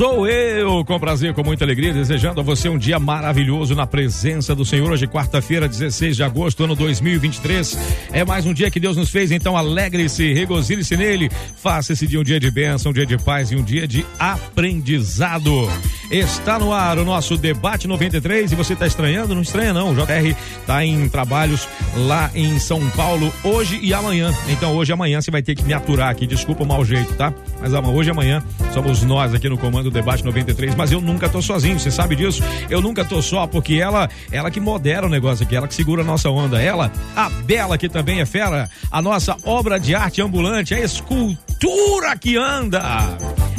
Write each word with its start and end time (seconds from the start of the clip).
Sou 0.00 0.26
eu, 0.26 0.82
com 0.82 0.98
prazer, 0.98 1.34
com 1.34 1.44
muita 1.44 1.62
alegria, 1.62 1.92
desejando 1.92 2.40
a 2.40 2.42
você 2.42 2.70
um 2.70 2.78
dia 2.78 2.98
maravilhoso 2.98 3.74
na 3.74 3.86
presença 3.86 4.54
do 4.54 4.64
Senhor. 4.64 4.90
Hoje, 4.90 5.06
quarta-feira, 5.06 5.68
16 5.68 6.16
de 6.16 6.22
agosto, 6.22 6.64
ano 6.64 6.74
2023. 6.74 7.78
É 8.10 8.24
mais 8.24 8.46
um 8.46 8.54
dia 8.54 8.70
que 8.70 8.80
Deus 8.80 8.96
nos 8.96 9.10
fez, 9.10 9.30
então 9.30 9.58
alegre-se, 9.58 10.32
regozile-se 10.32 10.96
nele. 10.96 11.28
Faça 11.54 11.92
esse 11.92 12.06
dia 12.06 12.18
um 12.18 12.24
dia 12.24 12.40
de 12.40 12.50
bênção, 12.50 12.92
um 12.92 12.94
dia 12.94 13.04
de 13.04 13.18
paz 13.18 13.52
e 13.52 13.56
um 13.56 13.62
dia 13.62 13.86
de 13.86 14.06
aprendizado. 14.18 15.68
Está 16.10 16.58
no 16.58 16.72
ar 16.72 16.98
o 16.98 17.04
nosso 17.04 17.36
debate 17.36 17.86
93 17.86 18.52
e 18.52 18.54
você 18.54 18.72
está 18.72 18.86
estranhando? 18.86 19.34
Não 19.34 19.42
estranha, 19.42 19.74
não. 19.74 19.90
O 19.90 19.94
JR 19.94 20.34
está 20.60 20.82
em 20.82 21.10
trabalhos 21.10 21.68
lá 21.94 22.30
em 22.34 22.58
São 22.58 22.88
Paulo 22.92 23.30
hoje 23.44 23.78
e 23.82 23.92
amanhã. 23.92 24.34
Então, 24.48 24.74
hoje 24.74 24.92
e 24.92 24.94
amanhã 24.94 25.20
você 25.20 25.30
vai 25.30 25.42
ter 25.42 25.54
que 25.54 25.62
me 25.62 25.74
aturar 25.74 26.08
aqui. 26.08 26.26
Desculpa 26.26 26.64
o 26.64 26.66
mau 26.66 26.82
jeito, 26.86 27.12
tá? 27.16 27.34
Mas 27.60 27.74
hoje 27.74 28.08
e 28.08 28.12
amanhã 28.12 28.42
somos 28.72 29.02
nós 29.02 29.34
aqui 29.34 29.46
no 29.46 29.58
comando 29.58 29.89
do 29.90 29.94
Debate 29.94 30.24
93, 30.24 30.74
mas 30.74 30.92
eu 30.92 31.00
nunca 31.00 31.28
tô 31.28 31.42
sozinho, 31.42 31.78
você 31.78 31.90
sabe 31.90 32.16
disso? 32.16 32.42
Eu 32.70 32.80
nunca 32.80 33.04
tô 33.04 33.20
só, 33.20 33.46
porque 33.46 33.74
ela, 33.74 34.08
ela 34.30 34.50
que 34.50 34.60
modera 34.60 35.06
o 35.06 35.10
negócio 35.10 35.44
aqui, 35.44 35.56
ela 35.56 35.68
que 35.68 35.74
segura 35.74 36.02
a 36.02 36.04
nossa 36.04 36.30
onda. 36.30 36.62
Ela, 36.62 36.90
a 37.14 37.28
Bela, 37.28 37.76
que 37.76 37.88
também 37.88 38.20
é 38.20 38.26
fera, 38.26 38.70
a 38.90 39.02
nossa 39.02 39.36
obra 39.44 39.78
de 39.78 39.94
arte 39.94 40.22
ambulante, 40.22 40.74
a 40.74 40.80
escultura 40.80 42.16
que 42.16 42.36
anda. 42.36 42.82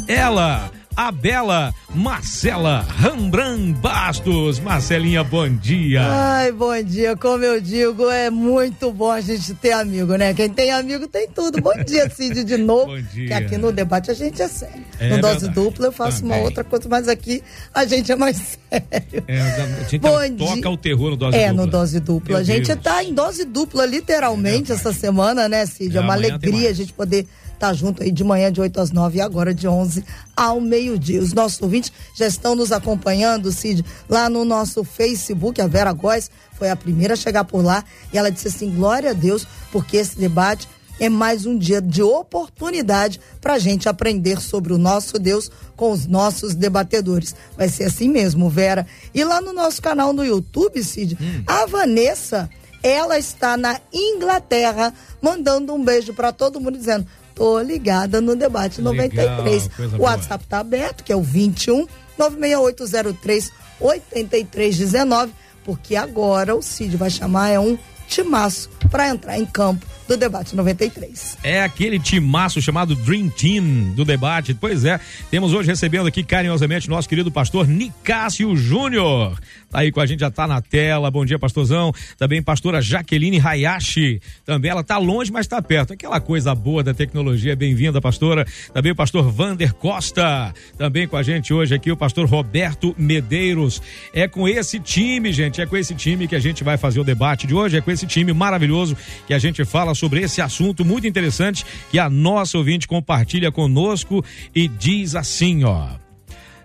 Ela 0.08 0.72
a 0.96 1.12
bela 1.12 1.74
Marcela 1.94 2.82
Rambran 2.82 3.72
Bastos. 3.74 4.60
Marcelinha, 4.60 5.24
bom 5.24 5.50
dia. 5.50 6.02
Ai, 6.04 6.52
bom 6.52 6.82
dia. 6.84 7.16
Como 7.16 7.44
eu 7.44 7.60
digo, 7.62 8.10
é 8.10 8.30
muito 8.30 8.92
bom 8.92 9.10
a 9.12 9.22
gente 9.22 9.54
ter 9.56 9.72
amigo, 9.72 10.16
né? 10.16 10.34
Quem 10.34 10.50
tem 10.50 10.72
amigo 10.72 11.08
tem 11.08 11.28
tudo. 11.28 11.62
Bom 11.62 11.74
dia, 11.86 12.10
Cid, 12.10 12.44
de 12.44 12.58
novo. 12.58 12.88
bom 12.88 13.02
dia. 13.02 13.28
Que 13.28 13.34
aqui 13.34 13.58
no 13.58 13.72
debate 13.72 14.12
a 14.12 14.14
gente 14.14 14.42
é 14.42 14.48
sério. 14.48 14.84
É 15.00 15.10
no 15.10 15.22
Dose 15.22 15.50
Dupla 15.50 15.88
eu 15.88 15.92
faço 15.92 16.22
Também. 16.22 16.38
uma 16.38 16.46
outra 16.46 16.64
coisa, 16.64 16.88
mas 16.90 17.08
aqui 17.08 17.42
a 17.74 17.86
gente 17.86 18.12
é 18.12 18.16
mais 18.16 18.38
sério. 18.70 19.24
É, 19.28 19.42
a 19.42 19.68
gente 19.84 19.98
bom 20.00 20.36
toca 20.38 20.56
dia. 20.62 20.70
o 20.70 20.78
terror 20.78 21.10
no 21.12 21.18
Dose 21.18 21.38
é, 21.38 21.40
Dupla. 21.48 21.50
É, 21.50 21.52
no 21.54 21.68
Dose 21.68 22.00
Dupla. 22.00 22.30
Meu 22.30 22.38
a 22.38 22.44
gente 22.44 22.68
Deus. 22.68 22.80
tá 22.82 23.04
em 23.04 23.14
dose 23.14 23.46
dupla, 23.46 23.86
literalmente, 23.86 24.72
é 24.72 24.76
essa 24.76 24.94
semana, 24.94 25.50
né, 25.50 25.66
Cid? 25.66 25.96
É, 25.96 26.00
é 26.00 26.04
uma 26.04 26.14
alegria 26.14 26.70
a 26.70 26.74
gente 26.74 26.94
poder 26.94 27.28
tá 27.62 27.72
junto 27.74 28.02
aí 28.02 28.12
de 28.12 28.24
manhã 28.24 28.52
de 28.52 28.60
8 28.60 28.82
às 28.82 28.92
9 28.92 29.20
e 29.20 29.22
agora 29.22 29.54
de 29.54 29.68
11 29.68 30.04
ao 30.36 30.60
meio-dia. 30.60 31.22
Os 31.22 31.32
nossos 31.32 31.62
ouvintes 31.62 31.92
já 32.18 32.26
estão 32.26 32.56
nos 32.56 32.72
acompanhando, 32.72 33.52
Cid, 33.52 33.86
lá 34.10 34.28
no 34.28 34.44
nosso 34.44 34.84
Facebook. 34.84 35.62
A 35.62 35.68
Vera 35.68 35.94
Góes 35.94 36.32
foi 36.54 36.72
a 36.72 36.76
primeira 36.76 37.14
a 37.14 37.18
chegar 37.18 37.44
por 37.44 37.64
lá 37.64 37.84
e 38.12 38.18
ela 38.18 38.32
disse 38.32 38.48
assim: 38.48 38.74
glória 38.74 39.12
a 39.12 39.14
Deus, 39.14 39.46
porque 39.72 39.98
esse 39.98 40.18
debate 40.18 40.68
é 41.00 41.08
mais 41.08 41.46
um 41.46 41.56
dia 41.56 41.80
de 41.80 42.02
oportunidade 42.02 43.20
para 43.40 43.54
a 43.54 43.60
gente 43.60 43.88
aprender 43.88 44.42
sobre 44.42 44.74
o 44.74 44.78
nosso 44.80 45.20
Deus 45.20 45.52
com 45.76 45.92
os 45.92 46.08
nossos 46.08 46.56
debatedores. 46.56 47.36
Vai 47.56 47.70
ser 47.70 47.84
assim 47.84 48.10
mesmo, 48.10 48.50
Vera. 48.50 48.88
E 49.14 49.24
lá 49.24 49.40
no 49.40 49.54
nosso 49.54 49.80
canal 49.84 50.14
no 50.14 50.26
YouTube, 50.26 50.84
Cid, 50.84 51.16
hum. 51.22 51.44
a 51.46 51.68
Vanessa, 51.68 52.50
ela 52.82 53.20
está 53.20 53.56
na 53.56 53.80
Inglaterra, 53.94 54.92
mandando 55.22 55.74
um 55.76 55.84
beijo 55.84 56.12
para 56.14 56.32
todo 56.32 56.60
mundo, 56.60 56.78
dizendo: 56.78 57.06
Tô 57.36 57.62
ligada 57.62 58.20
no 58.22 58.36
debate 58.36 58.82
Legal, 58.82 58.94
93. 58.94 59.70
O 59.98 60.04
WhatsApp 60.04 60.46
tá 60.48 60.60
aberto, 60.60 61.04
que 61.04 61.12
é 61.12 61.16
o 61.16 61.22
21 61.22 61.88
96803 62.18 63.52
8319, 63.80 65.34
porque 65.64 65.96
agora 65.96 66.56
o 66.56 66.62
Cid 66.62 66.96
vai 66.98 67.10
chamar 67.10 67.50
é 67.50 67.60
um 67.60 67.78
timaço 68.08 68.70
para 68.90 69.10
entrar 69.10 69.40
em 69.40 69.46
campo 69.46 69.86
do 70.08 70.18
debate 70.18 70.56
93. 70.56 71.38
É 71.42 71.64
aquele 71.64 71.98
timaço 71.98 72.62
chamado 72.62 72.94
Dream 72.94 73.30
Team 73.30 73.94
do 73.96 74.04
debate. 74.04 74.54
Pois 74.54 74.84
é, 74.84 75.00
temos 75.30 75.54
hoje 75.54 75.70
recebendo 75.70 76.08
aqui 76.08 76.24
carinhosamente 76.24 76.90
nosso 76.90 77.08
querido 77.08 77.32
pastor 77.32 77.68
Nicásio 77.68 78.56
Júnior. 78.58 79.40
Tá 79.72 79.80
aí 79.80 79.92
com 79.92 80.02
a 80.02 80.06
gente, 80.06 80.20
já 80.20 80.30
tá 80.30 80.46
na 80.46 80.62
tela. 80.62 81.10
Bom 81.10 81.26
dia, 81.26 81.40
pastorzão. 81.40 81.94
Também 82.18 82.44
pastora 82.44 82.82
Jaqueline 82.82 83.40
Hayashi. 83.40 84.22
Também 84.46 84.70
ela 84.70 84.84
tá 84.84 84.98
longe, 84.98 85.32
mas 85.32 85.48
tá 85.48 85.62
perto. 85.62 85.94
Aquela 85.94 86.20
coisa 86.20 86.54
boa 86.54 86.84
da 86.84 86.94
tecnologia. 86.94 87.56
Bem-vinda, 87.56 88.02
pastora. 88.02 88.46
Também 88.74 88.92
o 88.92 88.96
pastor 88.96 89.32
Vander 89.32 89.74
Costa. 89.74 90.54
Também 90.78 91.08
com 91.08 91.16
a 91.16 91.24
gente 91.24 91.54
hoje 91.54 91.74
aqui 91.74 91.90
o 91.90 91.96
pastor 91.96 92.28
Roberto 92.28 92.94
Medeiros. 92.98 93.82
É 94.14 94.28
com 94.28 94.46
esse 94.46 94.78
time, 94.78 95.32
gente, 95.32 95.62
é 95.62 95.66
com 95.66 95.78
esse 95.78 95.96
time 95.96 96.28
que 96.28 96.36
a 96.36 96.40
gente 96.40 96.66
vai 96.66 96.76
fazer 96.78 97.00
o 97.00 97.04
debate 97.04 97.48
de 97.48 97.54
hoje. 97.54 97.78
É 97.78 97.82
com 97.82 97.92
esse 97.92 98.06
time 98.06 98.34
maravilhoso 98.34 98.98
que 99.26 99.34
a 99.34 99.40
gente 99.40 99.64
fala 99.64 99.96
sobre 99.96 100.22
esse 100.22 100.42
assunto 100.42 100.84
muito 100.84 101.08
interessante 101.08 101.66
que 101.90 101.98
a 101.98 102.10
nossa 102.10 102.58
ouvinte 102.58 102.88
compartilha 102.88 103.52
conosco 103.52 104.24
e 104.54 104.68
diz 104.68 105.16
assim, 105.16 105.64
ó. 105.64 106.11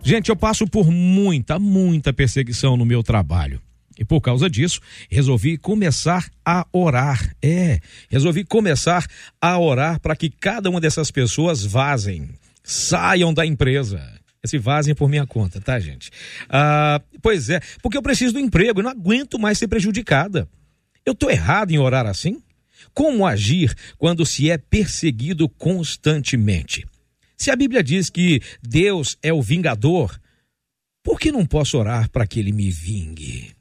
Gente, 0.07 0.29
eu 0.29 0.37
passo 0.37 0.69
por 0.69 0.89
muita, 0.89 1.59
muita 1.59 2.13
perseguição 2.13 2.77
no 2.77 2.87
meu 2.87 3.03
trabalho. 3.03 3.61
E 3.99 4.05
por 4.05 4.21
causa 4.21 4.49
disso, 4.49 4.81
resolvi 5.11 5.59
começar 5.59 6.31
a 6.45 6.65
orar. 6.73 7.35
É, 7.43 7.81
resolvi 8.09 8.45
começar 8.45 9.05
a 9.41 9.59
orar 9.59 9.99
para 9.99 10.15
que 10.15 10.31
cada 10.31 10.71
uma 10.71 10.81
dessas 10.81 11.11
pessoas 11.11 11.65
vazem, 11.65 12.31
saiam 12.63 13.35
da 13.35 13.45
empresa. 13.45 14.01
Se 14.45 14.59
vazem 14.59 14.95
por 14.95 15.09
minha 15.09 15.27
conta, 15.27 15.61
tá, 15.61 15.81
gente? 15.81 16.09
Ah, 16.49 17.03
pois 17.21 17.51
é, 17.51 17.61
porque 17.83 17.99
eu 17.99 18.03
preciso 18.03 18.35
do 18.35 18.39
emprego, 18.39 18.79
eu 18.79 18.85
não 18.85 18.93
aguento 18.93 19.41
mais 19.41 19.59
ser 19.59 19.67
prejudicada. 19.67 20.49
Eu 21.05 21.17
tô 21.17 21.29
errado 21.29 21.73
em 21.73 21.79
orar 21.79 22.07
assim? 22.07 22.41
Como 22.95 23.27
agir 23.27 23.75
quando 23.99 24.25
se 24.25 24.53
é 24.53 24.57
perseguido 24.57 25.49
constantemente? 25.49 26.87
Se 27.37 27.51
a 27.51 27.57
Bíblia 27.57 27.83
diz 27.83 28.09
que 28.09 28.41
Deus 28.63 29.17
é 29.23 29.33
o 29.33 29.43
vingador, 29.43 30.19
por 31.03 31.21
que 31.21 31.31
não 31.31 31.47
posso 31.47 31.79
orar 31.79 32.11
para 32.11 32.27
que 32.27 32.41
ele 32.41 32.53
me 32.53 32.71
vingue? 32.71 33.57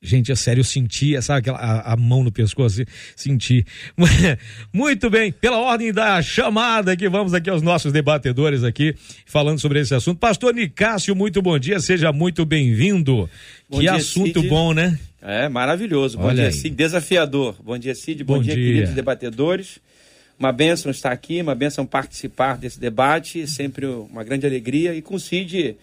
Gente, 0.00 0.30
é 0.30 0.36
sério, 0.36 0.60
eu 0.60 0.64
senti, 0.64 1.20
sabe 1.20 1.40
aquela 1.40 1.58
a, 1.58 1.92
a 1.92 1.96
mão 1.96 2.22
no 2.22 2.30
pescoço, 2.30 2.84
senti. 3.16 3.66
Muito 4.72 5.10
bem, 5.10 5.32
pela 5.32 5.58
ordem 5.58 5.92
da 5.92 6.22
chamada 6.22 6.96
que 6.96 7.08
vamos 7.08 7.34
aqui 7.34 7.50
aos 7.50 7.62
nossos 7.62 7.92
debatedores 7.92 8.62
aqui, 8.62 8.94
falando 9.26 9.58
sobre 9.58 9.80
esse 9.80 9.92
assunto. 9.92 10.18
Pastor 10.18 10.54
Nicásio, 10.54 11.16
muito 11.16 11.42
bom 11.42 11.58
dia, 11.58 11.80
seja 11.80 12.12
muito 12.12 12.46
bem-vindo. 12.46 13.28
Que 13.68 13.80
dia, 13.80 13.94
assunto 13.94 14.40
Cid. 14.40 14.48
bom, 14.48 14.72
né? 14.72 14.96
É, 15.20 15.48
maravilhoso. 15.48 16.16
Bom 16.16 16.26
Olha 16.26 16.34
dia, 16.34 16.46
aí. 16.46 16.52
Cid, 16.52 16.76
desafiador. 16.76 17.56
Bom 17.60 17.76
dia, 17.76 17.94
Cid, 17.94 18.22
bom, 18.22 18.36
bom 18.36 18.42
dia, 18.42 18.54
dia, 18.54 18.64
queridos 18.64 18.94
debatedores. 18.94 19.80
Uma 20.38 20.52
bênção 20.52 20.90
estar 20.90 21.10
aqui, 21.10 21.42
uma 21.42 21.54
bênção 21.54 21.84
participar 21.84 22.56
desse 22.56 22.78
debate, 22.78 23.46
sempre 23.46 23.86
uma 23.86 24.22
grande 24.22 24.46
alegria. 24.46 24.94
E 24.94 25.02
com 25.02 25.16
o 25.16 25.20
Cid 25.20 25.76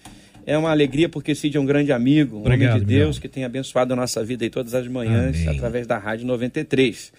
é 0.45 0.57
uma 0.57 0.71
alegria 0.71 1.09
porque 1.09 1.33
o 1.33 1.35
Cid 1.35 1.57
é 1.57 1.59
um 1.59 1.66
grande 1.66 1.91
amigo, 1.91 2.38
um 2.38 2.41
Obrigado, 2.41 2.75
homem 2.75 2.79
de 2.79 2.85
Deus 2.85 3.17
meu. 3.17 3.21
que 3.21 3.27
tem 3.27 3.43
abençoado 3.43 3.91
a 3.93 3.95
nossa 3.95 4.23
vida 4.23 4.45
aí 4.45 4.49
todas 4.49 4.73
as 4.73 4.88
manhãs 4.88 5.41
Amém. 5.41 5.49
através 5.49 5.85
da 5.85 5.97
Rádio 5.97 6.25
93. 6.25 7.11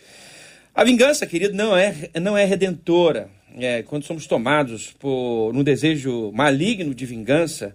A 0.74 0.84
vingança, 0.84 1.26
querido, 1.26 1.54
não 1.54 1.76
é, 1.76 1.94
não 2.20 2.36
é 2.38 2.44
redentora. 2.44 3.28
É, 3.58 3.82
quando 3.82 4.04
somos 4.04 4.26
tomados 4.26 4.94
por 4.98 5.52
um 5.54 5.62
desejo 5.62 6.30
maligno 6.32 6.94
de 6.94 7.06
vingança, 7.06 7.74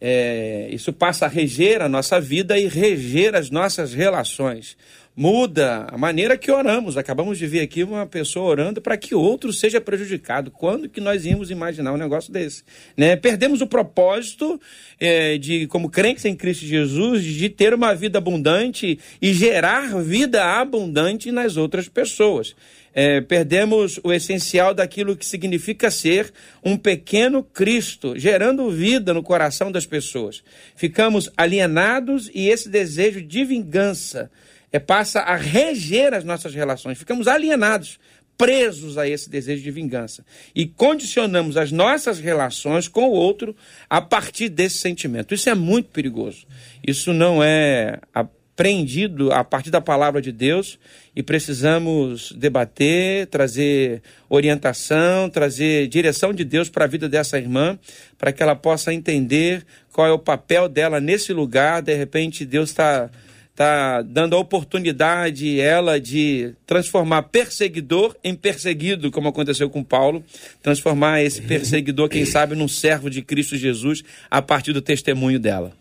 é, 0.00 0.68
isso 0.70 0.92
passa 0.92 1.26
a 1.26 1.28
reger 1.28 1.80
a 1.80 1.88
nossa 1.88 2.20
vida 2.20 2.58
e 2.58 2.66
reger 2.66 3.34
as 3.34 3.50
nossas 3.50 3.94
relações 3.94 4.76
muda 5.14 5.86
a 5.90 5.98
maneira 5.98 6.36
que 6.36 6.50
oramos. 6.50 6.96
Acabamos 6.96 7.38
de 7.38 7.46
ver 7.46 7.60
aqui 7.60 7.82
uma 7.84 8.06
pessoa 8.06 8.46
orando 8.46 8.80
para 8.80 8.96
que 8.96 9.14
outro 9.14 9.52
seja 9.52 9.80
prejudicado. 9.80 10.50
Quando 10.50 10.88
que 10.88 11.00
nós 11.00 11.26
íamos 11.26 11.50
imaginar 11.50 11.92
um 11.92 11.98
negócio 11.98 12.32
desse? 12.32 12.64
Né? 12.96 13.14
Perdemos 13.16 13.60
o 13.60 13.66
propósito 13.66 14.60
é, 14.98 15.36
de, 15.36 15.66
como 15.66 15.90
crentes 15.90 16.24
em 16.24 16.34
Cristo 16.34 16.64
Jesus, 16.64 17.22
de 17.24 17.48
ter 17.48 17.74
uma 17.74 17.94
vida 17.94 18.18
abundante 18.18 18.98
e 19.20 19.34
gerar 19.34 20.00
vida 20.02 20.44
abundante 20.44 21.30
nas 21.30 21.56
outras 21.56 21.88
pessoas. 21.88 22.54
É, 22.94 23.22
perdemos 23.22 23.98
o 24.04 24.12
essencial 24.12 24.74
daquilo 24.74 25.16
que 25.16 25.24
significa 25.24 25.90
ser 25.90 26.30
um 26.62 26.76
pequeno 26.76 27.42
Cristo, 27.42 28.18
gerando 28.18 28.70
vida 28.70 29.14
no 29.14 29.22
coração 29.22 29.72
das 29.72 29.86
pessoas. 29.86 30.42
Ficamos 30.76 31.30
alienados 31.34 32.30
e 32.34 32.48
esse 32.48 32.68
desejo 32.68 33.22
de 33.22 33.44
vingança 33.44 34.30
é, 34.72 34.78
passa 34.78 35.20
a 35.20 35.36
reger 35.36 36.14
as 36.14 36.24
nossas 36.24 36.54
relações. 36.54 36.98
Ficamos 36.98 37.28
alienados, 37.28 38.00
presos 38.36 38.96
a 38.98 39.06
esse 39.06 39.28
desejo 39.28 39.62
de 39.62 39.70
vingança. 39.70 40.24
E 40.54 40.66
condicionamos 40.66 41.56
as 41.56 41.70
nossas 41.70 42.18
relações 42.18 42.88
com 42.88 43.08
o 43.08 43.12
outro 43.12 43.54
a 43.88 44.00
partir 44.00 44.48
desse 44.48 44.78
sentimento. 44.78 45.34
Isso 45.34 45.48
é 45.50 45.54
muito 45.54 45.90
perigoso. 45.90 46.46
Isso 46.86 47.12
não 47.12 47.42
é 47.42 48.00
a 48.14 48.26
prendido 48.54 49.32
a 49.32 49.42
partir 49.42 49.70
da 49.70 49.80
palavra 49.80 50.20
de 50.20 50.30
Deus 50.30 50.78
e 51.16 51.22
precisamos 51.22 52.32
debater, 52.32 53.26
trazer 53.26 54.02
orientação, 54.28 55.28
trazer 55.30 55.88
direção 55.88 56.32
de 56.32 56.44
Deus 56.44 56.68
para 56.68 56.84
a 56.84 56.88
vida 56.88 57.08
dessa 57.08 57.38
irmã, 57.38 57.78
para 58.18 58.32
que 58.32 58.42
ela 58.42 58.54
possa 58.54 58.92
entender 58.92 59.64
qual 59.92 60.06
é 60.06 60.12
o 60.12 60.18
papel 60.18 60.68
dela 60.68 61.00
nesse 61.00 61.32
lugar. 61.32 61.82
De 61.82 61.94
repente, 61.94 62.44
Deus 62.44 62.70
está 62.70 63.10
tá 63.54 64.02
dando 64.02 64.34
a 64.34 64.38
oportunidade 64.38 65.60
ela 65.60 66.00
de 66.00 66.54
transformar 66.66 67.24
perseguidor 67.24 68.16
em 68.24 68.34
perseguido, 68.34 69.10
como 69.10 69.28
aconteceu 69.28 69.68
com 69.68 69.84
Paulo, 69.84 70.24
transformar 70.62 71.22
esse 71.22 71.42
perseguidor, 71.42 72.08
quem 72.08 72.24
sabe, 72.24 72.54
num 72.54 72.68
servo 72.68 73.10
de 73.10 73.22
Cristo 73.22 73.56
Jesus 73.56 74.02
a 74.30 74.40
partir 74.40 74.72
do 74.72 74.80
testemunho 74.80 75.38
dela. 75.38 75.72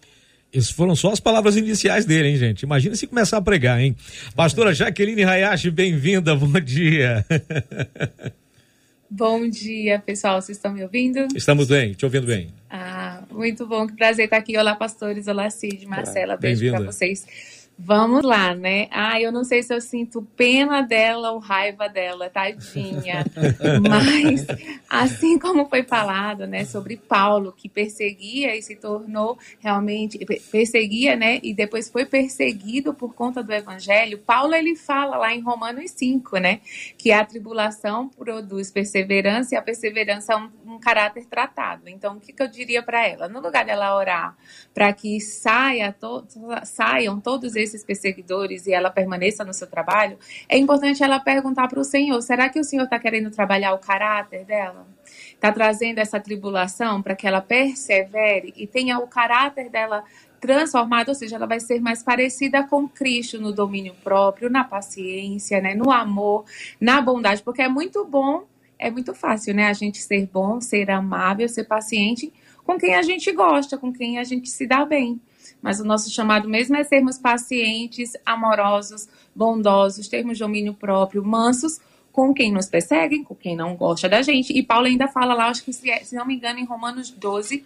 Isso 0.54 0.76
foram 0.76 0.98
só 0.98 1.12
as 1.12 1.20
palavras 1.22 1.56
iniciais 1.56 2.04
dele, 2.04 2.28
hein, 2.28 2.36
gente? 2.36 2.64
Imagina 2.64 2.94
se 2.96 3.08
começar 3.08 3.38
a 3.38 3.42
pregar, 3.42 3.80
hein? 3.80 3.96
Pastora 4.36 4.74
Jaqueline 4.74 5.24
Hayashi, 5.24 5.72
bem-vinda, 5.72 6.36
bom 6.36 6.60
dia. 6.60 7.26
Bom 9.14 9.46
dia, 9.50 10.00
pessoal. 10.00 10.42
Vocês 10.42 10.58
estão 10.58 10.72
me 10.72 10.82
ouvindo? 10.82 11.28
Estamos 11.36 11.68
bem, 11.68 11.92
te 11.92 12.06
ouvindo 12.06 12.26
bem. 12.26 12.54
Ah, 12.70 13.22
muito 13.30 13.68
bom, 13.68 13.86
que 13.86 13.94
prazer 13.94 14.24
estar 14.24 14.38
aqui. 14.38 14.58
Olá, 14.58 14.74
pastores. 14.74 15.28
Olá, 15.28 15.50
Cid, 15.50 15.86
Marcela. 15.86 16.38
Beijo 16.38 16.72
para 16.72 16.86
vocês. 16.86 17.26
Vamos 17.84 18.24
lá, 18.24 18.54
né? 18.54 18.88
Ah, 18.92 19.20
eu 19.20 19.32
não 19.32 19.44
sei 19.44 19.64
se 19.64 19.74
eu 19.74 19.82
sinto 19.82 20.22
pena 20.38 20.82
dela 20.82 21.32
ou 21.32 21.40
raiva 21.40 21.90
dela, 21.90 22.30
tadinha. 22.30 23.26
Mas, 23.90 24.46
assim 24.88 25.40
como 25.40 25.68
foi 25.68 25.82
falado, 25.82 26.46
né, 26.46 26.64
sobre 26.64 26.96
Paulo, 26.96 27.52
que 27.52 27.68
perseguia 27.68 28.56
e 28.56 28.62
se 28.62 28.76
tornou 28.76 29.38
realmente, 29.60 30.20
perseguia, 30.52 31.16
né, 31.16 31.40
e 31.42 31.56
depois 31.56 31.90
foi 31.90 32.06
perseguido 32.06 32.94
por 32.94 33.16
conta 33.16 33.42
do 33.42 33.52
evangelho, 33.52 34.20
Paulo, 34.20 34.54
ele 34.54 34.76
fala 34.76 35.18
lá 35.18 35.34
em 35.34 35.42
Romanos 35.42 35.90
5, 35.92 36.38
né, 36.38 36.62
que 36.98 37.12
a 37.12 37.26
tribulação 37.26 38.10
produz 38.10 38.70
perseverança 38.70 39.56
e 39.56 39.58
a 39.58 39.62
perseverança 39.62 40.34
é 40.34 40.38
um, 40.38 40.50
um 40.76 40.80
caráter 40.80 41.26
tratado. 41.26 41.90
Então, 41.90 42.18
o 42.18 42.20
que, 42.20 42.32
que 42.32 42.44
eu 42.44 42.48
diria 42.48 42.84
para 42.84 43.08
ela? 43.08 43.28
No 43.28 43.42
lugar 43.42 43.66
dela 43.66 43.96
orar 43.96 44.38
para 44.74 44.94
que 44.94 45.20
saia 45.20 45.92
to 45.92 46.26
saiam 46.64 47.20
todos 47.20 47.56
esses 47.56 47.71
esses 47.72 47.84
perseguidores 47.84 48.68
e 48.68 48.74
ela 48.74 48.90
permaneça 48.90 49.44
no 49.44 49.54
seu 49.54 49.68
trabalho, 49.68 50.18
é 50.48 50.58
importante 50.58 51.04
ela 51.04 51.20
perguntar 51.20 51.68
para 51.68 51.80
o 51.80 51.84
Senhor: 51.84 52.22
será 52.22 52.50
que 52.50 52.60
o 52.60 52.64
Senhor 52.64 52.84
está 52.84 53.00
querendo 53.00 53.32
trabalhar 53.32 53.74
o 53.74 53.80
caráter 53.80 54.46
dela? 54.46 54.86
Está 55.34 55.52
trazendo 55.52 56.00
essa 56.00 56.20
tribulação 56.20 57.02
para 57.02 57.16
que 57.16 57.28
ela 57.28 57.42
persevere 57.42 58.54
e 58.56 58.68
tenha 58.68 59.00
o 59.00 59.08
caráter 59.08 59.70
dela 59.70 60.04
transformado, 60.40 61.10
ou 61.10 61.16
seja, 61.16 61.36
ela 61.36 61.46
vai 61.46 61.60
ser 61.60 61.80
mais 61.80 62.02
parecida 62.02 62.64
com 62.64 62.90
Cristo 62.90 63.40
no 63.40 63.54
domínio 63.54 63.94
próprio, 64.04 64.50
na 64.50 64.64
paciência, 64.64 65.62
né, 65.62 65.76
no 65.76 65.92
amor, 65.92 66.46
na 66.80 67.00
bondade, 67.00 67.44
porque 67.44 67.62
é 67.62 67.70
muito 67.70 68.04
bom, 68.06 68.44
é 68.80 68.90
muito 68.90 69.14
fácil, 69.14 69.54
né, 69.54 69.68
a 69.68 69.74
gente 69.74 70.00
ser 70.00 70.28
bom, 70.28 70.60
ser 70.60 70.90
amável, 70.90 71.48
ser 71.48 71.66
paciente 71.66 72.34
com 72.66 72.78
quem 72.78 72.96
a 72.96 73.02
gente 73.04 73.32
gosta, 73.32 73.78
com 73.78 73.94
quem 73.94 74.18
a 74.18 74.24
gente 74.24 74.50
se 74.50 74.66
dá 74.66 74.84
bem. 74.84 75.22
Mas 75.62 75.80
o 75.80 75.86
nosso 75.86 76.10
chamado 76.12 76.48
mesmo 76.48 76.76
é 76.76 76.84
sermos 76.84 77.18
pacientes, 77.18 78.14
amorosos, 78.26 79.08
bondosos, 79.36 80.08
termos 80.08 80.38
domínio 80.38 80.74
próprio, 80.74 81.24
mansos 81.24 81.80
com 82.12 82.34
quem 82.34 82.52
nos 82.52 82.68
perseguem, 82.68 83.24
com 83.24 83.34
quem 83.34 83.56
não 83.56 83.76
gosta 83.76 84.10
da 84.10 84.22
gente. 84.22 84.54
E 84.54 84.62
Paulo 84.62 84.86
ainda 84.86 85.08
fala 85.08 85.34
lá, 85.34 85.48
acho 85.48 85.64
que 85.64 85.72
se, 85.72 85.90
se 86.04 86.16
não 86.16 86.26
me 86.26 86.36
engano, 86.36 86.60
em 86.60 86.66
Romanos 86.66 87.10
12, 87.10 87.64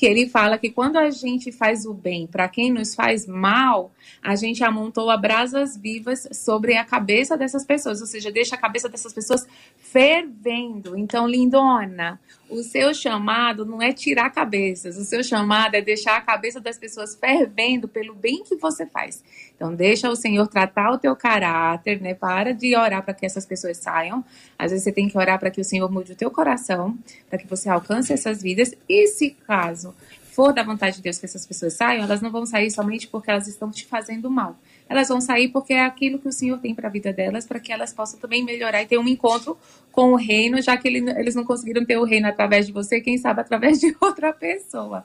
que 0.00 0.06
ele 0.06 0.26
fala 0.26 0.56
que 0.56 0.70
quando 0.70 0.96
a 0.96 1.10
gente 1.10 1.52
faz 1.52 1.84
o 1.84 1.92
bem 1.92 2.26
para 2.26 2.48
quem 2.48 2.72
nos 2.72 2.94
faz 2.94 3.26
mal, 3.26 3.92
a 4.22 4.34
gente 4.34 4.64
amontoa 4.64 5.14
brasas 5.14 5.76
vivas 5.76 6.26
sobre 6.32 6.74
a 6.74 6.86
cabeça 6.86 7.36
dessas 7.36 7.66
pessoas, 7.66 8.00
ou 8.00 8.06
seja, 8.06 8.32
deixa 8.32 8.54
a 8.54 8.58
cabeça 8.58 8.88
dessas 8.88 9.12
pessoas 9.12 9.46
fervendo. 9.76 10.96
Então, 10.96 11.28
lindona, 11.28 12.18
o 12.48 12.62
seu 12.62 12.94
chamado 12.94 13.66
não 13.66 13.82
é 13.82 13.92
tirar 13.92 14.30
cabeças, 14.30 14.96
o 14.96 15.04
seu 15.04 15.22
chamado 15.22 15.74
é 15.74 15.82
deixar 15.82 16.16
a 16.16 16.22
cabeça 16.22 16.58
das 16.62 16.78
pessoas 16.78 17.14
fervendo 17.14 17.86
pelo 17.86 18.14
bem 18.14 18.42
que 18.42 18.56
você 18.56 18.86
faz. 18.86 19.22
Então, 19.54 19.74
deixa 19.74 20.08
o 20.08 20.16
Senhor 20.16 20.48
tratar 20.48 20.92
o 20.92 20.98
teu 20.98 21.14
caráter, 21.14 22.00
né? 22.00 22.14
Para 22.14 22.54
de 22.54 22.74
orar 22.74 23.02
para 23.02 23.12
que 23.12 23.26
essas 23.26 23.44
pessoas 23.44 23.76
saiam. 23.76 24.24
Às 24.58 24.70
vezes 24.70 24.84
você 24.84 24.92
tem 24.92 25.10
que 25.10 25.18
orar 25.18 25.38
para 25.38 25.50
que 25.50 25.60
o 25.60 25.64
Senhor 25.64 25.90
mude 25.92 26.12
o 26.12 26.16
teu 26.16 26.30
coração, 26.30 26.98
para 27.28 27.38
que 27.38 27.46
você 27.46 27.68
alcance 27.68 28.14
essas 28.14 28.42
vidas. 28.42 28.74
E 28.88 29.06
se 29.06 29.30
caso 29.46 29.89
for 30.30 30.52
da 30.54 30.62
vontade 30.62 30.96
de 30.96 31.02
Deus 31.02 31.18
que 31.18 31.26
essas 31.26 31.44
pessoas 31.44 31.74
saiam, 31.74 32.04
elas 32.04 32.22
não 32.22 32.30
vão 32.30 32.46
sair 32.46 32.70
somente 32.70 33.06
porque 33.08 33.30
elas 33.30 33.46
estão 33.46 33.70
te 33.70 33.84
fazendo 33.84 34.30
mal. 34.30 34.58
Elas 34.88 35.08
vão 35.08 35.20
sair 35.20 35.48
porque 35.48 35.74
é 35.74 35.84
aquilo 35.84 36.18
que 36.18 36.28
o 36.28 36.32
Senhor 36.32 36.58
tem 36.58 36.74
para 36.74 36.88
a 36.88 36.90
vida 36.90 37.12
delas, 37.12 37.46
para 37.46 37.60
que 37.60 37.72
elas 37.72 37.92
possam 37.92 38.18
também 38.18 38.44
melhorar 38.44 38.82
e 38.82 38.86
ter 38.86 38.98
um 38.98 39.06
encontro 39.06 39.58
com 39.92 40.12
o 40.12 40.16
reino, 40.16 40.62
já 40.62 40.76
que 40.76 40.88
eles 40.88 41.34
não 41.34 41.44
conseguiram 41.44 41.84
ter 41.84 41.98
o 41.98 42.04
reino 42.04 42.26
através 42.26 42.66
de 42.66 42.72
você, 42.72 43.00
quem 43.00 43.18
sabe 43.18 43.40
através 43.40 43.78
de 43.80 43.94
outra 44.00 44.32
pessoa. 44.32 45.04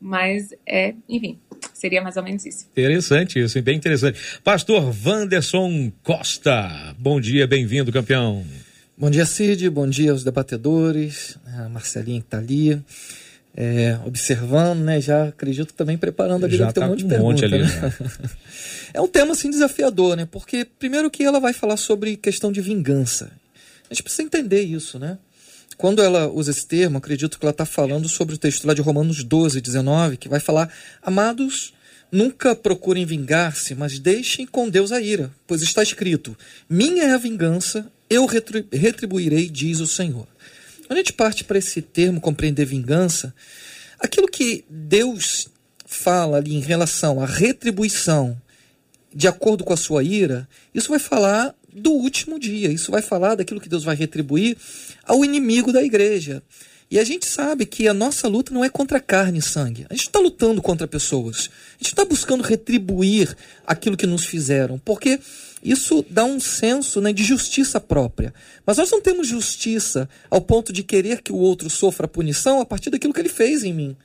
Mas 0.00 0.52
é, 0.66 0.94
enfim, 1.08 1.38
seria 1.72 2.02
mais 2.02 2.16
ou 2.16 2.24
menos 2.24 2.44
isso. 2.44 2.66
Interessante 2.72 3.38
isso, 3.38 3.62
bem 3.62 3.76
interessante. 3.76 4.18
Pastor 4.42 4.92
Wanderson 5.06 5.92
Costa, 6.02 6.94
bom 6.98 7.20
dia, 7.20 7.46
bem-vindo, 7.46 7.92
campeão. 7.92 8.44
Bom 8.98 9.10
dia, 9.10 9.24
Cid, 9.24 9.70
bom 9.70 9.88
dia 9.88 10.10
aos 10.10 10.24
debatedores, 10.24 11.38
a 11.56 11.68
Marcelinha 11.68 12.20
que 12.20 12.26
está 12.26 12.38
ali 12.38 12.82
é, 13.56 13.98
observando, 14.04 14.80
né? 14.80 15.00
Já 15.00 15.28
acredito 15.28 15.74
também 15.74 15.98
preparando 15.98 16.44
ali, 16.44 16.56
já 16.56 16.72
tá 16.72 16.86
um 16.86 16.88
monte 16.90 16.98
de 17.00 17.04
um 17.04 17.08
pergunta, 17.08 17.30
monte 17.30 17.44
ali, 17.44 17.58
né? 17.58 17.80
né? 17.80 18.10
é 18.94 19.00
um 19.00 19.08
tema 19.08 19.32
assim 19.32 19.50
desafiador, 19.50 20.16
né? 20.16 20.26
Porque 20.30 20.64
primeiro 20.64 21.10
que 21.10 21.22
ela 21.22 21.38
vai 21.38 21.52
falar 21.52 21.76
sobre 21.76 22.16
questão 22.16 22.50
de 22.50 22.60
vingança. 22.60 23.30
A 23.90 23.94
gente 23.94 24.02
precisa 24.02 24.22
entender 24.22 24.62
isso, 24.62 24.98
né? 24.98 25.18
Quando 25.76 26.02
ela 26.02 26.28
usa 26.28 26.50
esse 26.50 26.66
termo, 26.66 26.98
acredito 26.98 27.38
que 27.38 27.44
ela 27.44 27.50
está 27.50 27.66
falando 27.66 28.08
sobre 28.08 28.34
o 28.34 28.38
texto 28.38 28.66
lá 28.66 28.74
de 28.74 28.80
Romanos 28.80 29.22
12, 29.22 29.60
19, 29.60 30.16
que 30.16 30.28
vai 30.28 30.40
falar: 30.40 30.72
Amados, 31.02 31.74
nunca 32.10 32.54
procurem 32.54 33.04
vingar-se, 33.04 33.74
mas 33.74 33.98
deixem 33.98 34.46
com 34.46 34.68
Deus 34.68 34.92
a 34.92 35.00
ira, 35.00 35.30
pois 35.46 35.60
está 35.60 35.82
escrito: 35.82 36.36
Minha 36.68 37.04
é 37.04 37.12
a 37.12 37.18
vingança, 37.18 37.86
eu 38.08 38.26
retribuirei, 38.26 39.48
diz 39.48 39.80
o 39.80 39.86
Senhor. 39.86 40.26
Quando 40.92 40.98
a 40.98 41.04
gente 41.04 41.14
parte 41.14 41.42
para 41.44 41.56
esse 41.56 41.80
termo 41.80 42.20
compreender 42.20 42.66
vingança, 42.66 43.34
aquilo 43.98 44.28
que 44.28 44.62
Deus 44.68 45.48
fala 45.86 46.36
ali 46.36 46.54
em 46.54 46.60
relação 46.60 47.18
à 47.18 47.24
retribuição 47.24 48.38
de 49.10 49.26
acordo 49.26 49.64
com 49.64 49.72
a 49.72 49.76
sua 49.78 50.04
ira, 50.04 50.46
isso 50.74 50.90
vai 50.90 50.98
falar 50.98 51.54
do 51.72 51.92
último 51.92 52.38
dia, 52.38 52.70
isso 52.70 52.90
vai 52.90 53.00
falar 53.00 53.36
daquilo 53.36 53.58
que 53.58 53.70
Deus 53.70 53.84
vai 53.84 53.96
retribuir 53.96 54.58
ao 55.04 55.24
inimigo 55.24 55.72
da 55.72 55.82
igreja. 55.82 56.42
E 56.90 56.98
a 56.98 57.04
gente 57.04 57.24
sabe 57.24 57.64
que 57.64 57.88
a 57.88 57.94
nossa 57.94 58.28
luta 58.28 58.52
não 58.52 58.62
é 58.62 58.68
contra 58.68 59.00
carne 59.00 59.38
e 59.38 59.42
sangue. 59.42 59.86
A 59.88 59.94
gente 59.94 60.08
está 60.08 60.18
lutando 60.18 60.60
contra 60.60 60.86
pessoas. 60.86 61.48
A 61.70 61.78
gente 61.78 61.94
está 61.94 62.04
buscando 62.04 62.42
retribuir 62.42 63.34
aquilo 63.66 63.96
que 63.96 64.06
nos 64.06 64.26
fizeram. 64.26 64.78
Porque 64.78 65.18
isso 65.62 66.04
dá 66.10 66.24
um 66.24 66.40
senso 66.40 67.00
né, 67.00 67.12
de 67.12 67.22
justiça 67.22 67.80
própria. 67.80 68.34
Mas 68.66 68.78
nós 68.78 68.90
não 68.90 69.00
temos 69.00 69.28
justiça 69.28 70.08
ao 70.28 70.40
ponto 70.40 70.72
de 70.72 70.82
querer 70.82 71.22
que 71.22 71.32
o 71.32 71.36
outro 71.36 71.70
sofra 71.70 72.08
punição 72.08 72.60
a 72.60 72.66
partir 72.66 72.90
daquilo 72.90 73.12
que 73.14 73.20
ele 73.20 73.28
fez 73.28 73.62
em 73.62 73.72
mim. 73.72 73.96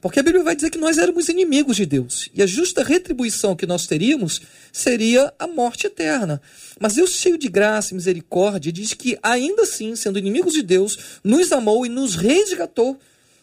Porque 0.00 0.18
a 0.18 0.22
Bíblia 0.22 0.42
vai 0.42 0.56
dizer 0.56 0.70
que 0.70 0.78
nós 0.78 0.96
éramos 0.96 1.28
inimigos 1.28 1.76
de 1.76 1.84
Deus. 1.84 2.30
E 2.32 2.42
a 2.42 2.46
justa 2.46 2.82
retribuição 2.82 3.54
que 3.54 3.66
nós 3.66 3.86
teríamos 3.86 4.40
seria 4.72 5.32
a 5.38 5.46
morte 5.46 5.86
eterna. 5.86 6.40
Mas 6.78 6.94
Deus, 6.94 7.10
cheio 7.10 7.36
de 7.36 7.48
graça 7.48 7.92
e 7.92 7.96
misericórdia, 7.96 8.72
diz 8.72 8.94
que, 8.94 9.18
ainda 9.22 9.62
assim, 9.62 9.94
sendo 9.94 10.18
inimigos 10.18 10.54
de 10.54 10.62
Deus, 10.62 10.98
nos 11.22 11.52
amou 11.52 11.84
e 11.84 11.88
nos 11.88 12.14
resgatou 12.14 12.98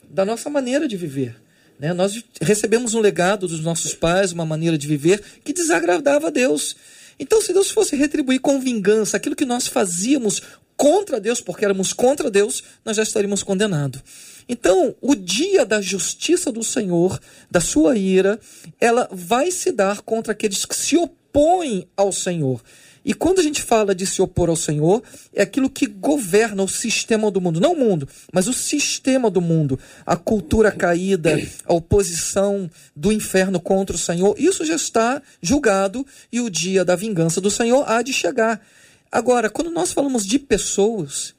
da 0.09 0.25
nossa 0.25 0.49
maneira 0.49 0.87
de 0.87 0.97
viver. 0.97 1.35
Né? 1.79 1.93
Nós 1.93 2.23
recebemos 2.41 2.95
um 2.95 2.99
legado 2.99 3.47
dos 3.47 3.59
nossos 3.59 3.93
pais, 3.93 4.31
uma 4.31 4.45
maneira 4.45 4.77
de 4.77 4.87
viver 4.87 5.21
que 5.43 5.53
desagradava 5.53 6.27
a 6.27 6.31
Deus. 6.31 6.75
Então, 7.19 7.41
se 7.41 7.53
Deus 7.53 7.71
fosse 7.71 7.95
retribuir 7.95 8.39
com 8.39 8.59
vingança 8.59 9.17
aquilo 9.17 9.35
que 9.35 9.45
nós 9.45 9.67
fazíamos 9.67 10.41
contra 10.75 11.19
Deus, 11.19 11.41
porque 11.41 11.65
éramos 11.65 11.91
contra 11.91 12.29
Deus, 12.29 12.63
nós 12.85 12.95
já 12.95 13.03
estaríamos 13.03 13.41
condenados. 13.41 14.01
Então, 14.47 14.95
o 15.01 15.15
dia 15.15 15.65
da 15.65 15.81
justiça 15.81 16.51
do 16.51 16.63
Senhor, 16.63 17.19
da 17.49 17.59
sua 17.59 17.97
ira, 17.97 18.39
ela 18.79 19.09
vai 19.11 19.51
se 19.51 19.71
dar 19.71 20.01
contra 20.01 20.31
aqueles 20.31 20.63
que 20.65 20.75
se 20.75 20.95
opõem 20.95 21.87
ao 21.97 22.11
Senhor. 22.11 22.61
E 23.07 23.13
quando 23.13 23.39
a 23.39 23.41
gente 23.41 23.63
fala 23.63 23.95
de 23.95 24.05
se 24.05 24.21
opor 24.21 24.49
ao 24.49 24.55
Senhor, 24.57 25.01
é 25.33 25.41
aquilo 25.41 25.69
que 25.69 25.87
governa 25.87 26.61
o 26.61 26.67
sistema 26.67 27.31
do 27.31 27.39
mundo. 27.39 27.61
Não 27.61 27.71
o 27.71 27.79
mundo, 27.79 28.05
mas 28.33 28.49
o 28.49 28.53
sistema 28.53 29.31
do 29.31 29.39
mundo. 29.39 29.79
A 30.05 30.17
cultura 30.17 30.73
caída, 30.73 31.41
a 31.65 31.73
oposição 31.73 32.69
do 32.93 33.09
inferno 33.09 33.61
contra 33.61 33.95
o 33.95 33.99
Senhor. 33.99 34.35
Isso 34.37 34.65
já 34.65 34.75
está 34.75 35.21
julgado 35.41 36.05
e 36.29 36.41
o 36.41 36.49
dia 36.49 36.83
da 36.83 36.97
vingança 36.97 37.39
do 37.39 37.49
Senhor 37.49 37.89
há 37.89 38.01
de 38.01 38.11
chegar. 38.11 38.61
Agora, 39.09 39.49
quando 39.49 39.71
nós 39.71 39.93
falamos 39.93 40.25
de 40.25 40.37
pessoas, 40.37 41.33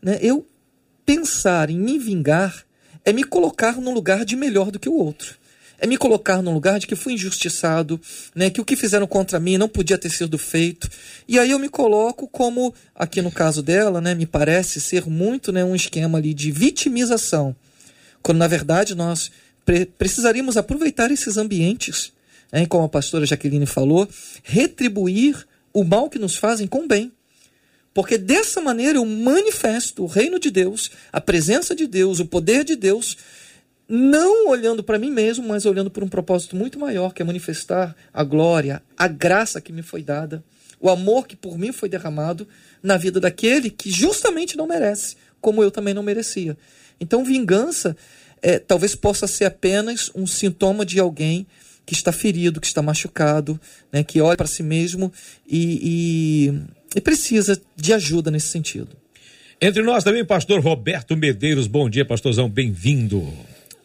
né, 0.00 0.20
eu 0.22 0.46
pensar 1.04 1.68
em 1.68 1.80
me 1.80 1.98
vingar 1.98 2.64
é 3.04 3.12
me 3.12 3.24
colocar 3.24 3.80
num 3.80 3.92
lugar 3.92 4.24
de 4.24 4.36
melhor 4.36 4.70
do 4.70 4.78
que 4.78 4.88
o 4.88 4.94
outro 4.94 5.41
é 5.82 5.86
me 5.86 5.96
colocar 5.96 6.40
no 6.40 6.52
lugar 6.52 6.78
de 6.78 6.86
que 6.86 6.94
fui 6.94 7.14
injustiçado, 7.14 8.00
né, 8.36 8.48
que 8.48 8.60
o 8.60 8.64
que 8.64 8.76
fizeram 8.76 9.04
contra 9.04 9.40
mim 9.40 9.58
não 9.58 9.68
podia 9.68 9.98
ter 9.98 10.10
sido 10.10 10.38
feito. 10.38 10.88
E 11.26 11.40
aí 11.40 11.50
eu 11.50 11.58
me 11.58 11.68
coloco 11.68 12.28
como, 12.28 12.72
aqui 12.94 13.20
no 13.20 13.32
caso 13.32 13.64
dela, 13.64 14.00
né, 14.00 14.14
me 14.14 14.24
parece 14.24 14.80
ser 14.80 15.06
muito 15.06 15.50
né, 15.50 15.64
um 15.64 15.74
esquema 15.74 16.18
ali 16.18 16.32
de 16.32 16.52
vitimização, 16.52 17.56
quando 18.22 18.38
na 18.38 18.46
verdade 18.46 18.94
nós 18.94 19.32
pre 19.64 19.84
precisaríamos 19.84 20.56
aproveitar 20.56 21.10
esses 21.10 21.36
ambientes, 21.36 22.12
né, 22.52 22.64
como 22.64 22.84
a 22.84 22.88
pastora 22.88 23.26
Jaqueline 23.26 23.66
falou, 23.66 24.08
retribuir 24.44 25.44
o 25.72 25.82
mal 25.82 26.08
que 26.08 26.18
nos 26.18 26.36
fazem 26.36 26.68
com 26.68 26.86
bem. 26.86 27.10
Porque 27.92 28.16
dessa 28.16 28.60
maneira 28.60 28.98
eu 28.98 29.04
manifesto 29.04 30.04
o 30.04 30.06
reino 30.06 30.38
de 30.38 30.48
Deus, 30.48 30.92
a 31.12 31.20
presença 31.20 31.74
de 31.74 31.88
Deus, 31.88 32.20
o 32.20 32.24
poder 32.24 32.62
de 32.62 32.76
Deus, 32.76 33.16
não 33.94 34.48
olhando 34.48 34.82
para 34.82 34.98
mim 34.98 35.10
mesmo, 35.10 35.46
mas 35.46 35.66
olhando 35.66 35.90
por 35.90 36.02
um 36.02 36.08
propósito 36.08 36.56
muito 36.56 36.78
maior, 36.78 37.12
que 37.12 37.20
é 37.20 37.24
manifestar 37.24 37.94
a 38.10 38.24
glória, 38.24 38.82
a 38.96 39.06
graça 39.06 39.60
que 39.60 39.70
me 39.70 39.82
foi 39.82 40.02
dada, 40.02 40.42
o 40.80 40.88
amor 40.88 41.26
que 41.26 41.36
por 41.36 41.58
mim 41.58 41.72
foi 41.72 41.90
derramado 41.90 42.48
na 42.82 42.96
vida 42.96 43.20
daquele 43.20 43.68
que 43.68 43.90
justamente 43.90 44.56
não 44.56 44.66
merece, 44.66 45.16
como 45.42 45.62
eu 45.62 45.70
também 45.70 45.92
não 45.92 46.02
merecia. 46.02 46.56
Então, 46.98 47.22
vingança 47.22 47.94
é, 48.40 48.58
talvez 48.58 48.94
possa 48.94 49.26
ser 49.26 49.44
apenas 49.44 50.10
um 50.14 50.26
sintoma 50.26 50.86
de 50.86 50.98
alguém 50.98 51.46
que 51.84 51.92
está 51.92 52.12
ferido, 52.12 52.62
que 52.62 52.66
está 52.66 52.80
machucado, 52.80 53.60
né, 53.92 54.02
que 54.02 54.22
olha 54.22 54.38
para 54.38 54.46
si 54.46 54.62
mesmo 54.62 55.12
e, 55.46 56.48
e 56.48 56.82
e 56.94 57.00
precisa 57.00 57.60
de 57.76 57.92
ajuda 57.92 58.30
nesse 58.30 58.48
sentido. 58.48 58.96
Entre 59.60 59.82
nós 59.82 60.02
também, 60.02 60.24
pastor 60.24 60.60
Roberto 60.60 61.16
Medeiros. 61.16 61.66
Bom 61.66 61.88
dia, 61.88 62.04
pastorzão, 62.04 62.48
bem-vindo. 62.48 63.32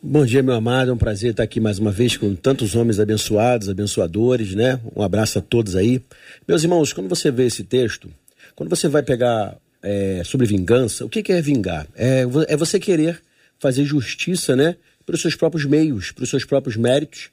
Bom 0.02 0.24
dia, 0.24 0.44
meu 0.44 0.54
amado. 0.54 0.92
É 0.92 0.94
um 0.94 0.98
prazer 0.98 1.32
estar 1.32 1.42
aqui 1.42 1.60
mais 1.60 1.80
uma 1.80 1.92
vez 1.92 2.16
com 2.16 2.36
tantos 2.36 2.76
homens 2.76 3.00
abençoados, 3.00 3.68
abençoadores, 3.68 4.54
né? 4.54 4.80
Um 4.96 5.02
abraço 5.02 5.40
a 5.40 5.42
todos 5.42 5.76
aí. 5.76 6.00
Meus 6.48 6.62
irmãos, 6.62 6.94
quando 6.94 7.10
você 7.10 7.32
vê 7.32 7.48
esse 7.48 7.64
texto, 7.64 8.08
quando 8.56 8.70
você 8.70 8.88
vai 8.88 9.02
pegar 9.02 9.58
é, 9.82 10.22
sobre 10.24 10.46
vingança, 10.46 11.04
o 11.04 11.10
que, 11.10 11.32
é 11.32 11.42
vingar? 11.42 11.88
É, 11.96 12.24
é 12.48 12.56
você 12.56 12.80
querer 12.80 13.20
fazer 13.60 13.86
justiça, 13.86 14.56
né? 14.56 14.76
Pelos 15.04 15.20
seus 15.20 15.36
próprios 15.36 15.66
meios, 15.66 16.12
pelos 16.12 16.30
seus 16.30 16.46
próprios 16.46 16.78
méritos, 16.78 17.32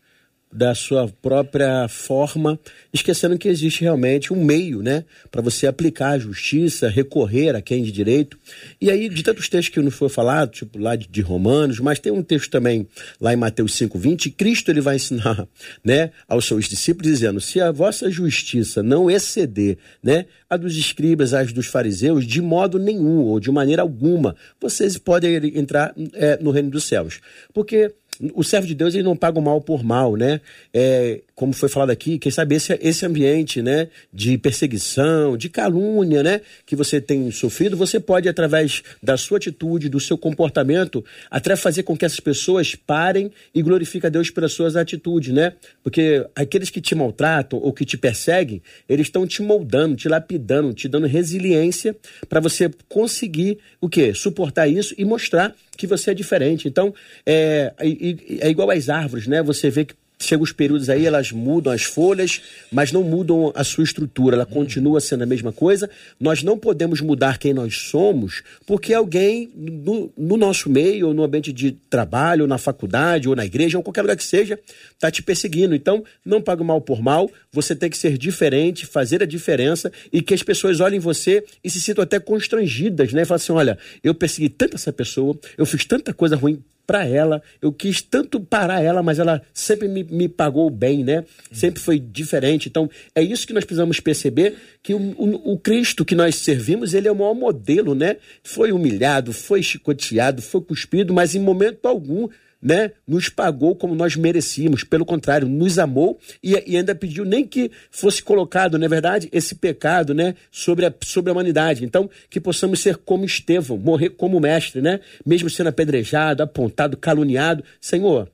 da 0.54 0.72
sua 0.72 1.08
própria 1.20 1.88
forma, 1.88 2.58
esquecendo 2.92 3.36
que 3.36 3.48
existe 3.48 3.82
realmente 3.82 4.32
um 4.32 4.42
meio, 4.42 4.82
né, 4.82 5.04
para 5.28 5.42
você 5.42 5.66
aplicar 5.66 6.10
a 6.10 6.18
justiça, 6.18 6.88
recorrer 6.88 7.56
a 7.56 7.60
quem 7.60 7.82
de 7.82 7.90
direito. 7.90 8.38
E 8.80 8.88
aí, 8.88 9.08
de 9.08 9.22
tantos 9.24 9.48
textos 9.48 9.74
que 9.74 9.80
não 9.80 9.90
foi 9.90 10.08
falado, 10.08 10.52
tipo 10.52 10.78
lá 10.78 10.94
de, 10.94 11.08
de 11.08 11.20
Romanos, 11.20 11.80
mas 11.80 11.98
tem 11.98 12.12
um 12.12 12.22
texto 12.22 12.50
também 12.50 12.86
lá 13.20 13.32
em 13.32 13.36
Mateus 13.36 13.72
5:20, 13.74 14.32
Cristo 14.36 14.70
ele 14.70 14.80
vai 14.80 14.94
ensinar, 14.94 15.48
né, 15.82 16.12
aos 16.28 16.44
seus 16.44 16.68
discípulos 16.68 17.10
dizendo: 17.10 17.40
"Se 17.40 17.60
a 17.60 17.72
vossa 17.72 18.08
justiça 18.08 18.80
não 18.80 19.10
exceder, 19.10 19.76
né, 20.00 20.26
a 20.48 20.56
dos 20.56 20.76
escribas, 20.76 21.34
a 21.34 21.42
dos 21.42 21.66
fariseus, 21.66 22.24
de 22.24 22.40
modo 22.40 22.78
nenhum 22.78 23.22
ou 23.22 23.40
de 23.40 23.50
maneira 23.50 23.82
alguma, 23.82 24.36
vocês 24.60 24.96
podem 24.98 25.34
entrar 25.58 25.92
é, 26.12 26.38
no 26.40 26.52
reino 26.52 26.70
dos 26.70 26.84
céus". 26.84 27.20
Porque 27.52 27.92
o 28.34 28.42
servo 28.44 28.66
de 28.66 28.74
Deus 28.74 28.94
ele 28.94 29.02
não 29.02 29.16
paga 29.16 29.38
o 29.38 29.42
mal 29.42 29.60
por 29.60 29.82
mal, 29.82 30.16
né? 30.16 30.40
É, 30.72 31.20
como 31.34 31.52
foi 31.52 31.68
falado 31.68 31.90
aqui, 31.90 32.18
quem 32.18 32.30
sabe 32.30 32.54
esse, 32.54 32.78
esse 32.80 33.04
ambiente, 33.04 33.60
né, 33.60 33.88
de 34.12 34.38
perseguição, 34.38 35.36
de 35.36 35.48
calúnia, 35.48 36.22
né, 36.22 36.40
que 36.64 36.76
você 36.76 37.00
tem 37.00 37.28
sofrido, 37.32 37.76
você 37.76 37.98
pode 37.98 38.28
através 38.28 38.82
da 39.02 39.16
sua 39.16 39.38
atitude, 39.38 39.88
do 39.88 39.98
seu 39.98 40.16
comportamento, 40.16 41.04
até 41.30 41.56
fazer 41.56 41.82
com 41.82 41.96
que 41.96 42.04
essas 42.04 42.20
pessoas 42.20 42.74
parem 42.74 43.32
e 43.54 43.62
glorifiquem 43.62 44.06
a 44.06 44.10
Deus 44.10 44.30
pelas 44.30 44.52
suas 44.52 44.76
atitudes, 44.76 45.32
né? 45.32 45.54
Porque 45.82 46.24
aqueles 46.34 46.70
que 46.70 46.80
te 46.80 46.94
maltratam 46.94 47.58
ou 47.58 47.72
que 47.72 47.84
te 47.84 47.98
perseguem, 47.98 48.62
eles 48.88 49.06
estão 49.06 49.26
te 49.26 49.42
moldando, 49.42 49.96
te 49.96 50.08
lapidando, 50.08 50.72
te 50.72 50.88
dando 50.88 51.06
resiliência 51.06 51.96
para 52.28 52.40
você 52.40 52.70
conseguir 52.88 53.58
o 53.80 53.88
quê? 53.88 54.14
Suportar 54.14 54.68
isso 54.68 54.94
e 54.96 55.04
mostrar 55.04 55.54
que 55.76 55.86
você 55.86 56.10
é 56.10 56.14
diferente. 56.14 56.68
Então, 56.68 56.94
é, 57.26 57.72
é, 57.78 58.46
é 58.46 58.50
igual 58.50 58.70
às 58.70 58.88
árvores, 58.88 59.26
né? 59.26 59.42
Você 59.42 59.70
vê 59.70 59.84
que 59.84 59.94
chega 60.18 60.42
os 60.42 60.52
períodos 60.52 60.88
aí, 60.88 61.06
elas 61.06 61.32
mudam 61.32 61.72
as 61.72 61.82
folhas, 61.82 62.40
mas 62.70 62.92
não 62.92 63.02
mudam 63.02 63.52
a 63.54 63.64
sua 63.64 63.84
estrutura, 63.84 64.36
ela 64.36 64.46
continua 64.46 65.00
sendo 65.00 65.22
a 65.22 65.26
mesma 65.26 65.52
coisa. 65.52 65.90
Nós 66.18 66.42
não 66.42 66.58
podemos 66.58 67.00
mudar 67.00 67.38
quem 67.38 67.52
nós 67.52 67.76
somos 67.76 68.42
porque 68.66 68.94
alguém 68.94 69.50
no, 69.54 70.12
no 70.16 70.36
nosso 70.36 70.70
meio, 70.70 71.08
ou 71.08 71.14
no 71.14 71.22
ambiente 71.22 71.52
de 71.52 71.72
trabalho, 71.90 72.42
ou 72.42 72.48
na 72.48 72.58
faculdade, 72.58 73.28
ou 73.28 73.36
na 73.36 73.44
igreja, 73.44 73.76
ou 73.76 73.84
qualquer 73.84 74.02
lugar 74.02 74.16
que 74.16 74.24
seja, 74.24 74.58
está 74.92 75.10
te 75.10 75.22
perseguindo. 75.22 75.74
Então, 75.74 76.04
não 76.24 76.40
paga 76.40 76.64
mal 76.64 76.80
por 76.80 77.02
mal, 77.02 77.30
você 77.52 77.74
tem 77.74 77.90
que 77.90 77.98
ser 77.98 78.16
diferente, 78.16 78.86
fazer 78.86 79.22
a 79.22 79.26
diferença 79.26 79.90
e 80.12 80.22
que 80.22 80.34
as 80.34 80.42
pessoas 80.42 80.80
olhem 80.80 80.98
você 80.98 81.44
e 81.62 81.70
se 81.70 81.80
sintam 81.80 82.02
até 82.02 82.18
constrangidas, 82.18 83.12
né? 83.12 83.24
Falam 83.24 83.36
assim: 83.36 83.52
olha, 83.52 83.78
eu 84.02 84.14
persegui 84.14 84.48
tanto 84.48 84.76
essa 84.76 84.92
pessoa, 84.92 85.38
eu 85.58 85.66
fiz 85.66 85.84
tanta 85.84 86.12
coisa 86.12 86.36
ruim 86.36 86.62
para 86.86 87.06
ela. 87.06 87.42
Eu 87.60 87.72
quis 87.72 88.02
tanto 88.02 88.40
parar 88.40 88.82
ela, 88.82 89.02
mas 89.02 89.18
ela 89.18 89.42
sempre 89.52 89.88
me, 89.88 90.04
me 90.04 90.28
pagou 90.28 90.68
bem, 90.70 91.04
né? 91.04 91.24
Sempre 91.52 91.80
foi 91.80 91.98
diferente. 91.98 92.68
Então, 92.68 92.90
é 93.14 93.22
isso 93.22 93.46
que 93.46 93.52
nós 93.52 93.64
precisamos 93.64 94.00
perceber, 94.00 94.54
que 94.82 94.94
o, 94.94 94.98
o, 94.98 95.52
o 95.52 95.58
Cristo 95.58 96.04
que 96.04 96.14
nós 96.14 96.36
servimos, 96.36 96.94
ele 96.94 97.08
é 97.08 97.12
o 97.12 97.16
maior 97.16 97.34
modelo, 97.34 97.94
né? 97.94 98.16
Foi 98.42 98.72
humilhado, 98.72 99.32
foi 99.32 99.62
chicoteado, 99.62 100.42
foi 100.42 100.60
cuspido, 100.60 101.12
mas 101.12 101.34
em 101.34 101.40
momento 101.40 101.86
algum 101.86 102.28
né, 102.64 102.92
nos 103.06 103.28
pagou 103.28 103.76
como 103.76 103.94
nós 103.94 104.16
merecíamos, 104.16 104.82
pelo 104.82 105.04
contrário, 105.04 105.46
nos 105.46 105.78
amou 105.78 106.18
e, 106.42 106.54
e, 106.66 106.76
ainda 106.78 106.94
pediu 106.94 107.26
nem 107.26 107.46
que 107.46 107.70
fosse 107.90 108.22
colocado, 108.22 108.78
na 108.78 108.86
é 108.86 108.88
verdade, 108.88 109.28
esse 109.30 109.54
pecado, 109.54 110.14
né, 110.14 110.34
sobre 110.50 110.86
a, 110.86 110.94
sobre 111.02 111.30
a 111.30 111.34
humanidade. 111.34 111.84
Então, 111.84 112.08
que 112.30 112.40
possamos 112.40 112.80
ser 112.80 112.96
como 112.96 113.26
Estevão, 113.26 113.76
morrer 113.76 114.10
como 114.10 114.40
mestre, 114.40 114.80
né, 114.80 115.00
mesmo 115.26 115.50
sendo 115.50 115.68
apedrejado, 115.68 116.42
apontado, 116.42 116.96
caluniado. 116.96 117.62
Senhor, 117.78 118.30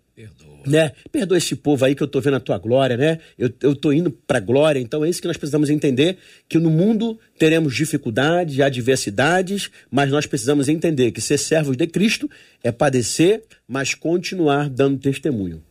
né? 0.67 0.93
Perdoa 1.11 1.39
esse 1.39 1.55
povo 1.57 1.85
aí 1.85 1.95
que 1.95 2.03
eu 2.03 2.09
tô 2.09 2.21
vendo 2.21 2.37
a 2.37 2.41
tua 2.41 2.59
glória, 2.59 2.97
né? 2.97 3.19
Eu, 3.39 3.51
eu 3.63 3.75
tô 3.75 3.93
indo 3.93 4.11
pra 4.11 4.41
glória, 4.41 4.81
então 4.81 5.05
é 5.05 5.09
isso 5.09 5.21
que 5.21 5.29
nós 5.29 5.37
precisamos 5.37 5.71
entender, 5.71 6.19
que 6.49 6.59
no 6.59 6.71
mundo 6.71 7.19
teremos 7.39 7.75
dificuldades, 7.75 8.61
adversidades, 8.61 9.71
mas 9.91 10.11
nós 10.11 10.27
precisamos 10.27 10.69
entender 10.69 11.13
que 11.13 11.21
ser 11.21 11.39
servos 11.39 11.77
de 11.77 11.87
Cristo 11.87 12.29
é 12.63 12.71
padecer, 12.71 13.43
mas 13.67 13.95
continuar 13.95 14.69
dando 14.69 14.99
testemunho. 14.99 15.63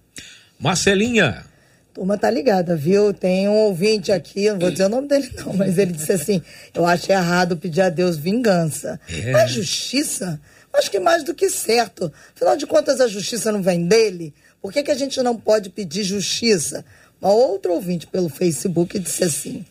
Marcelinha. 0.59 1.45
Turma 1.93 2.17
tá 2.17 2.29
ligada, 2.29 2.75
viu? 2.75 3.13
Tem 3.13 3.49
um 3.49 3.53
ouvinte 3.53 4.11
aqui, 4.11 4.49
não 4.49 4.59
vou 4.59 4.71
dizer 4.71 4.85
o 4.85 4.89
nome 4.89 5.07
dele 5.07 5.29
não, 5.37 5.53
mas 5.53 5.77
ele 5.77 5.91
disse 5.91 6.11
assim, 6.11 6.41
eu 6.73 6.85
acho 6.85 7.11
errado 7.11 7.57
pedir 7.57 7.81
a 7.81 7.89
Deus 7.89 8.15
vingança. 8.15 8.99
É. 9.09 9.33
A 9.33 9.47
justiça, 9.47 10.39
acho 10.73 10.91
que 10.91 10.99
mais 10.99 11.23
do 11.23 11.33
que 11.33 11.49
certo. 11.49 12.11
Afinal 12.35 12.55
de 12.55 12.67
contas, 12.67 13.01
a 13.01 13.07
justiça 13.07 13.51
não 13.51 13.61
vem 13.61 13.87
dele. 13.87 14.33
Por 14.61 14.73
que, 14.73 14.83
que 14.83 14.91
a 14.91 14.95
gente 14.95 15.21
não 15.21 15.37
pode 15.37 15.69
pedir 15.69 16.03
justiça? 16.03 16.83
Uma 17.21 17.33
outra 17.33 17.71
ouvinte 17.71 18.07
pelo 18.07 18.29
Facebook 18.29 18.97
disse 18.99 19.23
assim: 19.23 19.65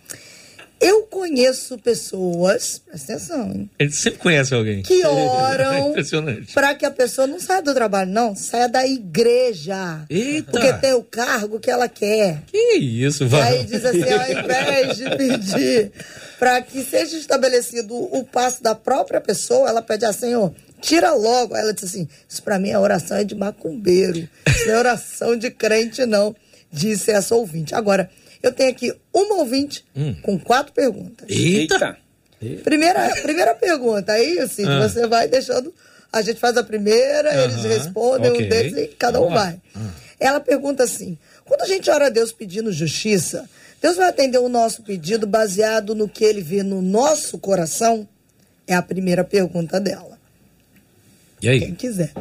Eu 0.80 1.02
conheço 1.02 1.78
pessoas, 1.78 2.80
presta 2.85 3.14
atenção, 3.14 3.52
hein? 3.52 3.71
Ele 3.78 3.90
sempre 3.90 4.18
conhece 4.18 4.54
alguém. 4.54 4.83
Que 4.83 5.04
oram 5.07 5.95
para 6.54 6.75
que 6.75 6.87
a 6.87 6.90
pessoa 6.90 7.26
não 7.26 7.38
saia 7.38 7.62
do 7.62 7.75
trabalho, 7.75 8.11
não, 8.11 8.35
saia 8.35 8.68
da 8.68 8.87
igreja. 8.87 10.04
Eita. 10.09 10.50
Porque 10.50 10.73
tem 10.75 10.95
o 10.95 11.02
cargo 11.02 11.61
que 11.61 11.71
ela 11.71 11.88
quer. 11.88 12.42
Que 12.47 12.76
isso, 12.76 13.26
vai. 13.28 13.59
Aí 13.59 13.64
diz 13.64 13.85
assim: 13.85 14.02
ao 14.02 14.30
invés 14.30 14.97
de 14.97 15.16
pedir 15.16 15.92
para 16.38 16.62
que 16.62 16.83
seja 16.83 17.16
estabelecido 17.16 17.95
o 17.95 18.25
passo 18.25 18.62
da 18.62 18.75
própria 18.75 19.21
pessoa, 19.21 19.68
ela 19.68 19.83
pede 19.83 20.04
a 20.04 20.11
assim, 20.11 20.21
Senhor 20.21 20.54
tira 20.80 21.12
logo. 21.12 21.54
Aí 21.54 21.62
ela 21.62 21.73
disse 21.73 21.87
assim: 21.87 22.08
Isso 22.28 22.42
para 22.42 22.58
mim 22.58 22.70
é 22.70 22.78
oração 22.78 23.18
é 23.18 23.25
de 23.25 23.35
macumbeiro. 23.35 24.28
Isso 24.47 24.66
não 24.66 24.75
é 24.75 24.78
oração 24.78 25.37
de 25.37 25.50
crente, 25.50 26.04
não. 26.06 26.35
Disse 26.70 27.11
essa 27.11 27.35
ouvinte. 27.35 27.75
Agora, 27.75 28.11
eu 28.42 28.52
tenho 28.52 28.70
aqui 28.70 28.94
uma 29.12 29.37
ouvinte 29.37 29.85
hum. 29.97 30.14
com 30.23 30.38
quatro 30.38 30.73
perguntas. 30.73 31.28
Eita! 31.28 31.97
Primeira, 32.62 33.11
primeira 33.23 33.54
pergunta. 33.54 34.12
Aí, 34.12 34.38
assim, 34.38 34.64
ah. 34.64 34.87
você 34.87 35.06
vai 35.06 35.26
deixando. 35.26 35.75
A 36.12 36.23
gente 36.23 36.40
faz 36.40 36.56
a 36.56 36.62
primeira, 36.62 37.30
uh 37.30 37.35
-huh. 37.35 37.44
eles 37.44 37.64
respondem 37.64 38.30
okay. 38.30 38.47
um 38.47 38.49
deles 38.49 38.76
e 38.78 38.87
cada 38.88 39.20
um 39.20 39.28
vai. 39.28 39.54
Uh. 39.75 39.90
Ela 40.20 40.40
pergunta 40.40 40.85
assim: 40.85 41.18
quando 41.44 41.62
a 41.62 41.66
gente 41.66 41.90
ora 41.90 42.06
a 42.06 42.11
Deus 42.11 42.32
pedindo 42.32 42.73
justiça, 42.73 43.49
Deus 43.80 43.97
vai 43.97 44.08
atender 44.08 44.38
o 44.38 44.49
nosso 44.49 44.82
pedido 44.82 45.26
baseado 45.26 45.94
no 45.94 46.08
que 46.08 46.25
ele 46.25 46.42
vê 46.42 46.62
no 46.62 46.80
nosso 46.82 47.38
coração? 47.38 48.08
É 48.66 48.75
a 48.75 48.82
primeira 48.82 49.25
pergunta 49.25 49.80
dela. 49.80 50.17
E 51.40 51.49
aí? 51.49 51.61
Quem 51.61 51.75
quiser. 51.75 52.12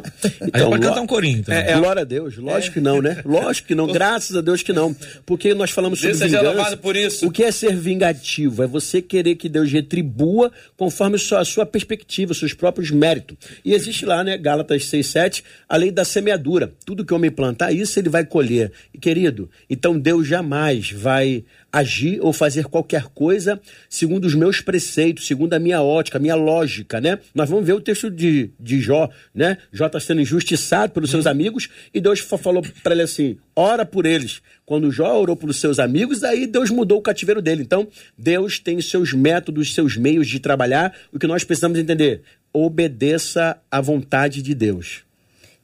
Então, 0.42 0.74
Aí 0.74 0.80
cantar 0.80 1.02
um 1.02 1.08
corinho. 1.08 1.40
Então. 1.40 1.54
É, 1.54 1.72
é, 1.72 1.78
glória 1.78 2.02
a 2.02 2.06
Deus. 2.06 2.38
Lógico 2.38 2.72
é. 2.72 2.74
que 2.76 2.80
não, 2.80 3.02
né? 3.02 3.22
Lógico 3.26 3.68
que 3.68 3.76
não. 3.76 3.88
Graças 3.88 4.36
a 4.36 4.42
Deus 4.42 4.62
que 4.62 4.72
não. 4.72 4.96
Porque 5.26 5.54
nós 5.54 5.72
falamos 5.72 6.00
sobre 6.00 6.18
Deus 6.18 6.32
vingança. 6.32 6.78
por 6.78 6.96
isso. 6.96 7.28
O 7.28 7.32
que 7.32 7.44
é 7.44 7.52
ser 7.52 7.76
vingativo? 7.76 8.64
É 8.64 8.68
você 8.68 9.02
querer 9.02 9.36
que 9.36 9.50
Deus 9.50 9.72
retribua 9.72 10.52
conforme 10.76 11.16
a 11.16 11.46
sua 11.46 11.66
perspectiva, 11.66 12.34
seus 12.34 12.54
próprios 12.54 12.92
méritos. 12.92 13.38
E 13.66 13.74
existe 13.74 14.06
lá, 14.06 14.24
né, 14.24 14.38
Gálatas 14.38 14.86
6, 14.86 15.08
7, 15.08 15.44
a 15.68 15.78
lei 15.78 15.92
da 15.92 16.06
semeadura. 16.06 16.74
Tudo 16.86 17.06
que 17.06 17.14
o 17.14 17.16
homem 17.16 17.32
plantar, 17.32 17.72
isso 17.72 18.00
ele 18.00 18.10
vai 18.10 18.26
colher. 18.26 18.72
E, 18.94 18.98
querido, 18.98 19.50
então 19.70 19.98
Deus 19.98 20.28
jamais 20.28 20.92
vai 20.92 21.44
agir 21.72 22.20
ou 22.22 22.32
fazer 22.32 22.66
qualquer 22.66 23.04
coisa 23.06 23.60
segundo 23.90 24.26
os 24.26 24.34
meus 24.34 24.62
preceitos, 24.62 25.28
segundo 25.28 25.54
a 25.54 25.60
minha 25.60 25.82
ótica, 25.82 26.18
a 26.18 26.22
minha 26.22 26.36
lógica, 26.36 27.00
né? 27.02 27.20
Nós 27.34 27.50
vamos 27.50 27.66
ver 27.66 27.74
o 27.74 27.82
texto 27.82 28.10
de, 28.10 28.52
de 28.60 28.80
Jó, 28.80 29.10
né? 29.34 29.58
Jó 29.72 29.88
está 29.88 30.00
sendo 30.00 30.22
injustiçado 30.22 30.94
pelos 30.94 31.10
seus 31.10 31.28
amigos 31.28 31.70
e 31.94 32.00
Deus 32.00 32.20
falou 32.20 32.64
para 32.84 32.94
ele 32.94 33.04
assim: 33.04 33.38
ora 33.56 33.86
por 33.86 34.06
eles. 34.06 34.42
Quando 34.66 34.92
Jó 34.92 35.18
orou 35.18 35.36
pelos 35.36 35.58
seus 35.58 35.80
amigos, 35.80 36.24
aí 36.24 36.46
Deus 36.46 36.70
mudou 36.70 37.00
o 37.00 37.02
cativeiro 37.02 37.42
dele. 37.42 37.62
Então, 37.62 37.88
Deus 38.18 38.60
tem 38.60 38.82
seus 38.82 39.14
métodos, 39.14 39.74
seus 39.74 39.96
meios 39.96 40.28
de 40.28 40.42
trabalhar. 40.42 40.94
O 41.12 41.18
que 41.18 41.28
nós 41.28 41.44
precisamos 41.44 41.80
entender: 41.80 42.22
obedeça 42.52 43.58
à 43.72 43.80
vontade 43.80 44.42
de 44.42 44.54
Deus. 44.54 45.07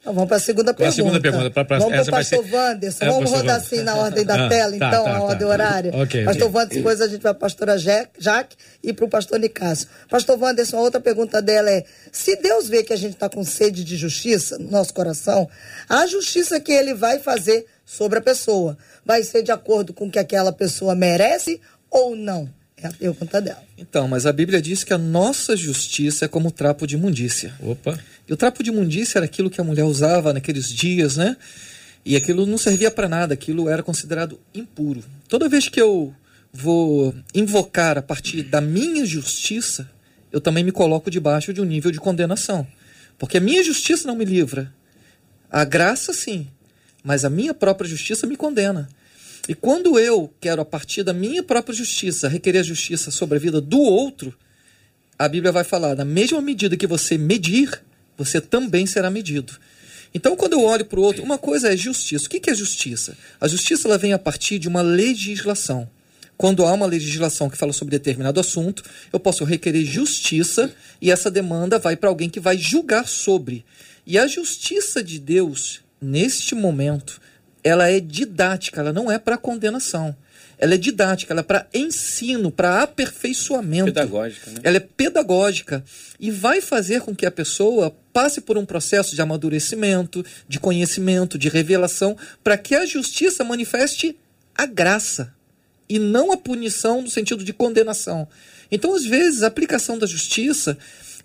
Então, 0.03 0.13
vamos 0.13 0.27
para 0.27 0.35
a 0.35 0.39
segunda 0.41 0.73
pergunta. 0.73 0.89
A 0.89 0.95
segunda 0.95 1.21
pergunta 1.21 1.49
pra, 1.49 1.63
pra, 1.63 1.79
vamos 1.79 1.93
para 1.93 2.01
o 2.01 2.11
pastor 2.11 2.45
ser... 2.45 2.53
Wanderson. 2.53 3.05
É, 3.05 3.07
vamos 3.07 3.31
rodar 3.31 3.55
assim 3.55 3.83
na 3.83 3.95
ordem 3.95 4.25
da 4.25 4.45
ah, 4.45 4.49
tela, 4.49 4.77
tá, 4.77 4.87
então, 4.87 5.03
tá, 5.05 5.11
a 5.11 5.13
tá, 5.13 5.23
ordem 5.23 5.47
horária. 5.47 5.91
Okay, 5.95 6.25
pastor 6.25 6.49
okay. 6.49 6.59
Wanderson, 6.59 6.75
depois 6.75 7.01
a 7.01 7.07
gente 7.07 7.21
vai 7.21 7.21
para 7.21 7.31
a 7.31 7.35
pastora 7.35 7.77
Jaque 7.77 8.57
e 8.83 8.91
para 8.91 9.05
o 9.05 9.07
pastor 9.07 9.39
Nicásio. 9.39 9.87
Pastor 10.09 10.37
Wanderson, 10.37 10.77
a 10.77 10.81
outra 10.81 10.99
pergunta 10.99 11.41
dela 11.41 11.71
é: 11.71 11.85
se 12.11 12.35
Deus 12.35 12.67
vê 12.67 12.83
que 12.83 12.91
a 12.91 12.97
gente 12.97 13.13
está 13.13 13.29
com 13.29 13.45
sede 13.45 13.85
de 13.85 13.95
justiça 13.95 14.57
no 14.59 14.69
nosso 14.69 14.93
coração, 14.93 15.49
a 15.87 16.05
justiça 16.05 16.59
que 16.59 16.73
ele 16.73 16.93
vai 16.93 17.19
fazer 17.19 17.65
sobre 17.85 18.19
a 18.19 18.21
pessoa 18.21 18.77
vai 19.05 19.23
ser 19.23 19.41
de 19.41 19.53
acordo 19.53 19.93
com 19.93 20.07
o 20.07 20.11
que 20.11 20.19
aquela 20.19 20.51
pessoa 20.51 20.93
merece 20.95 21.61
ou 21.89 22.13
não? 22.13 22.49
É 22.83 22.87
a 22.87 22.91
pergunta 22.91 23.39
dela. 23.39 23.63
Então, 23.77 24.09
mas 24.09 24.25
a 24.25 24.33
Bíblia 24.33 24.61
diz 24.61 24.83
que 24.83 24.93
a 24.93 24.97
nossa 24.97 25.55
justiça 25.55 26.25
é 26.25 26.27
como 26.27 26.51
trapo 26.51 26.85
de 26.85 26.95
imundícia. 26.95 27.53
Opa. 27.61 27.97
E 28.27 28.33
o 28.33 28.35
trapo 28.35 28.61
de 28.61 28.71
imundícia 28.71 29.19
era 29.19 29.25
aquilo 29.25 29.49
que 29.49 29.61
a 29.61 29.63
mulher 29.63 29.85
usava 29.85 30.33
naqueles 30.33 30.69
dias, 30.69 31.15
né? 31.15 31.37
E 32.05 32.17
aquilo 32.17 32.45
não 32.45 32.57
servia 32.57 32.91
para 32.91 33.07
nada, 33.07 33.33
aquilo 33.33 33.69
era 33.69 33.81
considerado 33.81 34.37
impuro. 34.53 35.01
Toda 35.29 35.47
vez 35.47 35.69
que 35.69 35.79
eu 35.79 36.13
vou 36.51 37.15
invocar 37.33 37.97
a 37.97 38.01
partir 38.01 38.43
da 38.43 38.59
minha 38.59 39.05
justiça, 39.05 39.89
eu 40.29 40.41
também 40.41 40.63
me 40.63 40.71
coloco 40.71 41.09
debaixo 41.09 41.53
de 41.53 41.61
um 41.61 41.65
nível 41.65 41.89
de 41.89 41.99
condenação. 41.99 42.67
Porque 43.17 43.37
a 43.37 43.41
minha 43.41 43.63
justiça 43.63 44.05
não 44.05 44.15
me 44.15 44.25
livra. 44.25 44.73
A 45.49 45.63
graça, 45.63 46.11
sim, 46.11 46.47
mas 47.01 47.23
a 47.23 47.29
minha 47.29 47.53
própria 47.53 47.89
justiça 47.89 48.27
me 48.27 48.35
condena. 48.35 48.89
E 49.47 49.53
quando 49.53 49.99
eu 49.99 50.33
quero, 50.39 50.61
a 50.61 50.65
partir 50.65 51.03
da 51.03 51.13
minha 51.13 51.43
própria 51.43 51.75
justiça, 51.75 52.29
requerer 52.29 52.63
justiça 52.63 53.11
sobre 53.11 53.37
a 53.37 53.41
vida 53.41 53.59
do 53.59 53.79
outro, 53.79 54.33
a 55.19 55.27
Bíblia 55.27 55.51
vai 55.51 55.63
falar: 55.63 55.95
na 55.95 56.05
mesma 56.05 56.41
medida 56.41 56.77
que 56.77 56.87
você 56.87 57.17
medir, 57.17 57.81
você 58.17 58.39
também 58.39 58.85
será 58.85 59.09
medido. 59.09 59.53
Então, 60.13 60.35
quando 60.35 60.53
eu 60.53 60.61
olho 60.61 60.85
para 60.85 60.99
o 60.99 61.03
outro, 61.03 61.23
uma 61.23 61.37
coisa 61.37 61.73
é 61.73 61.75
justiça. 61.75 62.27
O 62.27 62.29
que 62.29 62.49
é 62.49 62.53
justiça? 62.53 63.17
A 63.41 63.47
justiça 63.47 63.87
ela 63.87 63.97
vem 63.97 64.13
a 64.13 64.19
partir 64.19 64.59
de 64.59 64.67
uma 64.67 64.81
legislação. 64.81 65.89
Quando 66.37 66.65
há 66.65 66.73
uma 66.73 66.85
legislação 66.85 67.49
que 67.49 67.57
fala 67.57 67.73
sobre 67.73 67.97
determinado 67.97 68.39
assunto, 68.39 68.83
eu 69.11 69.19
posso 69.19 69.43
requerer 69.43 69.85
justiça 69.85 70.73
e 71.01 71.11
essa 71.11 71.31
demanda 71.31 71.79
vai 71.79 71.95
para 71.95 72.09
alguém 72.09 72.29
que 72.29 72.39
vai 72.39 72.57
julgar 72.57 73.07
sobre. 73.07 73.65
E 74.05 74.17
a 74.17 74.27
justiça 74.27 75.03
de 75.03 75.19
Deus, 75.19 75.81
neste 76.01 76.53
momento, 76.53 77.21
ela 77.63 77.89
é 77.89 77.99
didática, 77.99 78.81
ela 78.81 78.91
não 78.91 79.11
é 79.11 79.17
para 79.17 79.37
condenação. 79.37 80.15
Ela 80.57 80.75
é 80.75 80.77
didática, 80.77 81.33
ela 81.33 81.41
é 81.41 81.43
para 81.43 81.67
ensino, 81.73 82.51
para 82.51 82.83
aperfeiçoamento. 82.83 83.85
Pedagógica, 83.85 84.51
né? 84.51 84.59
Ela 84.63 84.77
é 84.77 84.79
pedagógica 84.79 85.83
e 86.19 86.29
vai 86.29 86.61
fazer 86.61 87.01
com 87.01 87.15
que 87.15 87.25
a 87.25 87.31
pessoa 87.31 87.95
passe 88.13 88.39
por 88.39 88.57
um 88.57 88.65
processo 88.65 89.15
de 89.15 89.21
amadurecimento, 89.21 90.23
de 90.47 90.59
conhecimento, 90.59 91.37
de 91.37 91.49
revelação, 91.49 92.15
para 92.43 92.57
que 92.57 92.75
a 92.75 92.85
justiça 92.85 93.43
manifeste 93.43 94.15
a 94.55 94.65
graça 94.65 95.33
e 95.89 95.99
não 95.99 96.31
a 96.31 96.37
punição 96.37 97.01
no 97.01 97.09
sentido 97.09 97.43
de 97.43 97.51
condenação. 97.51 98.27
Então, 98.71 98.95
às 98.95 99.05
vezes, 99.05 99.43
a 99.43 99.47
aplicação 99.47 99.97
da 99.97 100.07
justiça, 100.07 100.77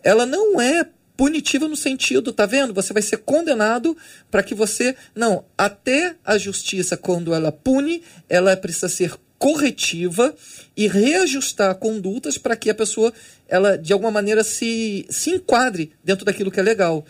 ela 0.03 0.27
não 0.27 0.61
é 0.61 0.87
punitiva 1.19 1.67
no 1.67 1.75
sentido, 1.75 2.33
tá 2.33 2.47
vendo? 2.47 2.73
Você 2.73 2.93
vai 2.93 3.03
ser 3.03 3.17
condenado 3.19 3.97
para 4.31 4.41
que 4.41 4.55
você. 4.55 4.95
Não, 5.17 5.45
até 5.59 6.15
a 6.25 6.39
justiça, 6.39 6.97
quando 6.97 7.35
ela 7.35 7.51
pune, 7.51 8.05
ela 8.29 8.57
precisa 8.57 8.89
ser 8.89 9.13
corretiva 9.37 10.33
e 10.77 10.87
reajustar 10.87 11.75
condutas 11.75 12.39
para 12.39 12.55
que 12.55 12.71
a 12.71 12.75
pessoa, 12.75 13.13
ela 13.49 13.77
de 13.77 13.93
alguma 13.93 14.13
maneira 14.13 14.45
se, 14.45 15.07
se 15.11 15.31
enquadre 15.31 15.91
dentro 16.05 16.25
daquilo 16.25 16.53
que 16.53 16.61
é 16.61 16.63
legal. 16.63 17.05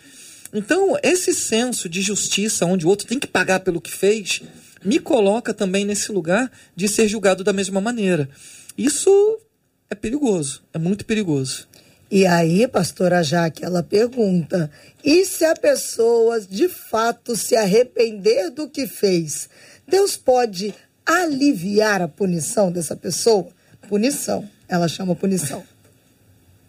Então, 0.51 0.97
esse 1.03 1.31
senso 1.31 1.87
de 1.87 2.01
justiça, 2.01 2.65
onde 2.65 2.87
o 2.87 2.89
outro 2.89 3.05
tem 3.05 3.19
que 3.19 3.27
pagar 3.27 3.59
pelo 3.59 3.79
que 3.79 3.91
fez, 3.91 4.41
me 4.83 4.97
coloca 4.97 5.53
também 5.53 5.85
nesse 5.85 6.11
lugar 6.11 6.51
de 6.75 6.87
ser 6.87 7.07
julgado 7.07 7.43
da 7.43 7.53
mesma 7.53 7.79
maneira. 7.79 8.27
Isso 8.75 9.39
é 9.87 9.93
perigoso, 9.93 10.63
é 10.73 10.79
muito 10.79 11.05
perigoso. 11.05 11.68
E 12.11 12.25
aí, 12.25 12.67
pastora 12.67 13.23
Jaque, 13.23 13.63
ela 13.63 13.83
pergunta: 13.83 14.71
e 15.03 15.25
se 15.25 15.45
a 15.45 15.55
pessoa 15.55 16.41
de 16.41 16.67
fato 16.67 17.35
se 17.35 17.55
arrepender 17.55 18.49
do 18.49 18.67
que 18.67 18.87
fez, 18.87 19.49
Deus 19.87 20.17
pode 20.17 20.73
aliviar 21.05 22.01
a 22.01 22.07
punição 22.07 22.71
dessa 22.71 22.95
pessoa? 22.95 23.47
Punição, 23.87 24.49
ela 24.67 24.87
chama 24.87 25.15
punição. 25.15 25.63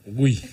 Ui. 0.07 0.39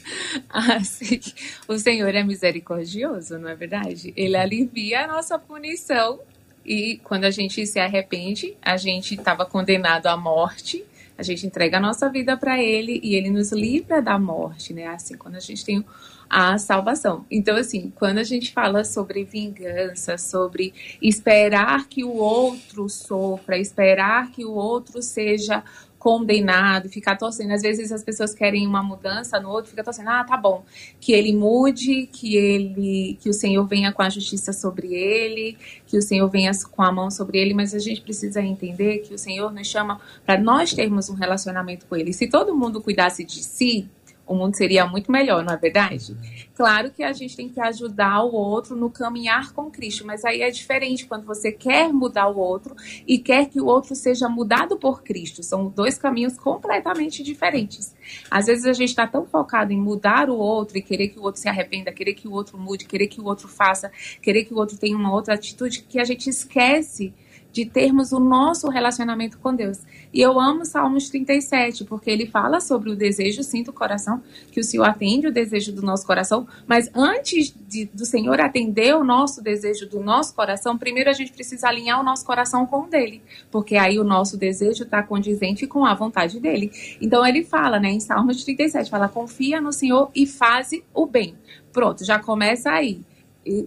Ah, 0.49 0.83
sim. 0.83 1.19
O 1.67 1.77
Senhor 1.79 2.13
é 2.13 2.23
misericordioso, 2.23 3.39
não 3.39 3.49
é 3.49 3.55
verdade? 3.55 4.13
Ele 4.15 4.35
alivia 4.35 5.05
a 5.05 5.07
nossa 5.07 5.39
punição. 5.39 6.19
E 6.65 6.99
quando 7.03 7.23
a 7.23 7.31
gente 7.31 7.65
se 7.65 7.79
arrepende, 7.79 8.55
a 8.61 8.75
gente 8.77 9.15
estava 9.15 9.45
condenado 9.45 10.07
à 10.07 10.17
morte 10.17 10.83
a 11.17 11.23
gente 11.23 11.45
entrega 11.45 11.77
a 11.77 11.81
nossa 11.81 12.09
vida 12.09 12.37
para 12.37 12.61
Ele 12.61 12.99
e 13.03 13.15
Ele 13.15 13.29
nos 13.29 13.51
livra 13.51 14.01
da 14.01 14.19
morte, 14.19 14.73
né? 14.73 14.87
Assim, 14.87 15.17
quando 15.17 15.35
a 15.35 15.39
gente 15.39 15.65
tem 15.65 15.83
a 16.29 16.57
salvação. 16.57 17.25
Então, 17.31 17.55
assim, 17.55 17.91
quando 17.95 18.17
a 18.17 18.23
gente 18.23 18.51
fala 18.51 18.83
sobre 18.83 19.23
vingança, 19.23 20.17
sobre 20.17 20.73
esperar 21.01 21.87
que 21.87 22.03
o 22.03 22.15
outro 22.15 22.89
sofra, 22.89 23.57
esperar 23.57 24.29
que 24.31 24.45
o 24.45 24.51
outro 24.51 25.01
seja 25.01 25.63
condenado, 26.07 26.87
ficar 26.87 27.17
torcendo. 27.17 27.51
Às 27.51 27.61
vezes 27.61 27.91
as 27.91 28.01
pessoas 28.01 28.33
querem 28.33 28.65
uma 28.65 28.81
mudança 28.81 29.41
no 29.41 29.49
outro, 29.49 29.71
fica 29.71 29.83
torcendo, 29.83 30.07
ah, 30.07 30.23
tá 30.23 30.37
bom, 30.37 30.63
que 31.01 31.11
ele 31.11 31.35
mude, 31.35 32.07
que 32.07 32.37
ele, 32.37 33.17
que 33.19 33.29
o 33.29 33.33
Senhor 33.33 33.67
venha 33.67 33.91
com 33.91 34.01
a 34.01 34.09
justiça 34.09 34.53
sobre 34.53 34.93
ele, 34.93 35.57
que 35.85 35.97
o 35.97 36.01
Senhor 36.01 36.25
venha 36.29 36.49
com 36.71 36.81
a 36.81 36.93
mão 36.93 37.11
sobre 37.11 37.39
ele, 37.39 37.53
mas 37.53 37.73
a 37.73 37.79
gente 37.79 37.99
precisa 37.99 38.41
entender 38.41 38.99
que 38.99 39.13
o 39.13 39.17
Senhor 39.17 39.51
nos 39.51 39.67
chama 39.67 39.99
para 40.25 40.39
nós 40.39 40.73
termos 40.73 41.09
um 41.09 41.13
relacionamento 41.13 41.85
com 41.85 41.97
ele. 41.97 42.13
Se 42.13 42.29
todo 42.29 42.55
mundo 42.55 42.81
cuidasse 42.81 43.25
de 43.25 43.43
si, 43.43 43.89
o 44.27 44.35
mundo 44.35 44.55
seria 44.55 44.85
muito 44.85 45.11
melhor, 45.11 45.43
não 45.43 45.53
é 45.53 45.57
verdade? 45.57 46.15
Claro 46.53 46.91
que 46.91 47.01
a 47.01 47.13
gente 47.13 47.35
tem 47.35 47.47
que 47.47 47.59
ajudar 47.61 48.23
o 48.23 48.33
outro 48.33 48.75
no 48.75 48.89
caminhar 48.89 49.53
com 49.53 49.71
Cristo, 49.71 50.05
mas 50.05 50.25
aí 50.25 50.41
é 50.41 50.49
diferente 50.49 51.05
quando 51.05 51.25
você 51.25 51.51
quer 51.51 51.93
mudar 51.93 52.27
o 52.27 52.37
outro 52.37 52.75
e 53.07 53.17
quer 53.17 53.47
que 53.47 53.61
o 53.61 53.65
outro 53.65 53.95
seja 53.95 54.27
mudado 54.27 54.77
por 54.77 55.01
Cristo. 55.01 55.41
São 55.41 55.69
dois 55.69 55.97
caminhos 55.97 56.37
completamente 56.37 57.23
diferentes. 57.23 57.95
Às 58.29 58.47
vezes 58.47 58.65
a 58.65 58.73
gente 58.73 58.89
está 58.89 59.07
tão 59.07 59.25
focado 59.25 59.71
em 59.71 59.79
mudar 59.79 60.29
o 60.29 60.37
outro 60.37 60.77
e 60.77 60.81
querer 60.81 61.07
que 61.07 61.19
o 61.19 61.23
outro 61.23 61.39
se 61.39 61.47
arrependa, 61.47 61.91
querer 61.91 62.13
que 62.13 62.27
o 62.27 62.31
outro 62.31 62.57
mude, 62.57 62.85
querer 62.85 63.07
que 63.07 63.21
o 63.21 63.25
outro 63.25 63.47
faça, 63.47 63.91
querer 64.21 64.43
que 64.43 64.53
o 64.53 64.57
outro 64.57 64.77
tenha 64.77 64.97
uma 64.97 65.13
outra 65.13 65.35
atitude, 65.35 65.83
que 65.83 65.99
a 65.99 66.03
gente 66.03 66.29
esquece 66.29 67.13
de 67.57 67.65
termos 67.65 68.11
o 68.11 68.19
nosso 68.19 68.69
relacionamento 68.69 69.39
com 69.39 69.55
Deus. 69.55 69.79
E 70.13 70.21
eu 70.21 70.39
amo 70.39 70.63
Salmos 70.63 71.09
37, 71.09 71.85
porque 71.85 72.11
ele 72.11 72.27
fala 72.27 72.61
sobre 72.61 72.91
o 72.91 72.95
desejo, 72.95 73.41
sim, 73.41 73.63
do 73.63 73.73
coração, 73.73 74.21
que 74.51 74.59
o 74.59 74.63
Senhor 74.63 74.83
atende 74.83 75.25
o 75.25 75.31
desejo 75.31 75.71
do 75.71 75.81
nosso 75.81 76.05
coração, 76.05 76.47
mas 76.67 76.87
antes 76.93 77.51
de, 77.67 77.85
do 77.85 78.05
Senhor 78.05 78.39
atender 78.39 78.95
o 78.95 79.03
nosso 79.03 79.41
desejo 79.41 79.89
do 79.89 79.99
nosso 79.99 80.35
coração, 80.35 80.77
primeiro 80.77 81.09
a 81.09 81.13
gente 81.13 81.31
precisa 81.31 81.67
alinhar 81.67 81.99
o 81.99 82.03
nosso 82.03 82.23
coração 82.23 82.63
com 82.67 82.81
o 82.81 82.87
dele, 82.87 83.23
porque 83.49 83.75
aí 83.75 83.97
o 83.97 84.03
nosso 84.03 84.37
desejo 84.37 84.83
está 84.83 85.01
condizente 85.01 85.65
com 85.65 85.83
a 85.83 85.95
vontade 85.95 86.39
dele. 86.39 86.71
Então 87.01 87.25
ele 87.25 87.43
fala, 87.43 87.79
né, 87.79 87.89
em 87.89 87.99
Salmos 87.99 88.43
37, 88.43 88.87
fala, 88.87 89.09
confia 89.09 89.59
no 89.59 89.73
Senhor 89.73 90.11
e 90.13 90.27
faze 90.27 90.83
o 90.93 91.07
bem. 91.07 91.35
Pronto, 91.73 92.05
já 92.05 92.19
começa 92.19 92.69
aí. 92.69 93.01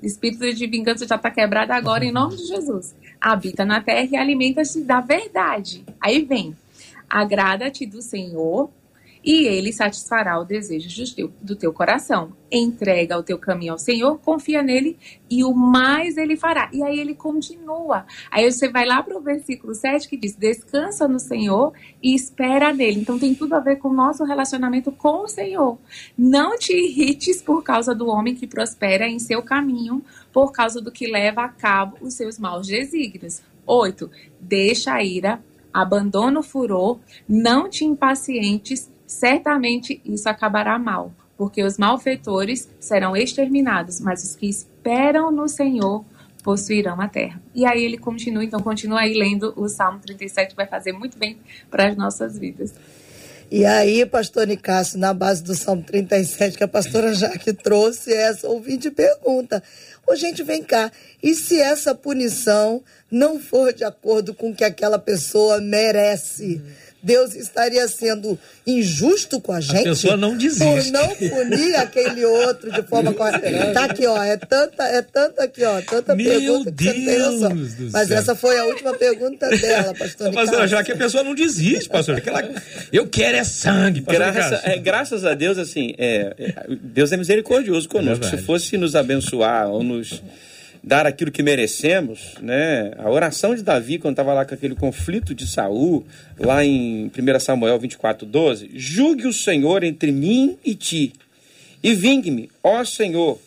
Espírito 0.00 0.52
de 0.54 0.66
vingança 0.66 1.06
já 1.08 1.16
está 1.16 1.30
quebrado 1.30 1.72
agora 1.72 2.04
em 2.04 2.12
nome 2.12 2.36
de 2.36 2.46
Jesus 2.46 2.94
habita 3.20 3.64
na 3.64 3.80
terra 3.80 4.08
e 4.10 4.16
alimenta-se 4.16 4.82
da 4.82 5.00
verdade. 5.00 5.84
Aí 6.00 6.24
vem, 6.24 6.56
agrada-te 7.08 7.84
do 7.86 8.00
Senhor 8.00 8.70
e 9.22 9.46
ele 9.46 9.72
satisfará 9.72 10.38
o 10.40 10.44
desejo 10.44 10.88
do 10.88 11.14
teu, 11.14 11.32
do 11.42 11.56
teu 11.56 11.72
coração. 11.72 12.32
Entrega 12.50 13.18
o 13.18 13.22
teu 13.22 13.38
caminho 13.38 13.72
ao 13.72 13.78
Senhor, 13.78 14.18
confia 14.18 14.62
nele 14.62 14.98
e 15.30 15.44
o 15.44 15.52
mais 15.52 16.16
ele 16.16 16.36
fará. 16.36 16.70
E 16.72 16.82
aí 16.82 16.98
ele 16.98 17.14
continua. 17.14 18.06
Aí 18.30 18.50
você 18.50 18.68
vai 18.68 18.86
lá 18.86 19.02
para 19.02 19.16
o 19.16 19.20
versículo 19.20 19.74
7 19.74 20.08
que 20.08 20.16
diz: 20.16 20.34
Descansa 20.34 21.06
no 21.06 21.18
Senhor 21.18 21.72
e 22.02 22.14
espera 22.14 22.72
nele. 22.72 23.00
Então 23.00 23.18
tem 23.18 23.34
tudo 23.34 23.54
a 23.54 23.60
ver 23.60 23.76
com 23.76 23.88
o 23.88 23.94
nosso 23.94 24.24
relacionamento 24.24 24.90
com 24.90 25.24
o 25.24 25.28
Senhor. 25.28 25.78
Não 26.16 26.58
te 26.58 26.72
irrites 26.72 27.42
por 27.42 27.62
causa 27.62 27.94
do 27.94 28.08
homem 28.08 28.34
que 28.34 28.46
prospera 28.46 29.06
em 29.06 29.18
seu 29.18 29.42
caminho, 29.42 30.02
por 30.32 30.52
causa 30.52 30.80
do 30.80 30.92
que 30.92 31.06
leva 31.06 31.44
a 31.44 31.48
cabo 31.48 31.96
os 32.00 32.14
seus 32.14 32.38
maus 32.38 32.66
desígnios. 32.66 33.42
8. 33.66 34.10
Deixa 34.40 34.94
a 34.94 35.02
ira, 35.02 35.40
abandona 35.72 36.40
o 36.40 36.42
furor, 36.42 36.98
não 37.28 37.68
te 37.68 37.84
impacientes, 37.84 38.90
certamente 39.06 40.00
isso 40.04 40.28
acabará 40.28 40.78
mal, 40.78 41.12
porque 41.36 41.62
os 41.62 41.78
malfeitores 41.78 42.68
serão 42.78 43.16
exterminados, 43.16 44.00
mas 44.00 44.24
os 44.24 44.36
que 44.36 44.48
esperam 44.48 45.30
no 45.30 45.48
Senhor 45.48 46.04
possuirão 46.42 47.00
a 47.00 47.08
terra. 47.08 47.40
E 47.54 47.64
aí 47.66 47.84
ele 47.84 47.98
continua, 47.98 48.44
então 48.44 48.60
continua 48.60 49.00
aí 49.00 49.14
lendo 49.14 49.52
o 49.56 49.68
Salmo 49.68 50.00
37, 50.00 50.56
vai 50.56 50.66
fazer 50.66 50.92
muito 50.92 51.18
bem 51.18 51.38
para 51.70 51.88
as 51.88 51.96
nossas 51.96 52.38
vidas. 52.38 52.74
E 53.52 53.66
aí, 53.66 54.06
pastor 54.06 54.46
Nicásio, 54.46 54.96
na 54.96 55.12
base 55.12 55.42
do 55.42 55.56
Salmo 55.56 55.82
37, 55.82 56.56
que 56.56 56.62
a 56.62 56.68
pastora 56.68 57.12
Jaque 57.12 57.52
trouxe, 57.52 58.14
essa 58.14 58.46
ouvinte 58.46 58.92
pergunta: 58.92 59.60
Ô, 60.06 60.14
gente, 60.14 60.44
vem 60.44 60.62
cá. 60.62 60.92
E 61.20 61.34
se 61.34 61.60
essa 61.60 61.92
punição 61.92 62.80
não 63.10 63.40
for 63.40 63.72
de 63.72 63.82
acordo 63.82 64.32
com 64.32 64.50
o 64.50 64.54
que 64.54 64.62
aquela 64.62 65.00
pessoa 65.00 65.60
merece? 65.60 66.62
Deus 67.02 67.34
estaria 67.34 67.86
sendo 67.88 68.38
injusto 68.66 69.40
com 69.40 69.52
a 69.52 69.60
gente. 69.60 69.80
A 69.80 69.90
pessoa 69.90 70.16
não 70.16 70.36
desiste. 70.36 70.64
Por 70.64 70.92
não 70.92 71.08
punir 71.16 71.76
aquele 71.76 72.24
outro 72.24 72.70
de 72.70 72.82
forma 72.82 73.12
correta. 73.12 73.72
Tá 73.72 73.84
aqui, 73.84 74.06
ó. 74.06 74.22
É 74.22 74.36
tanta, 74.36 74.84
é 74.84 75.02
tanta 75.02 75.44
aqui, 75.44 75.64
ó. 75.64 75.80
Tanta 75.80 76.14
Meu 76.14 76.30
pergunta 76.30 76.70
que 76.70 76.92
Deus 76.92 77.40
você 77.40 77.48
tem 77.48 77.90
Mas 77.90 78.08
céu. 78.08 78.18
essa 78.18 78.34
foi 78.34 78.58
a 78.58 78.64
última 78.66 78.92
pergunta 78.94 79.48
dela, 79.48 79.94
pastor. 79.94 80.32
Pastor, 80.32 80.68
já 80.68 80.84
que 80.84 80.92
a 80.92 80.96
pessoa 80.96 81.24
não 81.24 81.34
desiste, 81.34 81.88
pastor. 81.88 82.18
Aquela... 82.18 82.48
Eu 82.92 83.06
quero 83.08 83.38
é 83.38 83.44
sangue, 83.44 84.02
pastor. 84.02 84.32
Graça, 84.32 84.60
é, 84.64 84.78
graças 84.78 85.24
a 85.24 85.34
Deus, 85.34 85.56
assim, 85.56 85.94
é, 85.96 86.34
é 86.38 86.66
Deus 86.82 87.12
é 87.12 87.16
misericordioso 87.16 87.88
conosco. 87.88 88.24
É 88.26 88.30
Se 88.30 88.38
fosse 88.38 88.76
nos 88.76 88.94
abençoar 88.94 89.68
ou 89.68 89.82
nos 89.82 90.22
dar 90.82 91.06
aquilo 91.06 91.30
que 91.30 91.42
merecemos, 91.42 92.34
né? 92.40 92.92
A 92.98 93.10
oração 93.10 93.54
de 93.54 93.62
Davi, 93.62 93.98
quando 93.98 94.14
estava 94.14 94.32
lá 94.32 94.44
com 94.44 94.54
aquele 94.54 94.74
conflito 94.74 95.34
de 95.34 95.46
Saul, 95.46 96.06
lá 96.38 96.64
em 96.64 97.06
1 97.06 97.40
Samuel 97.40 97.78
24, 97.78 98.26
12, 98.26 98.70
julgue 98.74 99.26
o 99.26 99.32
Senhor 99.32 99.84
entre 99.84 100.10
mim 100.10 100.56
e 100.64 100.74
ti, 100.74 101.12
e 101.82 101.94
vingue-me, 101.94 102.50
ó 102.62 102.84
Senhor, 102.84 103.38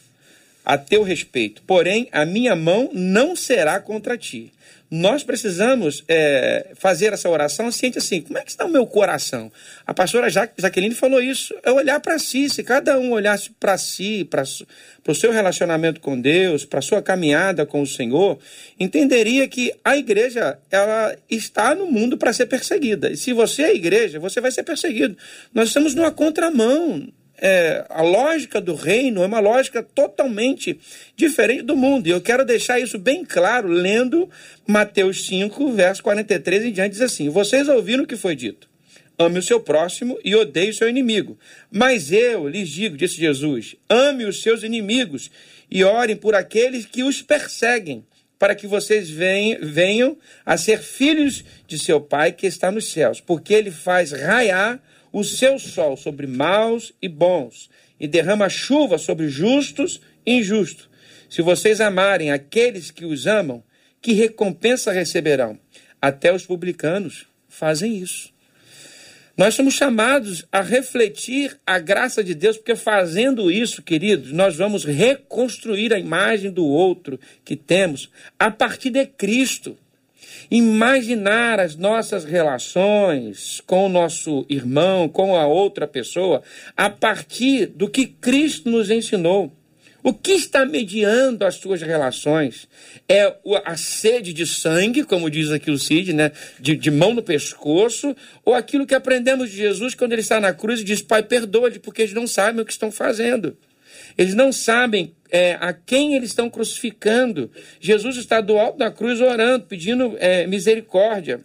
a 0.66 0.78
teu 0.78 1.04
respeito. 1.04 1.62
Porém, 1.68 2.08
a 2.12 2.26
minha 2.26 2.56
mão 2.56 2.90
não 2.94 3.36
será 3.36 3.80
contra 3.80 4.18
ti 4.18 4.52
nós 4.96 5.24
precisamos 5.24 6.04
é, 6.08 6.68
fazer 6.76 7.14
essa 7.14 7.28
oração 7.28 7.72
ciente 7.72 7.98
assim, 7.98 8.22
como 8.22 8.38
é 8.38 8.44
que 8.44 8.52
está 8.52 8.64
o 8.64 8.70
meu 8.70 8.86
coração? 8.86 9.52
A 9.88 9.92
pastora 9.92 10.30
Jaqueline 10.30 10.94
falou 10.94 11.20
isso, 11.20 11.56
é 11.64 11.72
olhar 11.72 12.00
para 12.00 12.20
si, 12.20 12.48
se 12.48 12.62
cada 12.62 13.00
um 13.00 13.12
olhasse 13.12 13.50
para 13.60 13.76
si, 13.76 14.24
para 14.24 14.44
o 15.08 15.16
seu 15.16 15.32
relacionamento 15.32 16.00
com 16.00 16.22
Deus, 16.22 16.64
para 16.64 16.78
a 16.78 16.82
sua 16.84 17.02
caminhada 17.02 17.66
com 17.66 17.82
o 17.82 17.88
Senhor, 17.88 18.38
entenderia 18.80 19.48
que 19.48 19.74
a 19.84 19.98
igreja 19.98 20.60
ela 20.70 21.16
está 21.28 21.74
no 21.74 21.88
mundo 21.88 22.16
para 22.16 22.32
ser 22.32 22.46
perseguida. 22.46 23.12
E 23.12 23.18
se 23.18 23.34
você 23.34 23.64
é 23.64 23.74
igreja, 23.74 24.20
você 24.20 24.40
vai 24.40 24.52
ser 24.52 24.62
perseguido. 24.62 25.18
Nós 25.52 25.70
estamos 25.70 25.96
numa 25.96 26.12
contramão 26.12 27.12
é, 27.38 27.86
a 27.90 28.02
lógica 28.02 28.62
do 28.62 28.76
reino 28.76 29.24
é 29.24 29.26
uma 29.26 29.40
lógica 29.40 29.84
totalmente 29.84 30.80
diferente 31.16 31.64
do 31.64 31.76
mundo. 31.76 32.08
E 32.08 32.12
eu 32.12 32.22
quero 32.22 32.46
deixar 32.46 32.80
isso 32.80 32.98
bem 32.98 33.26
claro 33.26 33.68
lendo 33.68 34.30
Mateus 34.68 35.26
5, 35.26 35.72
verso 35.74 36.04
43 36.04 36.66
em 36.66 36.72
diante, 36.72 36.94
diz 36.94 37.02
assim: 37.02 37.30
Vocês 37.30 37.68
ouviram 37.68 38.04
o 38.04 38.08
que 38.08 38.16
foi 38.16 38.36
dito. 38.36 38.70
Ame 39.18 39.40
o 39.40 39.44
seu 39.44 39.60
próximo 39.60 40.18
e 40.24 40.36
odeie 40.36 40.72
o 40.72 40.74
seu 40.74 40.90
inimigo. 40.90 41.38
Mas 41.72 42.12
eu 42.12 42.48
lhes 42.48 42.70
digo, 42.70 42.98
disse 42.98 43.18
Jesus: 43.18 43.76
ame 43.90 44.26
os 44.26 44.42
seus 44.42 44.64
inimigos 44.64 45.30
e 45.70 45.84
orem 45.84 46.16
por 46.16 46.36
aqueles 46.36 46.86
que 46.86 47.04
os 47.04 47.22
perseguem, 47.22 48.06
para 48.40 48.56
que 48.56 48.68
vocês 48.68 49.10
venham 49.10 50.18
a 50.46 50.58
ser 50.58 50.80
filhos 50.80 51.44
de 51.68 51.78
seu 51.78 52.02
Pai 52.02 52.32
que 52.32 52.48
está 52.48 52.72
nos 52.72 52.92
céus, 52.92 53.22
porque 53.22 53.54
ele 53.54 53.72
faz 53.72 54.12
raiar 54.12 54.82
o 55.14 55.24
seu 55.24 55.60
sol 55.60 55.96
sobre 55.96 56.26
maus 56.26 56.92
e 57.00 57.08
bons, 57.08 57.70
e 58.00 58.08
derrama 58.08 58.50
chuva 58.50 58.98
sobre 58.98 59.30
justos 59.30 60.02
e 60.26 60.40
injustos. 60.40 60.90
Se 61.30 61.42
vocês 61.42 61.80
amarem 61.80 62.32
aqueles 62.32 62.92
que 62.92 63.06
os 63.06 63.28
amam, 63.28 63.64
que 64.02 64.14
recompensa 64.14 64.92
receberão? 64.92 65.58
Até 66.02 66.34
os 66.34 66.46
publicanos 66.46 67.28
fazem 67.48 67.96
isso. 67.96 68.34
Nós 69.38 69.56
somos 69.56 69.74
chamados 69.74 70.46
a 70.52 70.62
refletir 70.62 71.58
a 71.66 71.80
graça 71.80 72.24
de 72.24 72.36
Deus, 72.36 72.58
porque 72.58 72.76
fazendo 72.76 73.50
isso, 73.50 73.82
queridos, 73.82 74.32
nós 74.32 74.56
vamos 74.56 74.84
reconstruir 74.84 75.94
a 75.94 76.00
imagem 76.00 76.52
do 76.52 76.66
outro 76.66 77.20
que 77.44 77.56
temos 77.56 78.12
a 78.38 78.52
partir 78.52 78.92
de 78.92 79.06
Cristo 79.06 79.78
imaginar 80.50 81.60
as 81.60 81.76
nossas 81.76 82.24
relações 82.24 83.62
com 83.66 83.86
o 83.86 83.90
nosso 83.90 84.46
irmão, 84.50 85.08
com 85.10 85.36
a 85.36 85.46
outra 85.48 85.88
pessoa, 85.88 86.42
a 86.76 86.90
partir 86.90 87.68
do 87.68 87.90
que 87.90 88.06
Cristo 88.06 88.70
nos 88.70 88.90
ensinou. 88.90 89.52
O 90.04 90.14
que 90.14 90.34
está 90.34 90.66
mediando 90.66 91.46
as 91.46 91.56
suas 91.56 91.82
relações? 91.82 92.68
É 93.08 93.34
a 93.64 93.78
sede 93.78 94.34
de 94.34 94.46
sangue, 94.46 95.06
como 95.06 95.30
diz 95.30 95.50
aqui 95.50 95.72
o 95.72 95.80
Cid, 95.80 96.12
né? 96.12 96.34
de, 96.60 96.76
de 96.76 96.92
mão 96.92 97.14
no 97.14 97.24
pescoço, 97.24 98.14
ou 98.44 98.54
aquilo 98.54 98.86
que 98.86 98.94
aprendemos 98.94 99.50
de 99.50 99.56
Jesus 99.56 99.96
quando 99.96 100.12
ele 100.12 100.22
está 100.22 100.42
na 100.42 100.54
cruz 100.54 100.82
e 100.82 100.84
diz: 100.84 101.02
Pai, 101.02 101.24
perdoa-lhe, 101.24 101.80
porque 101.80 102.02
eles 102.02 102.14
não 102.14 102.28
sabem 102.28 102.62
o 102.62 102.66
que 102.66 102.74
estão 102.74 102.92
fazendo. 102.92 103.56
Eles 104.18 104.34
não 104.34 104.52
sabem 104.52 105.14
é, 105.32 105.58
a 105.60 105.74
quem 105.74 106.16
eles 106.16 106.30
estão 106.30 106.50
crucificando. 106.50 107.50
Jesus 107.80 108.18
está 108.18 108.40
do 108.40 108.58
alto 108.58 108.78
da 108.78 108.92
cruz 108.92 109.20
orando, 109.20 109.66
pedindo 109.66 110.16
é, 110.20 110.46
misericórdia. 110.46 111.44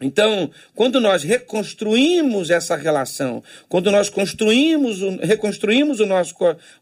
Então, 0.00 0.50
quando 0.74 1.00
nós 1.00 1.22
reconstruímos 1.22 2.50
essa 2.50 2.74
relação, 2.76 3.42
quando 3.68 3.90
nós 3.90 4.08
construímos, 4.08 4.98
reconstruímos 5.22 6.00
o 6.00 6.06
nosso, 6.06 6.34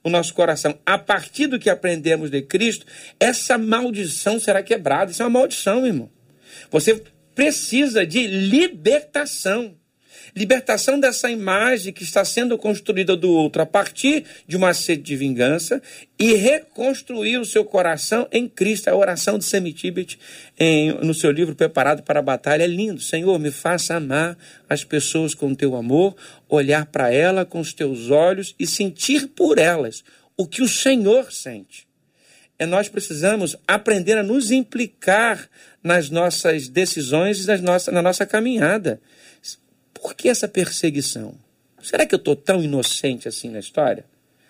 o 0.02 0.08
nosso 0.08 0.32
coração 0.32 0.78
a 0.84 0.96
partir 0.96 1.46
do 1.46 1.58
que 1.58 1.68
aprendemos 1.68 2.30
de 2.30 2.40
Cristo, 2.40 2.86
essa 3.20 3.58
maldição 3.58 4.40
será 4.40 4.62
quebrada. 4.62 5.10
Isso 5.10 5.22
é 5.22 5.26
uma 5.26 5.38
maldição, 5.40 5.86
irmão. 5.86 6.10
Você 6.70 7.02
precisa 7.34 8.06
de 8.06 8.26
libertação 8.26 9.76
libertação 10.34 10.98
dessa 10.98 11.30
imagem 11.30 11.92
que 11.92 12.02
está 12.02 12.24
sendo 12.24 12.56
construída 12.56 13.14
do 13.14 13.30
outro 13.30 13.62
a 13.62 13.66
partir 13.66 14.24
de 14.46 14.56
uma 14.56 14.72
sede 14.72 15.02
de 15.02 15.16
vingança 15.16 15.82
e 16.18 16.34
reconstruir 16.34 17.38
o 17.38 17.44
seu 17.44 17.64
coração 17.64 18.26
em 18.32 18.48
Cristo. 18.48 18.88
A 18.88 18.96
oração 18.96 19.38
de 19.38 19.44
Semitibet 19.44 20.18
no 21.02 21.12
seu 21.12 21.30
livro 21.30 21.54
Preparado 21.54 22.02
para 22.02 22.20
a 22.20 22.22
Batalha 22.22 22.64
é 22.64 22.66
lindo. 22.66 23.00
Senhor, 23.00 23.38
me 23.38 23.50
faça 23.50 23.94
amar 23.94 24.36
as 24.68 24.84
pessoas 24.84 25.34
com 25.34 25.54
teu 25.54 25.76
amor, 25.76 26.16
olhar 26.48 26.86
para 26.86 27.12
ela 27.12 27.44
com 27.44 27.60
os 27.60 27.72
teus 27.72 28.10
olhos 28.10 28.54
e 28.58 28.66
sentir 28.66 29.28
por 29.28 29.58
elas 29.58 30.02
o 30.36 30.46
que 30.46 30.62
o 30.62 30.68
Senhor 30.68 31.30
sente. 31.30 31.86
É 32.58 32.66
nós 32.66 32.88
precisamos 32.88 33.56
aprender 33.66 34.16
a 34.16 34.22
nos 34.22 34.50
implicar 34.50 35.48
nas 35.82 36.10
nossas 36.10 36.68
decisões 36.68 37.42
e 37.42 37.46
nas 37.46 37.60
nossa, 37.60 37.90
na 37.90 38.00
nossa 38.00 38.24
caminhada. 38.24 39.00
Por 40.02 40.16
que 40.16 40.28
essa 40.28 40.48
perseguição? 40.48 41.38
Será 41.80 42.04
que 42.04 42.12
eu 42.12 42.18
estou 42.18 42.34
tão 42.34 42.60
inocente 42.60 43.28
assim 43.28 43.48
na 43.48 43.60
história? 43.60 44.04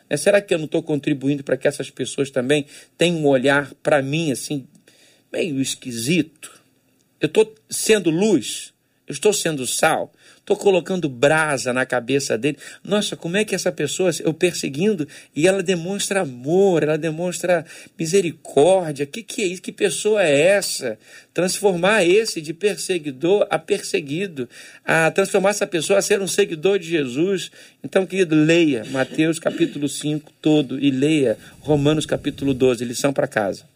Né, 0.08 0.16
será 0.16 0.40
que 0.40 0.54
eu 0.54 0.58
não 0.58 0.64
estou 0.64 0.82
contribuindo 0.82 1.44
para 1.44 1.58
que 1.58 1.68
essas 1.68 1.90
pessoas 1.90 2.30
também 2.30 2.64
tenham 2.96 3.18
um 3.18 3.26
olhar 3.26 3.70
para 3.82 4.00
mim 4.00 4.32
assim, 4.32 4.66
meio 5.30 5.60
esquisito? 5.60 6.58
Eu 7.20 7.26
estou 7.26 7.54
sendo 7.68 8.08
luz? 8.08 8.72
Eu 9.06 9.12
estou 9.12 9.30
sendo 9.30 9.66
sal? 9.66 10.10
Estou 10.42 10.56
colocando 10.56 11.08
brasa 11.08 11.72
na 11.72 11.86
cabeça 11.86 12.36
dele. 12.36 12.58
Nossa, 12.82 13.14
como 13.14 13.36
é 13.36 13.44
que 13.44 13.54
essa 13.54 13.70
pessoa, 13.70 14.10
eu 14.24 14.34
perseguindo, 14.34 15.06
e 15.36 15.46
ela 15.46 15.62
demonstra 15.62 16.22
amor, 16.22 16.82
ela 16.82 16.98
demonstra 16.98 17.64
misericórdia. 17.96 19.06
Que 19.06 19.22
que 19.22 19.42
é 19.42 19.46
isso? 19.46 19.62
Que 19.62 19.70
pessoa 19.70 20.20
é 20.20 20.40
essa? 20.40 20.98
Transformar 21.32 22.04
esse 22.04 22.40
de 22.40 22.52
perseguidor 22.52 23.46
a 23.48 23.56
perseguido, 23.56 24.48
a 24.84 25.12
transformar 25.12 25.50
essa 25.50 25.66
pessoa 25.66 26.00
a 26.00 26.02
ser 26.02 26.20
um 26.20 26.26
seguidor 26.26 26.76
de 26.76 26.88
Jesus. 26.88 27.52
Então, 27.82 28.04
querido, 28.04 28.34
leia 28.34 28.84
Mateus 28.90 29.38
capítulo 29.38 29.88
5 29.88 30.32
todo 30.42 30.76
e 30.76 30.90
leia 30.90 31.38
Romanos 31.60 32.04
capítulo 32.04 32.52
12, 32.52 32.84
lição 32.84 33.12
para 33.12 33.28
casa. 33.28 33.71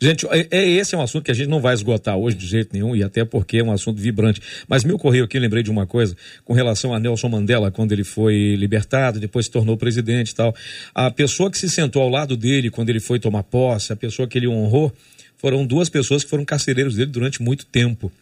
Gente, 0.00 0.26
é, 0.30 0.46
é, 0.50 0.68
esse 0.68 0.94
é 0.94 0.98
um 0.98 1.02
assunto 1.02 1.24
que 1.24 1.30
a 1.30 1.34
gente 1.34 1.48
não 1.48 1.60
vai 1.60 1.74
esgotar 1.74 2.16
hoje 2.16 2.36
de 2.36 2.46
jeito 2.46 2.70
nenhum, 2.72 2.94
e 2.94 3.02
até 3.02 3.24
porque 3.24 3.58
é 3.58 3.64
um 3.64 3.72
assunto 3.72 4.00
vibrante. 4.00 4.40
Mas 4.68 4.84
me 4.84 4.92
ocorreu 4.92 5.24
aqui, 5.24 5.38
lembrei 5.38 5.62
de 5.62 5.70
uma 5.70 5.86
coisa, 5.86 6.16
com 6.44 6.52
relação 6.52 6.94
a 6.94 7.00
Nelson 7.00 7.28
Mandela, 7.28 7.70
quando 7.70 7.92
ele 7.92 8.04
foi 8.04 8.54
libertado, 8.56 9.20
depois 9.20 9.46
se 9.46 9.50
tornou 9.50 9.76
presidente 9.76 10.30
e 10.30 10.34
tal. 10.34 10.54
A 10.94 11.10
pessoa 11.10 11.50
que 11.50 11.58
se 11.58 11.68
sentou 11.68 12.02
ao 12.02 12.08
lado 12.08 12.36
dele 12.36 12.70
quando 12.70 12.90
ele 12.90 13.00
foi 13.00 13.18
tomar 13.18 13.42
posse, 13.42 13.92
a 13.92 13.96
pessoa 13.96 14.26
que 14.26 14.38
ele 14.38 14.48
honrou, 14.48 14.92
foram 15.36 15.66
duas 15.66 15.88
pessoas 15.88 16.22
que 16.22 16.28
foram 16.28 16.44
carcereiros 16.44 16.94
dele 16.96 17.10
durante 17.10 17.42
muito 17.42 17.64
tempo. 17.64 18.12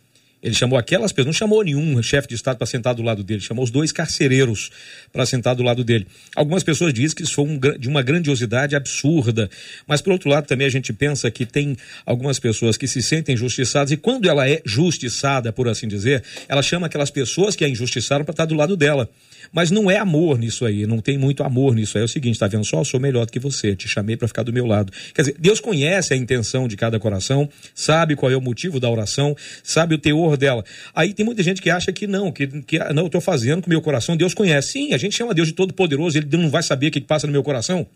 Ele 0.40 0.54
chamou 0.54 0.78
aquelas 0.78 1.10
pessoas, 1.10 1.26
não 1.26 1.32
chamou 1.32 1.64
nenhum 1.64 2.00
chefe 2.02 2.28
de 2.28 2.34
Estado 2.34 2.58
para 2.58 2.66
sentar 2.66 2.94
do 2.94 3.02
lado 3.02 3.24
dele, 3.24 3.40
chamou 3.40 3.64
os 3.64 3.70
dois 3.70 3.90
carcereiros 3.90 4.70
para 5.12 5.26
sentar 5.26 5.56
do 5.56 5.64
lado 5.64 5.82
dele. 5.82 6.06
Algumas 6.36 6.62
pessoas 6.62 6.94
dizem 6.94 7.16
que 7.16 7.24
isso 7.24 7.34
foi 7.34 7.44
um, 7.44 7.58
de 7.58 7.88
uma 7.88 8.02
grandiosidade 8.02 8.76
absurda, 8.76 9.50
mas 9.86 10.00
por 10.00 10.12
outro 10.12 10.30
lado 10.30 10.46
também 10.46 10.66
a 10.66 10.70
gente 10.70 10.92
pensa 10.92 11.28
que 11.30 11.44
tem 11.44 11.76
algumas 12.06 12.38
pessoas 12.38 12.76
que 12.76 12.86
se 12.86 13.02
sentem 13.02 13.34
injustiçadas 13.34 13.90
e 13.90 13.96
quando 13.96 14.28
ela 14.28 14.48
é 14.48 14.62
justiçada, 14.64 15.52
por 15.52 15.68
assim 15.68 15.88
dizer, 15.88 16.22
ela 16.48 16.62
chama 16.62 16.86
aquelas 16.86 17.10
pessoas 17.10 17.56
que 17.56 17.64
a 17.64 17.68
injustiçaram 17.68 18.24
para 18.24 18.32
estar 18.32 18.44
do 18.44 18.54
lado 18.54 18.76
dela. 18.76 19.10
Mas 19.52 19.70
não 19.70 19.90
é 19.90 19.98
amor 19.98 20.38
nisso 20.38 20.64
aí, 20.64 20.86
não 20.86 21.00
tem 21.00 21.16
muito 21.16 21.42
amor 21.42 21.74
nisso 21.74 21.96
aí. 21.96 22.02
É 22.02 22.04
o 22.04 22.08
seguinte, 22.08 22.38
tá 22.38 22.46
vendo 22.46 22.64
só? 22.64 22.80
Eu 22.80 22.84
sou 22.84 23.00
melhor 23.00 23.26
do 23.26 23.32
que 23.32 23.38
você, 23.38 23.74
te 23.74 23.88
chamei 23.88 24.16
para 24.16 24.28
ficar 24.28 24.42
do 24.42 24.52
meu 24.52 24.66
lado. 24.66 24.92
Quer 25.14 25.22
dizer, 25.22 25.36
Deus 25.38 25.60
conhece 25.60 26.12
a 26.12 26.16
intenção 26.16 26.68
de 26.68 26.76
cada 26.76 26.98
coração, 26.98 27.48
sabe 27.74 28.16
qual 28.16 28.30
é 28.30 28.36
o 28.36 28.40
motivo 28.40 28.78
da 28.78 28.88
oração, 28.88 29.36
sabe 29.62 29.94
o 29.94 29.98
teor 29.98 30.36
dela. 30.36 30.64
Aí 30.94 31.12
tem 31.12 31.24
muita 31.24 31.42
gente 31.42 31.62
que 31.62 31.70
acha 31.70 31.92
que 31.92 32.06
não, 32.06 32.30
que, 32.30 32.46
que 32.62 32.78
não, 32.92 33.02
eu 33.02 33.06
estou 33.06 33.20
fazendo 33.20 33.62
com 33.62 33.66
o 33.66 33.70
meu 33.70 33.80
coração, 33.80 34.16
Deus 34.16 34.34
conhece. 34.34 34.72
Sim, 34.72 34.92
a 34.92 34.98
gente 34.98 35.16
chama 35.16 35.34
Deus 35.34 35.48
de 35.48 35.54
todo-poderoso, 35.54 36.18
ele 36.18 36.28
não 36.36 36.50
vai 36.50 36.62
saber 36.62 36.88
o 36.88 36.90
que 36.90 37.00
passa 37.00 37.26
no 37.26 37.32
meu 37.32 37.42
coração. 37.42 37.86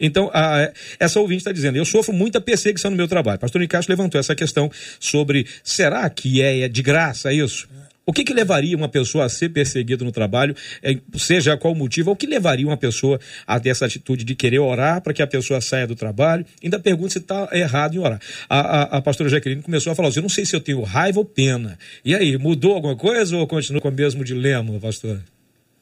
Então, 0.00 0.30
a, 0.32 0.72
essa 0.98 1.20
ouvinte 1.20 1.40
está 1.40 1.52
dizendo: 1.52 1.76
eu 1.76 1.84
sofro 1.84 2.12
muita 2.12 2.40
perseguição 2.40 2.90
no 2.90 2.96
meu 2.96 3.06
trabalho. 3.06 3.38
Pastor 3.38 3.60
Nicasso 3.60 3.90
levantou 3.90 4.18
essa 4.18 4.34
questão 4.34 4.70
sobre 4.98 5.46
será 5.62 6.08
que 6.08 6.40
é, 6.40 6.60
é 6.60 6.68
de 6.68 6.82
graça 6.82 7.32
isso? 7.32 7.68
O 8.06 8.12
que, 8.12 8.24
que 8.24 8.32
levaria 8.32 8.76
uma 8.76 8.88
pessoa 8.88 9.26
a 9.26 9.28
ser 9.28 9.50
perseguida 9.50 10.04
no 10.04 10.10
trabalho, 10.10 10.54
é, 10.82 10.98
seja 11.16 11.56
qual 11.56 11.72
o 11.72 11.76
motivo, 11.76 12.10
o 12.10 12.16
que 12.16 12.26
levaria 12.26 12.66
uma 12.66 12.76
pessoa 12.76 13.20
a 13.46 13.60
ter 13.60 13.68
essa 13.68 13.86
atitude 13.86 14.24
de 14.24 14.34
querer 14.34 14.58
orar 14.58 15.00
para 15.00 15.12
que 15.12 15.22
a 15.22 15.26
pessoa 15.26 15.60
saia 15.60 15.86
do 15.86 15.94
trabalho? 15.94 16.44
Ainda 16.62 16.78
pergunta 16.78 17.10
se 17.10 17.18
está 17.18 17.48
errado 17.52 17.94
em 17.94 17.98
orar. 17.98 18.20
A, 18.48 18.60
a, 18.60 18.82
a 18.98 19.02
pastora 19.02 19.28
Jaqueline 19.28 19.62
começou 19.62 19.92
a 19.92 19.94
falar 19.94 20.08
assim: 20.08 20.18
eu 20.18 20.22
não 20.22 20.28
sei 20.28 20.44
se 20.44 20.56
eu 20.56 20.60
tenho 20.60 20.82
raiva 20.82 21.18
ou 21.18 21.24
pena. 21.24 21.78
E 22.04 22.14
aí, 22.14 22.36
mudou 22.36 22.74
alguma 22.74 22.96
coisa 22.96 23.36
ou 23.36 23.46
continua 23.46 23.80
com 23.80 23.88
o 23.88 23.92
mesmo 23.92 24.24
dilema, 24.24 24.78
pastor? 24.80 25.22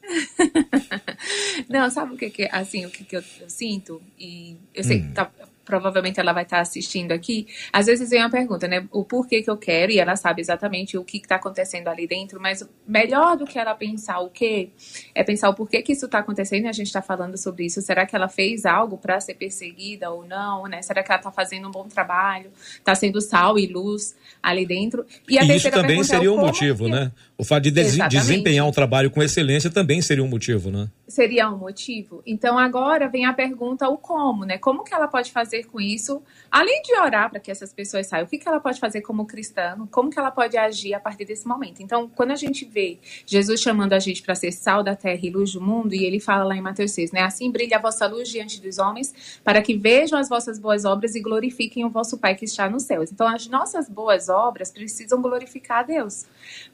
não, 1.69 1.89
sabe 1.89 2.13
o 2.13 2.17
que, 2.17 2.29
que 2.29 2.49
assim, 2.51 2.85
o 2.85 2.89
que, 2.89 3.03
que 3.03 3.15
eu, 3.15 3.23
eu, 3.41 3.49
sinto? 3.49 4.01
E 4.19 4.57
eu 4.73 4.83
sei 4.83 5.01
hum. 5.01 5.11
tá, 5.13 5.31
provavelmente 5.69 6.19
ela 6.19 6.33
vai 6.33 6.43
estar 6.43 6.59
assistindo 6.59 7.11
aqui, 7.11 7.47
às 7.71 7.85
vezes 7.85 8.09
vem 8.09 8.19
uma 8.19 8.29
pergunta, 8.29 8.67
né? 8.67 8.87
O 8.91 9.05
porquê 9.05 9.43
que 9.43 9.49
eu 9.49 9.55
quero, 9.55 9.91
e 9.91 9.99
ela 9.99 10.15
sabe 10.15 10.41
exatamente 10.41 10.97
o 10.97 11.03
que 11.03 11.17
está 11.17 11.35
acontecendo 11.35 11.87
ali 11.87 12.07
dentro, 12.07 12.41
mas 12.41 12.67
melhor 12.87 13.37
do 13.37 13.45
que 13.45 13.59
ela 13.59 13.75
pensar 13.75 14.19
o 14.19 14.29
que, 14.29 14.71
é 15.13 15.23
pensar 15.23 15.47
o 15.49 15.53
porquê 15.53 15.83
que 15.83 15.93
isso 15.93 16.07
está 16.07 16.19
acontecendo 16.19 16.65
e 16.65 16.67
a 16.67 16.71
gente 16.71 16.87
está 16.87 17.03
falando 17.03 17.37
sobre 17.37 17.65
isso. 17.65 17.81
Será 17.83 18.05
que 18.07 18.15
ela 18.15 18.27
fez 18.27 18.65
algo 18.65 18.97
para 18.97 19.19
ser 19.19 19.35
perseguida 19.35 20.09
ou 20.09 20.25
não, 20.25 20.63
né? 20.63 20.81
Será 20.81 21.03
que 21.03 21.11
ela 21.11 21.19
está 21.19 21.31
fazendo 21.31 21.67
um 21.67 21.71
bom 21.71 21.87
trabalho? 21.87 22.49
Está 22.73 22.95
sendo 22.95 23.21
sal 23.21 23.59
e 23.59 23.67
luz 23.67 24.15
ali 24.41 24.65
dentro? 24.65 25.05
E, 25.27 25.37
a 25.37 25.43
e 25.43 25.55
isso 25.55 25.69
também 25.69 25.99
é 25.99 26.03
seria 26.03 26.29
é 26.29 26.31
um 26.31 26.39
motivo, 26.39 26.85
que... 26.85 26.91
né? 26.91 27.11
O 27.37 27.43
fato 27.43 27.63
de 27.63 27.71
desempenhar 27.71 28.65
um 28.65 28.71
trabalho 28.71 29.11
com 29.11 29.21
excelência 29.21 29.69
também 29.69 30.01
seria 30.01 30.23
um 30.23 30.27
motivo, 30.27 30.71
né? 30.71 30.89
Seria 31.09 31.49
um 31.49 31.57
motivo. 31.57 32.21
Então 32.23 32.55
agora 32.55 33.09
vem 33.09 33.25
a 33.25 33.33
pergunta 33.33 33.89
o 33.89 33.97
como, 33.97 34.45
né? 34.45 34.59
Como 34.59 34.83
que 34.83 34.93
ela 34.93 35.07
pode 35.07 35.31
fazer 35.31 35.65
com 35.65 35.81
isso, 35.81 36.21
além 36.51 36.83
de 36.83 36.95
orar 36.95 37.31
para 37.31 37.39
que 37.39 37.49
essas 37.49 37.73
pessoas 37.73 38.05
saiam? 38.05 38.25
O 38.25 38.29
que, 38.29 38.37
que 38.37 38.47
ela 38.47 38.59
pode 38.59 38.79
fazer 38.79 39.01
como 39.01 39.25
cristã? 39.25 39.75
Como 39.89 40.11
que 40.11 40.19
ela 40.19 40.29
pode 40.29 40.55
agir 40.55 40.93
a 40.93 40.99
partir 40.99 41.25
desse 41.25 41.47
momento? 41.47 41.81
Então, 41.81 42.07
quando 42.07 42.29
a 42.29 42.35
gente 42.35 42.63
vê 42.63 42.99
Jesus 43.25 43.59
chamando 43.59 43.93
a 43.93 43.99
gente 43.99 44.21
para 44.21 44.35
ser 44.35 44.51
sal 44.51 44.83
da 44.83 44.95
terra 44.95 45.19
e 45.23 45.31
luz 45.31 45.53
do 45.53 45.59
mundo, 45.59 45.95
e 45.95 46.05
ele 46.05 46.19
fala 46.19 46.43
lá 46.43 46.55
em 46.55 46.61
Mateus 46.61 46.91
6, 46.91 47.11
né? 47.11 47.21
Assim 47.21 47.49
brilha 47.49 47.77
a 47.77 47.81
vossa 47.81 48.05
luz 48.05 48.29
diante 48.29 48.61
dos 48.61 48.77
homens, 48.77 49.41
para 49.43 49.63
que 49.63 49.75
vejam 49.75 50.19
as 50.19 50.29
vossas 50.29 50.59
boas 50.59 50.85
obras 50.85 51.15
e 51.15 51.21
glorifiquem 51.21 51.83
o 51.85 51.89
vosso 51.89 52.19
Pai 52.19 52.35
que 52.35 52.45
está 52.45 52.69
nos 52.69 52.83
céus. 52.83 53.11
Então, 53.11 53.27
as 53.27 53.47
nossas 53.47 53.89
boas 53.89 54.29
obras 54.29 54.69
precisam 54.69 55.19
glorificar 55.19 55.79
a 55.79 55.83
Deus. 55.83 56.27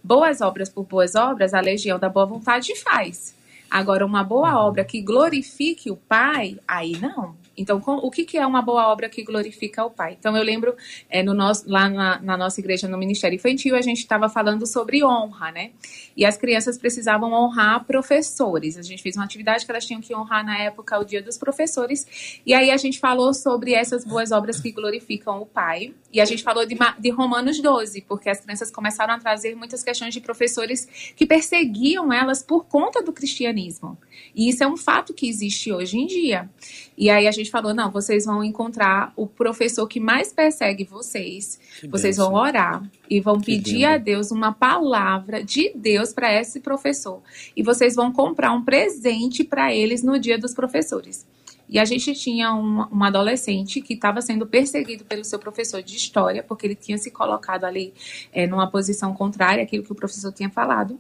Boas 0.03 0.41
obras 0.41 0.67
por 0.67 0.83
boas 0.83 1.15
obras, 1.15 1.53
a 1.53 1.61
legião 1.61 1.97
da 1.97 2.09
boa 2.09 2.25
vontade 2.25 2.75
faz. 2.75 3.33
Agora, 3.69 4.05
uma 4.05 4.23
boa 4.23 4.59
obra 4.59 4.85
que 4.85 5.01
glorifique 5.01 5.91
o 5.91 5.97
Pai, 5.97 6.57
aí 6.67 6.97
não. 6.99 7.35
Então, 7.57 7.79
com, 7.79 7.95
o 7.95 8.11
que, 8.11 8.25
que, 8.25 8.37
é 8.37 8.45
uma 8.45 8.61
boa 8.61 8.87
obra 8.87 9.09
que 9.09 9.23
glorifica 9.23 9.83
o 9.85 9.89
Pai? 9.89 10.15
Então, 10.19 10.35
eu 10.35 10.43
lembro 10.43 10.75
é, 11.09 11.23
no 11.23 11.33
nosso, 11.33 11.69
lá 11.69 11.89
na, 11.89 12.19
na, 12.21 12.37
nossa 12.37 12.59
igreja, 12.59 12.87
no 12.87 12.97
Ministério 12.97 13.35
Infantil, 13.35 13.75
a 13.75 13.81
gente 13.81 13.99
estava 13.99 14.27
falando 14.29 14.65
sobre 14.65 15.03
honra, 15.03 15.51
né? 15.51 15.71
E 16.15 16.25
as 16.25 16.37
crianças 16.37 16.77
precisavam 16.77 17.31
honrar 17.31 17.85
professores. 17.85 18.77
A 18.77 18.81
gente 18.81 19.01
fez 19.01 19.15
uma 19.15 19.25
atividade 19.25 19.65
que 19.65 19.71
elas 19.71 19.85
tinham 19.85 20.01
que 20.01 20.15
honrar 20.15 20.45
na 20.45 20.57
época 20.57 20.99
o 20.99 21.03
Dia 21.03 21.21
dos 21.21 21.37
Professores. 21.37 22.41
E 22.45 22.53
aí 22.53 22.71
a 22.71 22.77
gente 22.77 22.99
falou 22.99 23.33
sobre 23.33 23.73
essas 23.73 24.03
boas 24.05 24.31
obras 24.31 24.59
que 24.59 24.71
glorificam 24.71 25.41
o 25.41 25.45
Pai. 25.45 25.93
E 26.11 26.21
a 26.21 26.25
gente 26.25 26.43
falou 26.43 26.65
de, 26.65 26.77
de 26.99 27.09
Romanos 27.09 27.59
12, 27.59 28.01
porque 28.01 28.29
as 28.29 28.39
crianças 28.39 28.71
começaram 28.71 29.13
a 29.13 29.19
trazer 29.19 29.55
muitas 29.55 29.83
questões 29.83 30.13
de 30.13 30.21
professores 30.21 30.87
que 31.15 31.25
perseguiam 31.25 32.11
elas 32.11 32.41
por 32.41 32.65
conta 32.65 33.01
do 33.01 33.11
cristianismo. 33.11 33.97
E 34.33 34.49
isso 34.49 34.63
é 34.63 34.67
um 34.67 34.77
fato 34.77 35.13
que 35.13 35.27
existe 35.27 35.71
hoje 35.71 35.97
em 35.97 36.07
dia. 36.07 36.49
E 36.97 37.09
aí 37.09 37.27
a 37.27 37.31
gente 37.31 37.51
falou: 37.51 37.73
não, 37.73 37.91
vocês 37.91 38.25
vão 38.25 38.43
encontrar 38.43 39.11
o 39.15 39.27
professor 39.27 39.87
que 39.87 39.99
mais 39.99 40.31
persegue 40.31 40.83
vocês. 40.83 41.59
Que 41.79 41.87
vocês 41.87 42.17
vão 42.17 42.33
orar 42.33 42.83
e 43.09 43.19
vão 43.19 43.39
que 43.39 43.47
pedir 43.47 43.73
lindo. 43.73 43.87
a 43.87 43.97
Deus 43.97 44.31
uma 44.31 44.53
palavra 44.53 45.43
de 45.43 45.71
Deus 45.75 46.13
para 46.13 46.33
esse 46.33 46.59
professor. 46.59 47.21
E 47.55 47.61
vocês 47.61 47.95
vão 47.95 48.11
comprar 48.11 48.51
um 48.51 48.63
presente 48.63 49.43
para 49.43 49.73
eles 49.73 50.03
no 50.03 50.17
dia 50.19 50.37
dos 50.37 50.53
professores. 50.53 51.25
E 51.67 51.79
a 51.79 51.85
gente 51.85 52.13
tinha 52.13 52.53
um, 52.53 52.85
um 52.91 53.03
adolescente 53.03 53.81
que 53.81 53.93
estava 53.93 54.21
sendo 54.21 54.45
perseguido 54.45 55.03
pelo 55.03 55.23
seu 55.23 55.39
professor 55.39 55.81
de 55.81 55.95
história, 55.95 56.43
porque 56.43 56.67
ele 56.67 56.75
tinha 56.75 56.97
se 56.97 57.09
colocado 57.09 57.63
ali 57.63 57.93
é, 58.31 58.45
numa 58.45 58.69
posição 58.69 59.13
contrária 59.13 59.63
àquilo 59.63 59.83
que 59.83 59.91
o 59.91 59.95
professor 59.95 60.31
tinha 60.31 60.49
falado. 60.49 60.99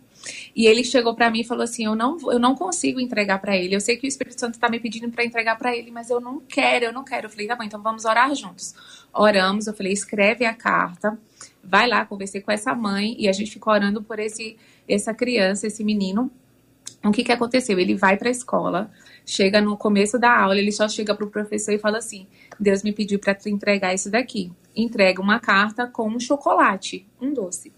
E 0.55 0.67
ele 0.67 0.83
chegou 0.83 1.15
para 1.15 1.29
mim 1.29 1.41
e 1.41 1.43
falou 1.43 1.63
assim: 1.63 1.85
eu 1.85 1.95
não, 1.95 2.17
eu 2.31 2.39
não 2.39 2.55
consigo 2.55 2.99
entregar 2.99 3.39
para 3.39 3.55
ele. 3.55 3.75
Eu 3.75 3.81
sei 3.81 3.97
que 3.97 4.05
o 4.05 4.09
Espírito 4.09 4.39
Santo 4.39 4.55
está 4.55 4.69
me 4.69 4.79
pedindo 4.79 5.09
para 5.11 5.23
entregar 5.23 5.57
para 5.57 5.75
ele, 5.75 5.91
mas 5.91 6.09
eu 6.09 6.19
não 6.19 6.39
quero, 6.39 6.85
eu 6.85 6.93
não 6.93 7.03
quero. 7.03 7.27
Eu 7.27 7.29
falei: 7.29 7.47
tá 7.47 7.55
bom, 7.55 7.63
então 7.63 7.81
vamos 7.81 8.05
orar 8.05 8.33
juntos. 8.35 8.73
Oramos, 9.13 9.67
eu 9.67 9.73
falei: 9.73 9.93
escreve 9.93 10.45
a 10.45 10.53
carta, 10.53 11.17
vai 11.63 11.87
lá, 11.87 12.05
conversei 12.05 12.41
com 12.41 12.51
essa 12.51 12.73
mãe 12.73 13.15
e 13.19 13.27
a 13.27 13.33
gente 13.33 13.51
ficou 13.51 13.73
orando 13.73 14.01
por 14.01 14.19
esse, 14.19 14.57
essa 14.87 15.13
criança, 15.13 15.67
esse 15.67 15.83
menino. 15.83 16.31
O 17.03 17.11
que, 17.11 17.23
que 17.23 17.31
aconteceu? 17.31 17.79
Ele 17.79 17.95
vai 17.95 18.17
para 18.17 18.29
a 18.29 18.31
escola, 18.31 18.91
chega 19.25 19.61
no 19.61 19.77
começo 19.77 20.17
da 20.17 20.35
aula, 20.35 20.57
ele 20.57 20.71
só 20.71 20.89
chega 20.89 21.13
para 21.13 21.25
o 21.25 21.29
professor 21.29 21.71
e 21.71 21.77
fala 21.77 21.99
assim: 21.99 22.27
Deus 22.59 22.81
me 22.81 22.91
pediu 22.91 23.19
para 23.19 23.35
tu 23.35 23.47
entregar 23.47 23.93
isso 23.93 24.09
daqui. 24.09 24.51
Entrega 24.75 25.21
uma 25.21 25.39
carta 25.39 25.87
com 25.87 26.09
um 26.09 26.19
chocolate, 26.19 27.07
um 27.21 27.33
doce. 27.33 27.71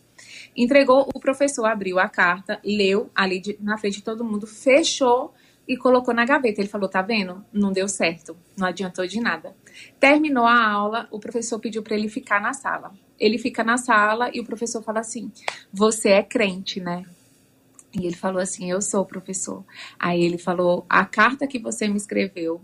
Entregou, 0.55 1.07
o 1.13 1.19
professor 1.19 1.65
abriu 1.65 1.99
a 1.99 2.10
carta, 2.10 2.60
leu 2.63 3.10
ali 3.15 3.39
de, 3.39 3.57
na 3.62 3.77
frente 3.77 3.97
de 3.97 4.03
todo 4.03 4.23
mundo, 4.23 4.47
fechou 4.47 5.33
e 5.67 5.75
colocou 5.75 6.13
na 6.13 6.25
gaveta. 6.25 6.62
Ele 6.62 6.69
falou: 6.69 6.89
Tá 6.89 7.01
vendo? 7.01 7.43
Não 7.51 7.71
deu 7.71 7.88
certo, 7.88 8.38
não 8.57 8.67
adiantou 8.67 9.05
de 9.05 9.19
nada. 9.19 9.55
Terminou 9.99 10.45
a 10.45 10.67
aula, 10.69 11.07
o 11.12 11.19
professor 11.19 11.60
pediu 11.60 11.83
para 11.83 11.95
ele 11.95 12.10
ficar 12.10 12.41
na 12.41 12.53
sala. 12.53 12.91
Ele 13.19 13.38
fica 13.38 13.63
na 13.63 13.77
sala 13.77 14.29
e 14.33 14.39
o 14.39 14.45
professor 14.45 14.81
fala 14.81 14.99
assim: 14.99 15.31
Você 15.73 16.10
é 16.10 16.23
crente, 16.23 16.79
né? 16.79 17.03
E 17.93 18.05
ele 18.05 18.15
falou 18.15 18.41
assim: 18.41 18.71
Eu 18.71 18.81
sou 18.81 19.05
professor. 19.05 19.65
Aí 19.99 20.23
ele 20.23 20.38
falou: 20.38 20.86
A 20.88 21.05
carta 21.05 21.47
que 21.47 21.60
você 21.60 21.88
me 21.88 21.97
escreveu 21.97 22.62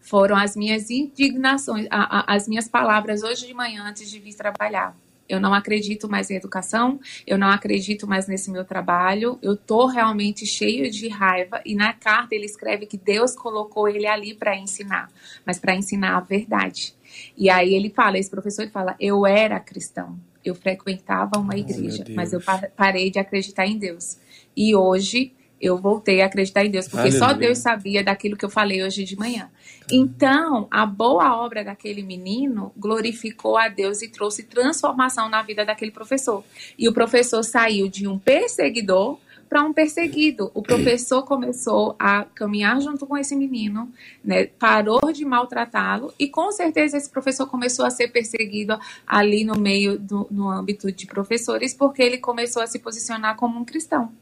foram 0.00 0.36
as 0.36 0.54
minhas 0.54 0.88
indignações, 0.88 1.86
a, 1.90 2.20
a, 2.20 2.34
as 2.34 2.46
minhas 2.46 2.68
palavras 2.68 3.22
hoje 3.22 3.46
de 3.46 3.54
manhã 3.54 3.84
antes 3.84 4.08
de 4.08 4.20
vir 4.20 4.34
trabalhar. 4.34 4.96
Eu 5.28 5.40
não 5.40 5.52
acredito 5.52 6.08
mais 6.08 6.30
em 6.30 6.36
educação, 6.36 7.00
eu 7.26 7.36
não 7.36 7.48
acredito 7.48 8.06
mais 8.06 8.26
nesse 8.26 8.50
meu 8.50 8.64
trabalho, 8.64 9.38
eu 9.42 9.56
tô 9.56 9.86
realmente 9.86 10.46
cheio 10.46 10.90
de 10.90 11.08
raiva. 11.08 11.60
E 11.64 11.74
na 11.74 11.92
carta 11.92 12.34
ele 12.34 12.46
escreve 12.46 12.86
que 12.86 12.96
Deus 12.96 13.34
colocou 13.34 13.88
ele 13.88 14.06
ali 14.06 14.34
para 14.34 14.56
ensinar, 14.56 15.10
mas 15.44 15.58
para 15.58 15.74
ensinar 15.74 16.16
a 16.16 16.20
verdade. 16.20 16.94
E 17.36 17.48
aí 17.50 17.74
ele 17.74 17.90
fala, 17.90 18.18
esse 18.18 18.30
professor 18.30 18.62
ele 18.62 18.70
fala: 18.70 18.96
Eu 19.00 19.26
era 19.26 19.60
cristão, 19.60 20.18
eu 20.44 20.54
frequentava 20.54 21.38
uma 21.38 21.56
igreja, 21.56 22.04
mas 22.14 22.32
eu 22.32 22.40
parei 22.76 23.10
de 23.10 23.18
acreditar 23.18 23.66
em 23.66 23.78
Deus. 23.78 24.18
E 24.56 24.74
hoje 24.74 25.34
eu 25.60 25.78
voltei 25.78 26.20
a 26.20 26.26
acreditar 26.26 26.64
em 26.64 26.70
Deus, 26.70 26.86
porque 26.86 27.08
Aleluia. 27.08 27.18
só 27.18 27.32
Deus 27.32 27.58
sabia 27.58 28.04
daquilo 28.04 28.36
que 28.36 28.44
eu 28.44 28.50
falei 28.50 28.82
hoje 28.82 29.04
de 29.04 29.16
manhã. 29.16 29.50
Então, 29.90 30.66
a 30.70 30.84
boa 30.84 31.36
obra 31.36 31.64
daquele 31.64 32.02
menino 32.02 32.72
glorificou 32.76 33.56
a 33.56 33.68
Deus 33.68 34.02
e 34.02 34.08
trouxe 34.08 34.42
transformação 34.42 35.28
na 35.28 35.42
vida 35.42 35.64
daquele 35.64 35.90
professor. 35.90 36.44
E 36.78 36.88
o 36.88 36.92
professor 36.92 37.42
saiu 37.42 37.88
de 37.88 38.06
um 38.06 38.18
perseguidor 38.18 39.18
para 39.48 39.62
um 39.62 39.72
perseguido. 39.72 40.50
O 40.54 40.62
professor 40.62 41.22
começou 41.22 41.94
a 41.98 42.24
caminhar 42.24 42.80
junto 42.80 43.06
com 43.06 43.16
esse 43.16 43.34
menino, 43.34 43.90
né, 44.24 44.46
parou 44.46 45.12
de 45.12 45.24
maltratá-lo 45.24 46.12
e 46.18 46.28
com 46.28 46.50
certeza 46.52 46.96
esse 46.96 47.08
professor 47.08 47.46
começou 47.46 47.84
a 47.84 47.90
ser 47.90 48.08
perseguido 48.08 48.78
ali 49.06 49.44
no 49.44 49.58
meio 49.58 49.98
do 49.98 50.26
no 50.30 50.48
âmbito 50.48 50.90
de 50.90 51.06
professores 51.06 51.72
porque 51.72 52.02
ele 52.02 52.18
começou 52.18 52.62
a 52.62 52.66
se 52.66 52.78
posicionar 52.78 53.36
como 53.36 53.58
um 53.58 53.64
cristão. 53.64 54.12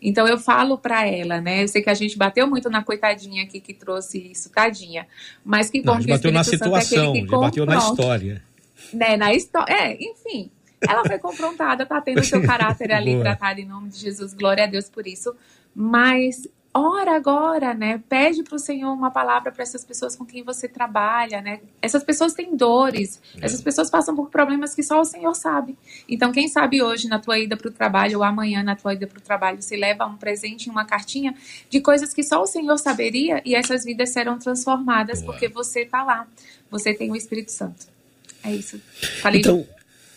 Então 0.00 0.26
eu 0.26 0.38
falo 0.38 0.76
para 0.76 1.06
ela, 1.06 1.40
né? 1.40 1.62
Eu 1.62 1.68
sei 1.68 1.82
que 1.82 1.90
a 1.90 1.94
gente 1.94 2.16
bateu 2.16 2.46
muito 2.46 2.68
na 2.68 2.82
coitadinha 2.82 3.44
aqui 3.44 3.60
que 3.60 3.72
trouxe 3.72 4.18
isso, 4.18 4.50
tadinha, 4.50 5.06
mas 5.44 5.70
que 5.70 5.80
bom 5.80 5.94
Não, 5.94 6.00
que 6.00 6.08
bateu 6.08 6.32
na 6.32 6.40
é 6.40 6.44
situação, 6.44 7.14
é 7.16 7.24
bateu 7.24 7.66
na 7.66 7.76
história. 7.76 8.42
Né, 8.92 9.16
na 9.16 9.32
história. 9.32 9.72
É, 9.72 9.94
enfim, 9.94 10.50
ela 10.88 11.04
foi 11.04 11.18
confrontada, 11.18 11.86
tá 11.86 12.00
tendo 12.00 12.24
seu 12.24 12.42
caráter 12.42 12.92
ali 12.92 13.18
tratado 13.18 13.60
em 13.60 13.64
nome 13.66 13.88
de 13.88 13.98
Jesus, 13.98 14.34
glória 14.34 14.64
a 14.64 14.66
Deus 14.66 14.88
por 14.88 15.06
isso. 15.06 15.34
Mas 15.74 16.46
ora 16.74 17.14
agora, 17.14 17.74
né? 17.74 18.02
Pede 18.08 18.42
para 18.42 18.56
o 18.56 18.58
Senhor 18.58 18.92
uma 18.92 19.10
palavra 19.10 19.52
para 19.52 19.62
essas 19.62 19.84
pessoas 19.84 20.16
com 20.16 20.24
quem 20.24 20.42
você 20.42 20.66
trabalha, 20.66 21.42
né? 21.42 21.60
Essas 21.82 22.02
pessoas 22.02 22.32
têm 22.32 22.56
dores, 22.56 23.20
é. 23.40 23.44
essas 23.44 23.60
pessoas 23.60 23.90
passam 23.90 24.16
por 24.16 24.30
problemas 24.30 24.74
que 24.74 24.82
só 24.82 25.00
o 25.00 25.04
Senhor 25.04 25.34
sabe. 25.34 25.76
Então, 26.08 26.32
quem 26.32 26.48
sabe 26.48 26.82
hoje 26.82 27.08
na 27.08 27.18
tua 27.18 27.38
ida 27.38 27.56
para 27.56 27.68
o 27.68 27.70
trabalho 27.70 28.18
ou 28.18 28.24
amanhã 28.24 28.62
na 28.62 28.74
tua 28.74 28.94
ida 28.94 29.06
para 29.06 29.18
o 29.18 29.22
trabalho, 29.22 29.60
você 29.60 29.76
leva 29.76 30.06
um 30.06 30.16
presente, 30.16 30.70
uma 30.70 30.84
cartinha 30.84 31.34
de 31.68 31.80
coisas 31.80 32.14
que 32.14 32.22
só 32.22 32.42
o 32.42 32.46
Senhor 32.46 32.78
saberia 32.78 33.42
e 33.44 33.54
essas 33.54 33.84
vidas 33.84 34.10
serão 34.10 34.38
transformadas 34.38 35.20
Boa. 35.20 35.32
porque 35.32 35.48
você 35.48 35.80
está 35.80 36.02
lá, 36.02 36.26
você 36.70 36.94
tem 36.94 37.10
o 37.10 37.16
Espírito 37.16 37.52
Santo. 37.52 37.86
É 38.42 38.50
isso. 38.50 38.80
Falei. 39.20 39.40
Então, 39.40 39.66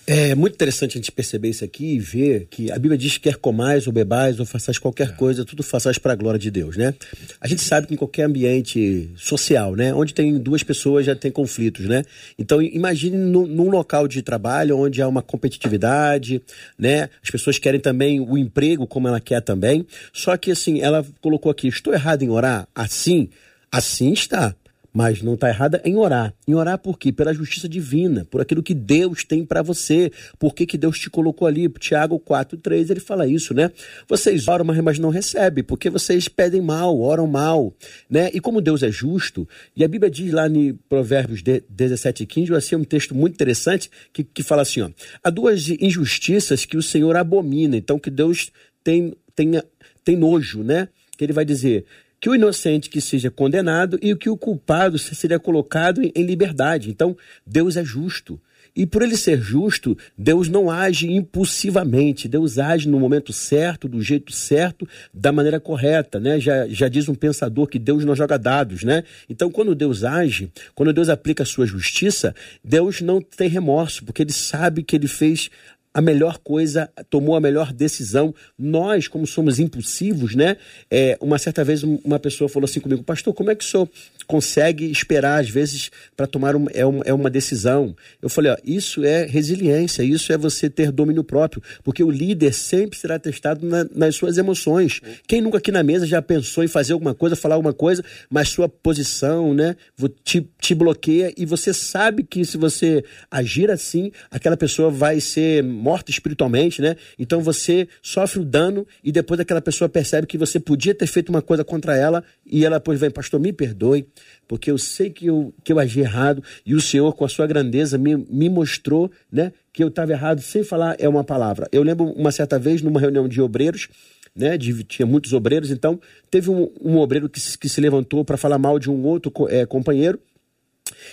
é 0.08 0.36
muito 0.36 0.54
interessante 0.54 0.92
a 0.92 1.02
gente 1.02 1.12
perceber 1.12 1.50
isso 1.50 1.66
aqui 1.66 1.96
e 1.96 2.00
ver 2.00 2.48
que 2.50 2.72
a 2.72 2.76
Bíblia 2.76 2.98
diz 2.98 3.14
que 3.14 3.22
quer 3.22 3.38
comais 3.38 3.88
ou 3.88 3.94
bebais 3.94 4.40
ou 4.40 4.46
façais 4.46 4.78
qualquer 4.78 5.10
é. 5.10 5.12
coisa, 5.12 5.44
tudo 5.44 5.64
façais 5.64 5.98
para 5.98 6.14
a 6.14 6.16
glória 6.16 6.40
de 6.40 6.52
Deus, 6.52 6.78
né? 6.78 6.94
A 7.42 7.48
gente 7.48 7.62
sabe 7.62 7.88
que 7.88 7.96
em 7.96 7.98
qualquer 7.98 8.24
ambiente 8.24 9.10
social, 9.16 9.76
né? 9.76 9.94
Onde 9.94 10.14
tem 10.14 10.38
duas 10.38 10.62
pessoas 10.62 11.06
já 11.06 11.16
tem 11.16 11.32
conflitos, 11.32 11.88
né? 11.88 12.04
Então 12.38 12.62
imagine 12.62 13.18
no, 13.18 13.48
num 13.48 13.70
local 13.70 14.08
de 14.08 14.22
trabalho 14.22 14.78
onde 14.78 15.02
há 15.02 15.08
uma 15.08 15.24
competitividade, 15.24 16.42
né? 16.78 17.10
As 17.24 17.32
pessoas 17.32 17.58
querem 17.58 17.80
também 17.80 18.20
o 18.20 18.38
emprego 18.38 18.86
como 18.86 19.08
ela 19.08 19.20
quer 19.20 19.42
também. 19.42 19.88
Só 20.14 20.38
que 20.38 20.52
assim, 20.52 20.82
ela 20.82 21.04
colocou 21.20 21.52
aqui, 21.52 21.68
estou 21.68 21.94
errado 21.94 22.22
em 22.22 22.30
orar? 22.30 22.68
Assim? 22.76 23.30
Assim 23.72 24.14
está. 24.14 24.56
Mas 24.96 25.22
não 25.22 25.34
está 25.34 25.50
errada 25.50 25.82
em 25.84 25.98
orar. 25.98 26.34
Em 26.48 26.56
orar 26.56 26.78
por 26.80 26.98
quê? 26.98 27.12
Pela 27.12 27.34
justiça 27.34 27.68
divina, 27.68 28.24
por 28.24 28.40
aquilo 28.40 28.64
que 28.64 28.74
Deus 28.74 29.26
tem 29.26 29.46
para 29.46 29.62
você. 29.62 30.10
Por 30.40 30.56
que, 30.56 30.66
que 30.66 30.78
Deus 30.78 30.98
te 30.98 31.10
colocou 31.10 31.46
ali? 31.46 31.68
Tiago 31.68 32.18
4,3 32.18 32.92
ele 32.92 33.02
fala 33.02 33.28
isso, 33.28 33.54
né? 33.54 33.70
Vocês 34.08 34.48
oram, 34.48 34.64
mas 34.64 34.98
não 34.98 35.10
recebem, 35.10 35.66
porque 35.66 35.90
vocês 35.90 36.30
pedem 36.30 36.62
mal, 36.62 36.98
oram 36.98 37.28
mal. 37.28 37.74
Né? 38.10 38.30
E 38.34 38.40
como 38.40 38.62
Deus 38.62 38.84
é 38.84 38.90
justo, 38.90 39.46
e 39.76 39.84
a 39.84 39.88
Bíblia 39.88 40.10
diz 40.10 40.32
lá 40.32 40.48
em 40.48 40.74
Provérbios 40.88 41.42
17 41.42 42.24
e 42.24 42.26
15, 42.26 42.56
assim, 42.56 42.76
um 42.78 42.86
texto 42.86 43.14
muito 43.14 43.34
interessante 43.34 43.92
que, 44.14 44.24
que 44.24 44.44
fala 44.44 44.62
assim: 44.62 44.82
ó, 44.82 44.90
há 45.22 45.30
duas 45.30 45.68
injustiças 45.68 46.64
que 46.64 46.78
o 46.78 46.82
Senhor 46.82 47.18
abomina, 47.18 47.76
então 47.76 48.00
que 48.00 48.10
Deus 48.10 48.50
tem, 48.82 49.14
tem, 49.36 49.62
tem 50.06 50.16
nojo, 50.16 50.64
né? 50.64 50.88
Que 51.18 51.26
ele 51.26 51.34
vai 51.34 51.44
dizer: 51.44 51.86
que 52.20 52.30
o 52.30 52.36
inocente 52.36 52.90
que 52.90 53.02
seja 53.02 53.30
condenado 53.30 53.98
e 54.02 54.16
que 54.16 54.30
o 54.30 54.38
culpado 54.38 54.98
seja 54.98 55.40
colocado 55.40 56.02
em 56.04 56.24
liberdade. 56.24 56.90
Então, 56.90 57.16
Deus 57.46 57.78
é 57.78 57.84
justo. 57.84 58.40
E 58.76 58.86
por 58.86 59.02
ele 59.02 59.16
ser 59.16 59.40
justo, 59.40 59.98
Deus 60.18 60.50
não 60.50 60.70
age 60.70 61.10
impulsivamente, 61.10 62.28
Deus 62.28 62.60
age 62.60 62.90
no 62.90 63.00
momento 63.00 63.32
certo, 63.32 63.88
do 63.88 64.02
jeito 64.02 64.34
certo, 64.34 64.86
da 65.14 65.32
maneira 65.32 65.62
correta, 65.62 66.20
né? 66.20 66.42
Já, 66.42 66.68
já 66.68 66.90
diz 66.90 67.08
um 67.08 67.16
pensador 67.16 67.68
que 67.68 67.80
Deus 67.80 68.04
não 68.04 68.14
joga 68.14 68.38
dados, 68.38 68.84
né? 68.84 69.06
Então, 69.30 69.50
quando 69.50 69.74
Deus 69.74 70.04
age, 70.04 70.52
quando 70.74 70.92
Deus 70.92 71.08
aplica 71.08 71.44
a 71.44 71.46
sua 71.46 71.66
justiça, 71.66 72.36
Deus 72.62 73.00
não 73.00 73.22
tem 73.22 73.48
remorso, 73.48 74.04
porque 74.04 74.22
ele 74.22 74.34
sabe 74.34 74.84
que 74.84 74.98
ele 74.98 75.08
fez 75.08 75.50
a 75.96 76.02
melhor 76.02 76.40
coisa, 76.40 76.90
tomou 77.10 77.38
a 77.38 77.40
melhor 77.40 77.72
decisão. 77.72 78.36
Nós, 78.60 79.08
como 79.08 79.26
somos 79.26 79.60
impulsivos, 79.60 80.36
né? 80.36 80.58
É, 80.92 81.18
uma 81.22 81.40
certa 81.40 81.64
vez 81.64 81.84
uma 81.84 82.20
pessoa 82.20 82.50
falou 82.50 82.66
assim 82.66 82.82
comigo, 82.82 83.02
pastor, 83.02 83.34
como 83.34 83.50
é 83.50 83.56
que 83.56 83.64
o 83.64 83.68
senhor 83.68 83.88
consegue 84.28 84.92
esperar, 84.92 85.40
às 85.40 85.50
vezes, 85.50 85.90
para 86.18 86.28
tomar 86.28 86.54
uma, 86.54 86.70
é, 86.72 86.86
uma, 86.86 87.02
é 87.06 87.14
uma 87.14 87.30
decisão. 87.30 87.96
Eu 88.22 88.28
falei, 88.28 88.52
ó, 88.52 88.58
isso 88.62 89.06
é 89.06 89.26
resiliência, 89.26 90.04
isso 90.04 90.34
é 90.34 90.38
você 90.38 90.70
ter 90.70 90.92
domínio 90.92 91.24
próprio, 91.24 91.64
porque 91.82 92.04
o 92.04 92.12
líder 92.12 92.54
sempre 92.54 93.00
será 93.00 93.18
testado 93.18 93.66
na, 93.66 93.88
nas 93.96 94.18
suas 94.18 94.38
emoções. 94.38 95.00
Quem 95.26 95.40
nunca 95.40 95.60
aqui 95.60 95.72
na 95.72 95.82
mesa 95.82 96.06
já 96.06 96.22
pensou 96.22 96.62
em 96.62 96.68
fazer 96.68 96.92
alguma 96.92 97.16
coisa, 97.16 97.38
falar 97.38 97.56
alguma 97.56 97.74
coisa, 97.74 98.04
mas 98.30 98.50
sua 98.50 98.68
posição, 98.68 99.54
né, 99.54 99.78
te, 100.26 100.46
te 100.60 100.76
bloqueia 100.76 101.34
e 101.38 101.46
você 101.46 101.74
sabe 101.74 102.24
que 102.24 102.44
se 102.44 102.58
você 102.58 103.02
agir 103.32 103.72
assim, 103.72 104.12
aquela 104.30 104.58
pessoa 104.58 104.90
vai 104.90 105.22
ser 105.22 105.64
morta 105.86 106.10
espiritualmente, 106.10 106.82
né? 106.82 106.96
Então 107.20 107.42
você 107.42 107.88
sofre 108.02 108.40
o 108.40 108.44
dano 108.44 108.88
e 109.04 109.12
depois 109.12 109.40
aquela 109.40 109.62
pessoa 109.62 109.88
percebe 109.88 110.26
que 110.26 110.36
você 110.36 110.60
podia 110.60 110.96
ter 110.96 111.06
feito 111.06 111.30
uma 111.30 111.44
coisa 111.44 111.64
contra 111.64 111.96
ela 111.96 112.24
e 112.44 112.66
ela 112.66 112.80
depois 112.80 113.00
vem, 113.00 113.12
pastor, 113.12 113.40
me 113.40 113.54
perdoe, 113.54 114.08
porque 114.48 114.72
eu 114.72 114.80
sei 114.80 115.12
que 115.12 115.28
eu, 115.28 115.54
que 115.64 115.72
eu 115.72 115.78
agi 115.78 116.00
errado 116.00 116.44
e 116.66 116.74
o 116.74 116.82
Senhor, 116.82 117.14
com 117.14 117.24
a 117.24 117.30
sua 117.30 117.46
grandeza, 117.46 118.00
me, 118.00 118.16
me 118.16 118.50
mostrou 118.50 119.12
né, 119.32 119.54
que 119.72 119.84
eu 119.84 119.90
estava 119.90 120.12
errado 120.12 120.42
sem 120.42 120.64
falar 120.64 120.96
é 120.98 121.08
uma 121.08 121.24
palavra. 121.24 121.68
Eu 121.72 121.84
lembro 121.84 122.06
uma 122.06 122.32
certa 122.32 122.58
vez, 122.58 122.82
numa 122.82 123.00
reunião 123.00 123.28
de 123.28 123.40
obreiros, 123.40 123.88
né, 124.36 124.58
de, 124.58 124.84
tinha 124.84 125.06
muitos 125.06 125.34
obreiros, 125.34 125.70
então 125.70 126.00
teve 126.32 126.50
um, 126.50 126.72
um 126.82 126.98
obreiro 126.98 127.30
que, 127.30 127.40
que 127.58 127.70
se 127.70 127.80
levantou 127.80 128.26
para 128.26 128.38
falar 128.38 128.58
mal 128.58 128.80
de 128.80 128.90
um 128.90 129.04
outro 129.06 129.32
é, 129.50 129.66
companheiro. 129.68 130.20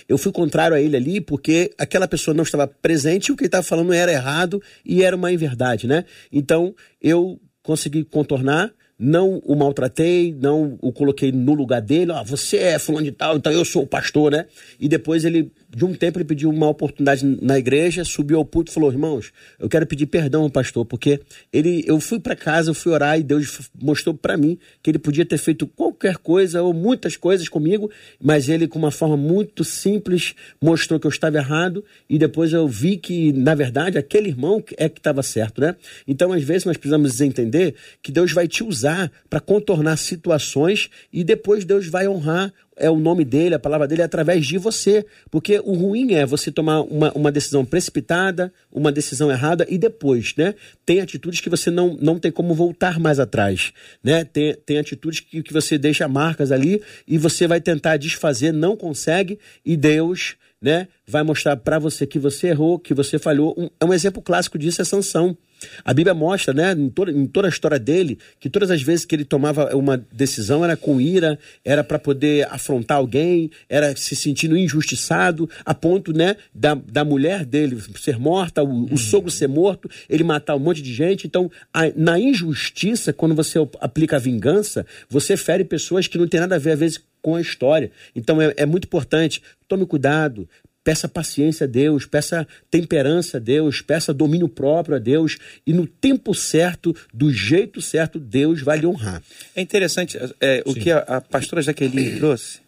Eu 0.07 0.17
fui 0.17 0.31
contrário 0.31 0.75
a 0.75 0.81
ele 0.81 0.95
ali 0.95 1.21
porque 1.21 1.71
aquela 1.77 2.07
pessoa 2.07 2.33
não 2.33 2.43
estava 2.43 2.67
presente 2.67 3.27
e 3.27 3.31
o 3.31 3.35
que 3.35 3.43
ele 3.43 3.47
estava 3.47 3.63
falando 3.63 3.93
era 3.93 4.11
errado 4.11 4.61
e 4.85 5.03
era 5.03 5.15
uma 5.15 5.31
inverdade, 5.31 5.87
né? 5.87 6.05
Então 6.31 6.75
eu 7.01 7.39
consegui 7.61 8.03
contornar 8.03 8.71
não 8.97 9.41
o 9.45 9.55
maltratei, 9.55 10.35
não 10.39 10.77
o 10.81 10.91
coloquei 10.91 11.31
no 11.31 11.53
lugar 11.53 11.81
dele, 11.81 12.11
ó, 12.11 12.21
oh, 12.21 12.23
você 12.23 12.57
é 12.57 12.79
fulano 12.79 13.05
de 13.05 13.11
tal, 13.11 13.37
então 13.37 13.51
eu 13.51 13.65
sou 13.65 13.83
o 13.83 13.87
pastor, 13.87 14.31
né? 14.31 14.45
E 14.79 14.87
depois 14.87 15.25
ele 15.25 15.51
de 15.75 15.83
um 15.83 15.93
tempo 15.95 16.19
ele 16.19 16.25
pediu 16.25 16.51
uma 16.51 16.69
oportunidade 16.69 17.25
na 17.41 17.57
igreja, 17.57 18.05
subiu 18.05 18.37
ao 18.37 18.45
púlpito 18.45 18.71
e 18.71 18.73
falou: 18.75 18.91
"Irmãos, 18.91 19.31
eu 19.59 19.67
quero 19.67 19.87
pedir 19.87 20.05
perdão 20.05 20.43
ao 20.43 20.49
pastor, 20.49 20.85
porque 20.85 21.19
ele 21.51 21.83
eu 21.87 21.99
fui 21.99 22.19
para 22.19 22.35
casa, 22.35 22.69
eu 22.69 22.75
fui 22.75 22.91
orar 22.91 23.19
e 23.19 23.23
Deus 23.23 23.69
mostrou 23.81 24.15
para 24.15 24.37
mim 24.37 24.57
que 24.83 24.91
ele 24.91 24.99
podia 24.99 25.25
ter 25.25 25.37
feito 25.37 25.65
qualquer 25.65 26.17
coisa 26.17 26.61
ou 26.61 26.73
muitas 26.73 27.17
coisas 27.17 27.49
comigo, 27.49 27.89
mas 28.21 28.47
ele 28.47 28.67
com 28.67 28.77
uma 28.77 28.91
forma 28.91 29.17
muito 29.17 29.63
simples 29.63 30.35
mostrou 30.61 30.99
que 30.99 31.07
eu 31.07 31.11
estava 31.11 31.37
errado 31.37 31.83
e 32.07 32.19
depois 32.19 32.53
eu 32.53 32.67
vi 32.67 32.97
que 32.97 33.33
na 33.33 33.55
verdade 33.55 33.97
aquele 33.97 34.29
irmão 34.29 34.63
é 34.77 34.87
que 34.87 34.99
estava 34.99 35.23
certo, 35.23 35.59
né? 35.59 35.75
Então 36.07 36.31
às 36.31 36.43
vezes 36.43 36.65
nós 36.65 36.77
precisamos 36.77 37.19
entender 37.19 37.73
que 38.01 38.11
Deus 38.11 38.31
vai 38.31 38.47
te 38.47 38.63
usar 38.63 38.92
para 39.29 39.39
contornar 39.39 39.97
situações 39.97 40.89
e 41.11 41.23
depois 41.23 41.65
Deus 41.65 41.87
vai 41.87 42.07
honrar 42.07 42.53
é 42.75 42.89
o 42.89 42.97
nome 42.97 43.23
dele, 43.23 43.55
a 43.55 43.59
palavra 43.59 43.87
dele 43.87 44.01
é 44.01 44.05
através 44.05 44.45
de 44.45 44.57
você. 44.57 45.05
Porque 45.29 45.59
o 45.63 45.73
ruim 45.73 46.13
é 46.13 46.25
você 46.25 46.51
tomar 46.51 46.81
uma, 46.81 47.11
uma 47.13 47.31
decisão 47.31 47.63
precipitada, 47.63 48.51
uma 48.71 48.91
decisão 48.91 49.31
errada 49.31 49.65
e 49.69 49.77
depois, 49.77 50.33
né? 50.35 50.55
Tem 50.85 50.99
atitudes 50.99 51.39
que 51.39 51.49
você 51.49 51.69
não, 51.69 51.97
não 52.01 52.19
tem 52.19 52.31
como 52.31 52.53
voltar 52.53 52.99
mais 52.99 53.19
atrás, 53.19 53.71
né? 54.03 54.23
Tem, 54.25 54.55
tem 54.65 54.77
atitudes 54.79 55.19
que, 55.19 55.41
que 55.43 55.53
você 55.53 55.77
deixa 55.77 56.07
marcas 56.07 56.51
ali 56.51 56.81
e 57.07 57.17
você 57.17 57.47
vai 57.47 57.61
tentar 57.61 57.97
desfazer, 57.97 58.51
não 58.51 58.75
consegue 58.75 59.39
e 59.65 59.77
Deus, 59.77 60.35
né? 60.63 60.87
Vai 61.05 61.21
mostrar 61.23 61.57
para 61.57 61.77
você 61.77 62.07
que 62.07 62.17
você 62.17 62.47
errou, 62.47 62.79
que 62.79 62.93
você 62.93 63.19
falhou. 63.19 63.53
Um, 63.57 63.69
é 63.79 63.85
um 63.85 63.93
exemplo 63.93 64.21
clássico 64.21 64.57
disso 64.57 64.81
é 64.81 64.85
Sansão. 64.85 65.37
A 65.83 65.93
Bíblia 65.93 66.13
mostra, 66.13 66.53
né, 66.53 66.73
em 66.73 66.89
toda, 66.89 67.11
em 67.11 67.25
toda 67.25 67.47
a 67.47 67.49
história 67.49 67.79
dele, 67.79 68.17
que 68.39 68.49
todas 68.49 68.69
as 68.71 68.81
vezes 68.81 69.05
que 69.05 69.15
ele 69.15 69.23
tomava 69.23 69.75
uma 69.75 69.97
decisão 70.11 70.63
era 70.63 70.75
com 70.75 70.99
ira, 70.99 71.39
era 71.63 71.83
para 71.83 71.97
poder 71.99 72.47
afrontar 72.49 72.97
alguém, 72.97 73.49
era 73.69 73.95
se 73.95 74.15
sentindo 74.15 74.57
injustiçado, 74.57 75.49
a 75.65 75.73
ponto, 75.73 76.11
né, 76.11 76.35
da, 76.53 76.75
da 76.75 77.05
mulher 77.05 77.45
dele 77.45 77.81
ser 77.95 78.17
morta, 78.17 78.63
o, 78.63 78.93
o 78.93 78.97
sogro 78.97 79.31
ser 79.31 79.47
morto, 79.47 79.89
ele 80.09 80.23
matar 80.23 80.55
um 80.55 80.59
monte 80.59 80.81
de 80.81 80.93
gente. 80.93 81.27
Então, 81.27 81.49
a, 81.73 81.83
na 81.95 82.19
injustiça, 82.19 83.13
quando 83.13 83.35
você 83.35 83.59
aplica 83.79 84.17
a 84.17 84.19
vingança, 84.19 84.85
você 85.09 85.37
fere 85.37 85.63
pessoas 85.63 86.07
que 86.07 86.17
não 86.17 86.27
tem 86.27 86.39
nada 86.39 86.55
a 86.55 86.59
ver, 86.59 86.71
às 86.71 86.79
vezes, 86.79 87.01
com 87.23 87.35
a 87.35 87.41
história. 87.41 87.89
Então, 88.15 88.39
é, 88.39 88.53
é 88.57 88.65
muito 88.67 88.85
importante. 88.85 89.41
Tome 89.67 89.87
cuidado, 89.87 90.47
Peça 90.83 91.07
paciência 91.07 91.63
a 91.63 91.67
Deus, 91.67 92.05
peça 92.05 92.45
temperança 92.69 93.37
a 93.37 93.39
Deus, 93.39 93.81
peça 93.81 94.13
domínio 94.13 94.49
próprio 94.49 94.97
a 94.97 94.99
Deus, 94.99 95.37
e 95.65 95.71
no 95.71 95.87
tempo 95.87 96.35
certo, 96.35 96.93
do 97.13 97.31
jeito 97.31 97.81
certo, 97.81 98.19
Deus 98.19 98.61
vai 98.61 98.79
lhe 98.79 98.85
honrar. 98.85 99.23
É 99.55 99.61
interessante 99.61 100.19
é, 100.41 100.61
o 100.65 100.73
que 100.73 100.91
a, 100.91 100.97
a, 100.97 101.21
pastora 101.21 101.61
Jaqueline 101.61 102.17
trouxe. 102.19 102.59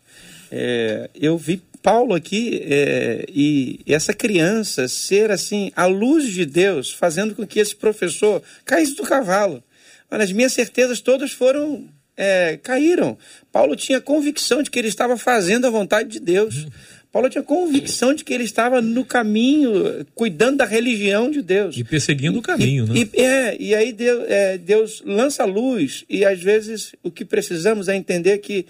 É, 0.50 1.10
eu 1.14 1.38
vi 1.38 1.62
Paulo 1.84 2.14
aqui 2.14 2.62
é, 2.64 3.26
e 3.28 3.82
essa 3.86 4.14
criança 4.14 4.88
ser 4.88 5.30
assim, 5.30 5.74
a 5.76 5.86
luz 5.86 6.32
de 6.32 6.46
Deus, 6.46 6.92
fazendo 6.92 7.36
com 7.36 7.46
que 7.46 7.60
esse 7.60 7.76
professor 7.76 8.42
caísse 8.64 8.96
do 8.96 9.04
cavalo. 9.04 9.62
as 10.10 10.32
minhas 10.32 10.54
certezas 10.54 11.02
todas 11.02 11.34
foram 11.34 11.90
é, 12.18 12.58
caíram. 12.62 13.18
Paulo 13.52 13.76
tinha 13.76 14.02
convicção 14.02 14.62
de 14.64 14.70
que 14.70 14.80
ele 14.80 14.88
estava 14.88 15.18
fazendo 15.18 15.66
a 15.66 15.70
vontade 15.70 16.10
de 16.10 16.20
Deus. 16.20 16.68
Paulo 17.16 17.30
tinha 17.30 17.44
convicção 17.44 18.14
de 18.14 18.26
que 18.26 18.34
ele 18.34 18.44
estava 18.44 18.82
no 18.82 19.06
caminho, 19.06 20.06
cuidando 20.14 20.58
da 20.58 20.66
religião 20.66 21.32
de 21.32 21.42
Deus. 21.42 21.78
E 21.78 21.82
perseguindo 21.82 22.40
o 22.40 22.42
caminho, 22.42 22.86
e, 22.94 23.06
né? 23.06 23.10
E, 23.14 23.22
é, 23.22 23.58
e 23.58 23.74
aí 23.74 23.94
Deus, 23.94 24.26
é, 24.28 24.58
Deus 24.58 25.02
lança 25.06 25.44
a 25.44 25.46
luz, 25.46 26.04
e 26.10 26.26
às 26.26 26.42
vezes 26.42 26.94
o 27.02 27.10
que 27.10 27.24
precisamos 27.24 27.88
é 27.88 27.96
entender 27.96 28.40
que 28.40 28.66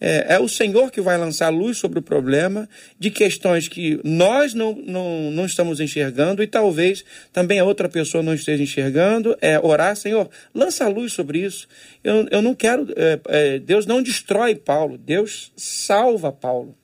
é, 0.00 0.34
é, 0.34 0.40
o 0.40 0.48
Senhor 0.48 0.90
que 0.90 1.00
vai 1.00 1.18
lançar 1.18 1.50
luz 1.50 1.76
sobre 1.76 1.98
o 1.98 2.02
problema 2.02 2.66
de 2.98 3.10
questões 3.10 3.68
que 3.68 4.00
nós 4.02 4.54
não, 4.54 4.74
não, 4.74 5.30
não 5.30 5.44
estamos 5.44 5.78
enxergando 5.78 6.42
e 6.42 6.46
talvez 6.46 7.04
também 7.32 7.58
a 7.58 7.64
outra 7.64 7.88
pessoa 7.88 8.22
não 8.22 8.32
esteja 8.32 8.62
enxergando. 8.62 9.36
É 9.42 9.60
orar, 9.60 9.94
Senhor, 9.94 10.30
lança 10.54 10.88
luz 10.88 11.12
sobre 11.12 11.40
isso. 11.40 11.68
Eu, 12.02 12.26
eu 12.30 12.40
não 12.40 12.54
quero. 12.54 12.88
É, 12.96 13.20
é, 13.28 13.58
Deus 13.58 13.84
não 13.84 14.02
destrói 14.02 14.54
Paulo, 14.54 14.96
Deus 14.96 15.52
salva 15.54 16.32
Paulo. 16.32 16.74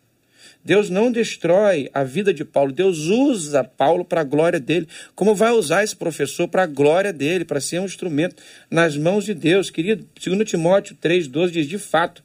Deus 0.66 0.90
não 0.90 1.12
destrói 1.12 1.88
a 1.94 2.02
vida 2.02 2.34
de 2.34 2.44
Paulo, 2.44 2.72
Deus 2.72 3.06
usa 3.06 3.62
Paulo 3.62 4.04
para 4.04 4.22
a 4.22 4.24
glória 4.24 4.58
dele. 4.58 4.88
Como 5.14 5.32
vai 5.32 5.52
usar 5.52 5.84
esse 5.84 5.94
professor 5.94 6.48
para 6.48 6.64
a 6.64 6.66
glória 6.66 7.12
dele, 7.12 7.44
para 7.44 7.60
ser 7.60 7.80
um 7.80 7.84
instrumento 7.84 8.42
nas 8.68 8.96
mãos 8.96 9.24
de 9.24 9.32
Deus? 9.32 9.70
Querido, 9.70 10.04
2 10.20 10.50
Timóteo 10.50 10.96
3,12 11.00 11.50
diz: 11.50 11.68
de 11.68 11.78
fato, 11.78 12.20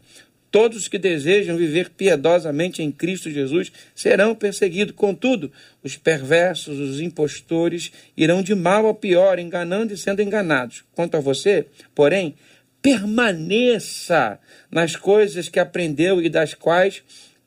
todos 0.52 0.78
os 0.78 0.88
que 0.90 1.00
desejam 1.00 1.56
viver 1.56 1.90
piedosamente 1.90 2.84
em 2.84 2.92
Cristo 2.92 3.32
Jesus 3.32 3.72
serão 3.96 4.36
perseguidos. 4.36 4.94
Contudo, 4.94 5.52
os 5.82 5.96
perversos, 5.96 6.78
os 6.78 7.00
impostores, 7.00 7.92
irão 8.18 8.44
de 8.44 8.54
mal 8.54 8.86
ao 8.86 8.94
pior, 8.94 9.40
enganando 9.40 9.94
e 9.94 9.98
sendo 9.98 10.22
enganados. 10.22 10.84
Quanto 10.94 11.16
a 11.16 11.22
você, 11.22 11.66
porém, 11.96 12.36
permaneça 12.82 14.38
nas 14.70 14.96
coisas 14.96 15.48
que 15.48 15.60
aprendeu 15.60 16.22
e 16.22 16.30
das 16.30 16.54
quais 16.54 17.02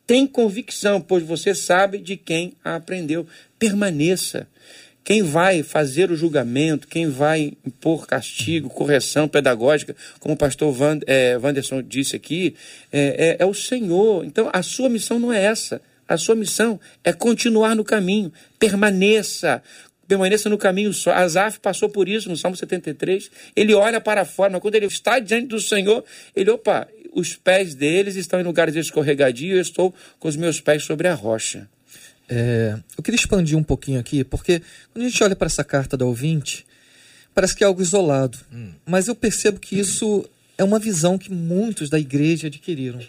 tem 0.06 0.26
convicção, 0.26 1.00
pois 1.00 1.22
você 1.22 1.54
sabe 1.54 1.98
de 1.98 2.16
quem 2.16 2.54
a 2.64 2.76
aprendeu. 2.76 3.26
Permaneça. 3.58 4.46
Quem 5.04 5.22
vai 5.22 5.62
fazer 5.62 6.10
o 6.10 6.16
julgamento, 6.16 6.88
quem 6.88 7.10
vai 7.10 7.52
impor 7.64 8.06
castigo, 8.06 8.70
correção 8.70 9.28
pedagógica, 9.28 9.94
como 10.18 10.34
o 10.34 10.38
pastor 10.38 10.72
Van, 10.72 10.98
é, 11.06 11.36
Wanderson 11.36 11.82
disse 11.82 12.16
aqui, 12.16 12.56
é, 12.90 13.36
é, 13.38 13.42
é 13.42 13.46
o 13.46 13.52
Senhor. 13.52 14.24
Então, 14.24 14.48
a 14.50 14.62
sua 14.62 14.88
missão 14.88 15.18
não 15.18 15.30
é 15.30 15.44
essa. 15.44 15.82
A 16.08 16.16
sua 16.16 16.34
missão 16.34 16.80
é 17.02 17.12
continuar 17.12 17.76
no 17.76 17.84
caminho. 17.84 18.32
Permaneça 18.58 19.62
permaneça 20.06 20.48
no 20.48 20.58
caminho 20.58 20.92
só. 20.92 21.12
Asaf 21.12 21.60
passou 21.60 21.88
por 21.88 22.08
isso 22.08 22.28
no 22.28 22.36
Salmo 22.36 22.56
73. 22.56 23.30
Ele 23.56 23.74
olha 23.74 24.00
para 24.00 24.24
fora, 24.24 24.50
mas 24.50 24.60
quando 24.60 24.74
ele 24.74 24.86
está 24.86 25.18
diante 25.18 25.48
do 25.48 25.60
Senhor, 25.60 26.04
ele, 26.36 26.50
opa, 26.50 26.86
os 27.12 27.36
pés 27.36 27.74
deles 27.74 28.16
estão 28.16 28.40
em 28.40 28.42
lugares 28.42 28.74
escorregadios, 28.74 29.54
eu 29.54 29.62
estou 29.62 29.94
com 30.18 30.28
os 30.28 30.36
meus 30.36 30.60
pés 30.60 30.82
sobre 30.82 31.08
a 31.08 31.14
rocha. 31.14 31.68
É, 32.28 32.78
eu 32.96 33.02
queria 33.02 33.16
expandir 33.16 33.56
um 33.56 33.62
pouquinho 33.62 34.00
aqui, 34.00 34.24
porque 34.24 34.62
quando 34.92 35.04
a 35.04 35.08
gente 35.08 35.22
olha 35.22 35.36
para 35.36 35.46
essa 35.46 35.64
carta 35.64 35.96
da 35.96 36.04
ouvinte, 36.04 36.66
parece 37.34 37.54
que 37.54 37.64
é 37.64 37.66
algo 37.66 37.82
isolado. 37.82 38.38
Hum. 38.52 38.72
Mas 38.86 39.08
eu 39.08 39.14
percebo 39.14 39.58
que 39.58 39.78
isso 39.78 40.24
é 40.56 40.64
uma 40.64 40.78
visão 40.78 41.18
que 41.18 41.32
muitos 41.32 41.90
da 41.90 41.98
igreja 41.98 42.46
adquiriram. 42.46 43.00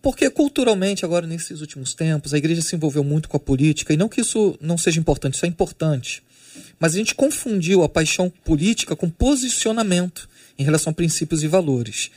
Porque 0.00 0.30
culturalmente, 0.30 1.04
agora 1.04 1.26
nesses 1.26 1.60
últimos 1.60 1.92
tempos, 1.92 2.32
a 2.32 2.38
igreja 2.38 2.62
se 2.62 2.76
envolveu 2.76 3.02
muito 3.02 3.28
com 3.28 3.36
a 3.36 3.40
política, 3.40 3.92
e 3.92 3.96
não 3.96 4.08
que 4.08 4.20
isso 4.20 4.56
não 4.60 4.78
seja 4.78 5.00
importante, 5.00 5.34
isso 5.34 5.44
é 5.44 5.48
importante. 5.48 6.22
Mas 6.78 6.94
a 6.94 6.98
gente 6.98 7.14
confundiu 7.14 7.82
a 7.82 7.88
paixão 7.88 8.30
política 8.44 8.94
com 8.94 9.10
posicionamento 9.10 10.28
em 10.58 10.62
relação 10.62 10.90
a 10.90 10.94
princípios 10.94 11.42
e 11.42 11.48
valores. 11.48 12.10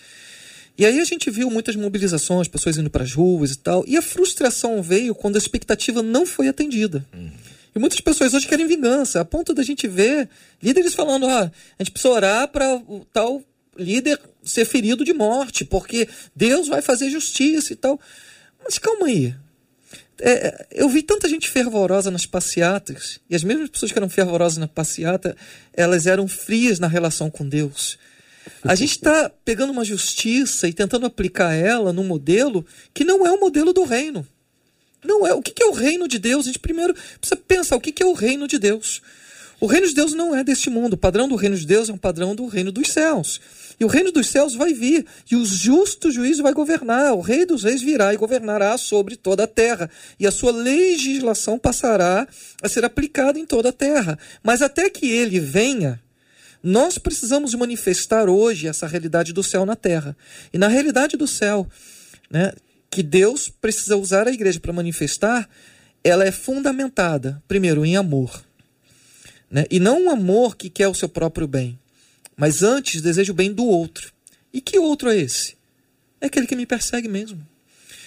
E 0.82 0.86
aí 0.88 1.00
a 1.00 1.04
gente 1.04 1.30
viu 1.30 1.48
muitas 1.52 1.76
mobilizações, 1.76 2.48
pessoas 2.48 2.76
indo 2.76 2.90
para 2.90 3.04
as 3.04 3.14
ruas 3.14 3.52
e 3.52 3.58
tal, 3.60 3.84
e 3.86 3.96
a 3.96 4.02
frustração 4.02 4.82
veio 4.82 5.14
quando 5.14 5.36
a 5.36 5.38
expectativa 5.38 6.02
não 6.02 6.26
foi 6.26 6.48
atendida. 6.48 7.06
E 7.76 7.78
muitas 7.78 8.02
pessoas 8.02 8.34
hoje 8.34 8.48
querem 8.48 8.66
vingança, 8.66 9.22
a 9.22 9.24
ponto 9.24 9.54
da 9.54 9.62
gente 9.62 9.88
ver 9.88 10.28
líderes 10.60 10.96
falando: 10.96 11.28
ah, 11.28 11.52
a 11.78 11.84
gente 11.84 11.92
precisa 11.92 12.12
orar 12.12 12.48
para 12.48 12.78
o 12.78 13.06
tal 13.14 13.44
líder 13.78 14.20
ser 14.44 14.66
ferido 14.66 15.06
de 15.06 15.14
morte, 15.14 15.64
porque 15.64 16.10
Deus 16.36 16.68
vai 16.68 16.82
fazer 16.82 17.12
justiça 17.12 17.74
e 17.74 17.76
tal. 17.76 18.00
Mas 18.64 18.80
calma 18.80 19.06
aí. 19.06 19.36
É, 20.20 20.66
eu 20.72 20.90
vi 20.90 21.04
tanta 21.04 21.30
gente 21.30 21.48
fervorosa 21.48 22.10
nas 22.10 22.26
passeatas, 22.26 23.20
e 23.30 23.36
as 23.36 23.44
mesmas 23.44 23.70
pessoas 23.70 23.92
que 23.92 24.00
eram 24.00 24.10
fervorosas 24.10 24.58
na 24.58 24.68
passeata, 24.68 25.38
elas 25.74 26.08
eram 26.08 26.28
frias 26.28 26.80
na 26.80 26.88
relação 26.88 27.30
com 27.30 27.48
Deus. 27.48 28.00
A 28.64 28.76
gente 28.76 28.92
está 28.92 29.30
pegando 29.44 29.72
uma 29.72 29.86
justiça 29.86 30.68
e 30.68 30.74
tentando 30.74 31.06
aplicar 31.06 31.54
ela 31.54 31.94
num 31.94 32.04
modelo 32.04 32.66
que 32.94 33.04
não 33.04 33.26
é 33.26 33.32
o 33.32 33.40
modelo 33.40 33.74
do 33.74 33.84
reino. 33.84 34.28
Não 35.04 35.26
é. 35.26 35.34
O 35.34 35.42
que 35.42 35.62
é 35.62 35.66
o 35.66 35.74
reino 35.74 36.08
de 36.08 36.20
Deus? 36.20 36.46
A 36.46 36.48
gente 36.48 36.60
primeiro 36.60 36.94
precisa 36.94 37.36
pensar 37.36 37.76
o 37.76 37.82
que 37.82 38.02
é 38.02 38.06
o 38.06 38.14
reino 38.14 38.48
de 38.48 38.60
Deus. 38.60 39.02
O 39.60 39.68
reino 39.68 39.88
de 39.88 39.94
Deus 39.94 40.14
não 40.14 40.36
é 40.36 40.44
deste 40.44 40.70
mundo. 40.72 40.94
O 40.94 40.98
padrão 40.98 41.28
do 41.28 41.36
reino 41.36 41.56
de 41.56 41.68
Deus 41.68 41.88
é 41.88 41.94
um 41.94 41.98
padrão 41.98 42.34
do 42.34 42.48
reino 42.48 42.72
dos 42.72 42.90
céus. 42.90 43.40
E 43.80 43.86
o 43.86 43.88
reino 43.88 44.12
dos 44.12 44.28
céus 44.28 44.54
vai 44.54 44.74
vir, 44.74 45.06
e 45.30 45.36
o 45.36 45.46
justo 45.46 46.12
juízo 46.12 46.44
vai 46.44 46.54
governar. 46.54 47.14
O 47.14 47.22
rei 47.22 47.46
dos 47.46 47.64
reis 47.64 47.82
virá 47.82 48.14
e 48.14 48.18
governará 48.18 48.78
sobre 48.78 49.16
toda 49.16 49.44
a 49.44 49.48
terra, 49.48 49.90
e 50.20 50.28
a 50.28 50.32
sua 50.32 50.52
legislação 50.52 51.58
passará 51.58 52.28
a 52.62 52.70
ser 52.70 52.86
aplicada 52.86 53.40
em 53.40 53.46
toda 53.46 53.70
a 53.70 53.74
terra. 53.74 54.18
Mas 54.44 54.62
até 54.62 54.90
que 54.90 55.08
ele 55.08 55.40
venha, 55.40 56.02
nós 56.64 56.98
precisamos 56.98 57.54
manifestar 57.56 58.30
hoje 58.30 58.68
essa 58.68 58.88
realidade 58.88 59.34
do 59.34 59.44
céu 59.44 59.66
na 59.66 59.76
terra. 59.76 60.16
E 60.54 60.58
na 60.58 60.68
realidade 60.68 61.18
do 61.18 61.28
céu, 61.28 61.68
né, 62.30 62.54
que 62.90 63.02
Deus 63.02 63.50
precisa 63.50 63.98
usar 63.98 64.28
a 64.28 64.32
igreja 64.32 64.60
para 64.60 64.74
manifestar, 64.74 65.50
ela 66.04 66.26
é 66.26 66.32
fundamentada, 66.32 67.42
primeiro, 67.48 67.86
em 67.86 67.96
amor. 67.96 68.44
Né? 69.50 69.66
E 69.70 69.80
não 69.80 70.04
um 70.04 70.10
amor 70.10 70.56
que 70.56 70.70
quer 70.70 70.88
o 70.88 70.94
seu 70.94 71.10
próprio 71.10 71.48
bem, 71.48 71.80
mas 72.36 72.64
antes 72.64 73.02
deseja 73.02 73.32
o 73.32 73.36
bem 73.36 73.52
do 73.52 73.66
outro. 73.66 74.12
E 74.54 74.62
que 74.62 74.78
outro 74.78 75.10
é 75.10 75.18
esse? 75.18 75.56
É 76.20 76.28
aquele 76.28 76.48
que 76.48 76.56
me 76.56 76.66
persegue 76.66 77.08
mesmo. 77.08 77.46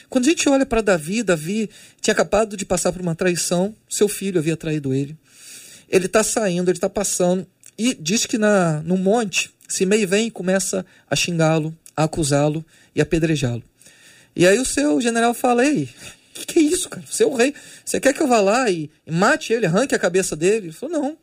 Quando 0.08 0.26
a 0.26 0.28
gente 0.28 0.48
olha 0.48 0.64
para 0.64 0.80
Davi, 0.80 1.22
Davi 1.22 1.68
tinha 2.00 2.12
acabado 2.12 2.56
de 2.56 2.64
passar 2.64 2.92
por 2.92 3.00
uma 3.00 3.14
traição, 3.14 3.74
seu 3.88 4.08
filho 4.08 4.38
havia 4.38 4.56
traído 4.56 4.94
ele. 4.94 5.16
Ele 5.88 6.06
está 6.06 6.22
saindo, 6.22 6.70
ele 6.70 6.76
está 6.76 6.88
passando, 6.88 7.46
e 7.78 7.94
diz 7.94 8.26
que 8.26 8.38
na, 8.38 8.80
no 8.82 8.96
monte, 8.96 9.52
Simei 9.68 10.06
vem 10.06 10.28
e 10.28 10.30
começa 10.30 10.84
a 11.08 11.16
xingá-lo, 11.16 11.76
a 11.96 12.04
acusá-lo 12.04 12.64
e 12.94 13.00
apedrejá-lo. 13.00 13.62
E 14.36 14.46
aí 14.46 14.58
o 14.58 14.64
seu 14.64 15.00
general 15.00 15.34
fala: 15.34 15.64
Ei, 15.64 15.88
que, 16.34 16.44
que, 16.46 16.58
é 16.58 16.62
isso, 16.62 16.88
cara? 16.88 17.06
Você 17.08 17.22
é 17.22 17.26
o 17.26 17.34
rei. 17.34 17.54
Você 17.84 18.00
quer 18.00 18.12
que 18.12 18.20
eu 18.20 18.26
vá 18.26 18.40
lá 18.40 18.68
e, 18.68 18.90
e 19.06 19.12
mate 19.12 19.52
ele, 19.52 19.66
arranque 19.66 19.94
a 19.94 19.98
cabeça 19.98 20.34
dele? 20.34 20.66
Ele 20.66 20.72
falou: 20.72 21.00
Não. 21.00 21.18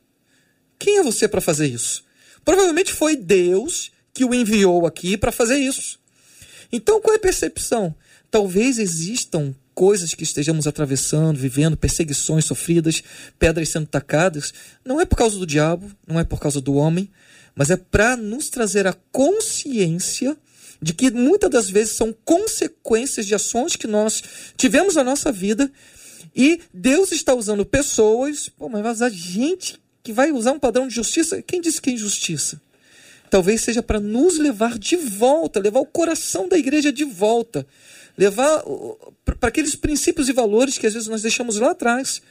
Quem 0.80 0.98
é 0.98 1.04
você 1.04 1.28
para 1.28 1.42
fazer 1.42 1.68
isso? 1.68 2.04
Provavelmente 2.44 2.92
foi 2.92 3.16
Deus 3.16 3.92
que 4.14 4.26
o 4.26 4.34
enviou 4.34 4.88
aqui 4.88 5.16
para 5.16 5.32
fazer 5.32 5.58
isso. 5.58 6.00
Então, 6.72 7.00
qual 7.00 7.14
é 7.14 7.18
a 7.18 7.22
percepção? 7.22 7.94
Talvez 8.32 8.80
existam 8.80 9.54
coisas 9.74 10.14
que 10.14 10.24
estejamos 10.24 10.68
atravessando, 10.68 11.38
vivendo, 11.38 11.78
perseguições 11.78 12.46
sofridas, 12.46 13.04
pedras 13.40 13.70
sendo 13.70 13.88
tacadas, 13.88 14.54
não 14.86 15.00
é 15.00 15.06
por 15.06 15.16
causa 15.16 15.38
do 15.38 15.46
diabo, 15.46 15.92
não 16.08 16.20
é 16.20 16.24
por 16.24 16.40
causa 16.40 16.60
do 16.60 16.74
homem, 16.76 17.10
mas 17.56 17.70
é 17.70 17.78
para 17.78 18.16
nos 18.16 18.50
trazer 18.50 18.88
a 18.88 18.96
consciência 19.12 20.38
de 20.82 20.94
que 20.94 21.12
muitas 21.12 21.50
das 21.50 21.70
vezes 21.70 21.96
são 21.96 22.16
consequências 22.26 23.26
de 23.26 23.36
ações 23.36 23.76
que 23.76 23.88
nós 23.88 24.24
tivemos 24.58 24.96
na 24.96 25.04
nossa 25.04 25.32
vida 25.32 25.72
e 26.36 26.62
Deus 26.74 27.12
está 27.12 27.34
usando 27.34 27.66
pessoas, 27.66 28.50
pô, 28.50 28.68
mas 28.68 29.02
a 29.02 29.10
gente 29.10 29.80
que 30.04 30.12
vai 30.12 30.32
usar 30.32 30.54
um 30.54 30.60
padrão 30.60 30.88
de 30.88 30.96
justiça, 30.96 31.42
quem 31.42 31.62
disse 31.62 31.82
que 31.82 31.90
é 31.90 31.94
injustiça? 31.94 32.60
Talvez 33.30 33.62
seja 33.62 33.84
para 33.84 34.00
nos 34.00 34.38
levar 34.40 34.78
de 34.78 34.96
volta, 34.96 35.60
levar 35.60 35.80
o 35.80 35.86
coração 35.86 36.50
da 36.50 36.58
igreja 36.58 36.92
de 36.92 37.06
volta 37.06 37.66
levar 38.18 38.64
para 39.24 39.50
aqueles 39.50 39.76
princípios 39.76 40.30
e 40.30 40.34
valores 40.34 40.78
que 40.78 40.88
às 40.88 40.94
vezes 40.94 41.08
nós 41.08 41.22
deixamos 41.22 41.58
lá 41.58 41.72
atrás, 41.72 42.22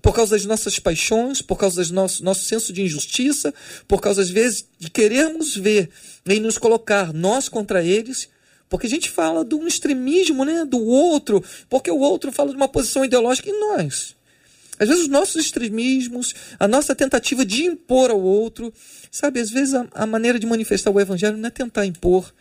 por 0.00 0.14
causa 0.14 0.36
das 0.36 0.46
nossas 0.46 0.78
paixões, 0.78 1.42
por 1.42 1.56
causa 1.56 1.84
do 1.84 1.92
nosso, 1.92 2.24
nosso 2.24 2.44
senso 2.44 2.72
de 2.72 2.82
injustiça, 2.82 3.52
por 3.86 4.00
causa, 4.00 4.22
às 4.22 4.30
vezes, 4.30 4.64
de 4.78 4.90
querermos 4.90 5.56
ver 5.56 5.90
e 6.26 6.40
nos 6.40 6.56
colocar 6.56 7.12
nós 7.12 7.48
contra 7.48 7.84
eles, 7.84 8.28
porque 8.68 8.86
a 8.86 8.90
gente 8.90 9.10
fala 9.10 9.44
de 9.44 9.54
um 9.54 9.66
extremismo 9.66 10.44
né, 10.44 10.64
do 10.64 10.82
outro, 10.82 11.44
porque 11.68 11.90
o 11.90 11.98
outro 11.98 12.32
fala 12.32 12.50
de 12.50 12.56
uma 12.56 12.68
posição 12.68 13.04
ideológica 13.04 13.50
e 13.50 13.52
nós. 13.52 14.16
Às 14.78 14.88
vezes 14.88 15.04
os 15.04 15.10
nossos 15.10 15.36
extremismos, 15.36 16.34
a 16.58 16.66
nossa 16.66 16.94
tentativa 16.94 17.44
de 17.44 17.64
impor 17.64 18.10
ao 18.10 18.20
outro, 18.20 18.72
sabe, 19.10 19.40
às 19.40 19.50
vezes 19.50 19.74
a, 19.74 19.86
a 19.92 20.06
maneira 20.06 20.38
de 20.38 20.46
manifestar 20.46 20.90
o 20.90 20.98
evangelho 20.98 21.36
não 21.36 21.48
é 21.48 21.50
tentar 21.50 21.84
impor, 21.84 22.32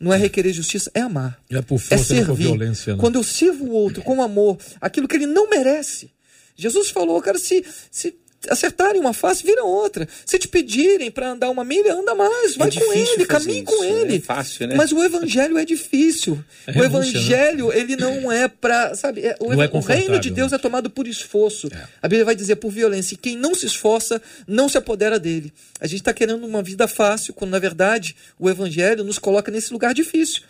não 0.00 0.12
é 0.12 0.16
requerer 0.16 0.52
justiça, 0.52 0.90
é 0.94 1.00
amar. 1.00 1.40
É 1.50 1.60
por 1.60 1.78
força, 1.78 1.94
é 1.94 1.98
servir. 1.98 2.20
Não 2.20 2.36
por 2.36 2.36
violência. 2.36 2.92
Não. 2.92 3.00
Quando 3.00 3.16
eu 3.16 3.22
sirvo 3.22 3.64
o 3.64 3.72
outro 3.72 4.02
com 4.02 4.22
amor, 4.22 4.58
aquilo 4.80 5.08
que 5.08 5.16
ele 5.16 5.26
não 5.26 5.48
merece. 5.48 6.10
Jesus 6.56 6.90
falou, 6.90 7.20
cara, 7.22 7.38
se, 7.38 7.64
se 7.90 8.16
acertarem 8.48 9.00
uma 9.00 9.12
face, 9.12 9.44
viram 9.44 9.66
outra. 9.66 10.06
Se 10.24 10.38
te 10.38 10.46
pedirem 10.46 11.10
para 11.10 11.30
andar 11.30 11.50
uma 11.50 11.64
milha, 11.64 11.94
anda 11.94 12.14
mais, 12.14 12.56
vai 12.56 12.68
é 12.68 12.72
com 12.72 12.92
ele, 12.92 13.26
caminhe 13.26 13.62
com 13.64 13.82
né? 13.82 13.90
ele. 13.90 14.16
É 14.16 14.20
fácil, 14.20 14.68
né? 14.68 14.74
Mas 14.76 14.92
o 14.92 15.02
evangelho 15.02 15.58
é 15.58 15.64
difícil. 15.64 16.42
É 16.66 16.78
o 16.78 16.84
evangelho, 16.84 17.72
ele 17.72 17.96
não 17.96 18.30
é 18.30 18.46
para, 18.46 18.94
sabe, 18.94 19.22
é, 19.22 19.36
o, 19.40 19.52
é 19.52 19.70
o, 19.72 19.80
reino 19.80 20.18
de 20.20 20.30
Deus 20.30 20.52
né? 20.52 20.56
é 20.56 20.58
tomado 20.58 20.88
por 20.88 21.08
esforço. 21.08 21.68
É. 21.72 21.88
A 22.00 22.08
Bíblia 22.08 22.24
vai 22.24 22.36
dizer 22.36 22.56
por 22.56 22.70
violência, 22.70 23.14
e 23.14 23.18
quem 23.18 23.36
não 23.36 23.54
se 23.54 23.66
esforça 23.66 24.22
não 24.46 24.68
se 24.68 24.78
apodera 24.78 25.18
dele. 25.18 25.52
A 25.80 25.86
gente 25.86 26.00
está 26.00 26.12
querendo 26.12 26.46
uma 26.46 26.62
vida 26.62 26.86
fácil, 26.86 27.34
quando 27.34 27.50
na 27.50 27.58
verdade 27.58 28.14
o 28.38 28.48
evangelho 28.48 29.02
nos 29.02 29.18
coloca 29.18 29.50
nesse 29.50 29.72
lugar 29.72 29.92
difícil. 29.92 30.42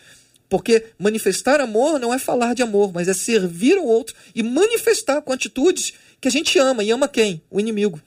Porque 0.48 0.86
manifestar 0.98 1.60
amor 1.60 1.98
não 1.98 2.12
é 2.12 2.18
falar 2.18 2.54
de 2.54 2.62
amor, 2.62 2.90
mas 2.92 3.06
é 3.06 3.12
servir 3.12 3.76
o 3.76 3.84
outro 3.84 4.14
e 4.34 4.42
manifestar 4.42 5.20
com 5.20 5.32
atitudes 5.32 5.92
que 6.20 6.28
a 6.28 6.30
gente 6.30 6.58
ama. 6.58 6.82
E 6.82 6.90
ama 6.90 7.08
quem? 7.08 7.42
O 7.50 7.60
inimigo. 7.60 8.00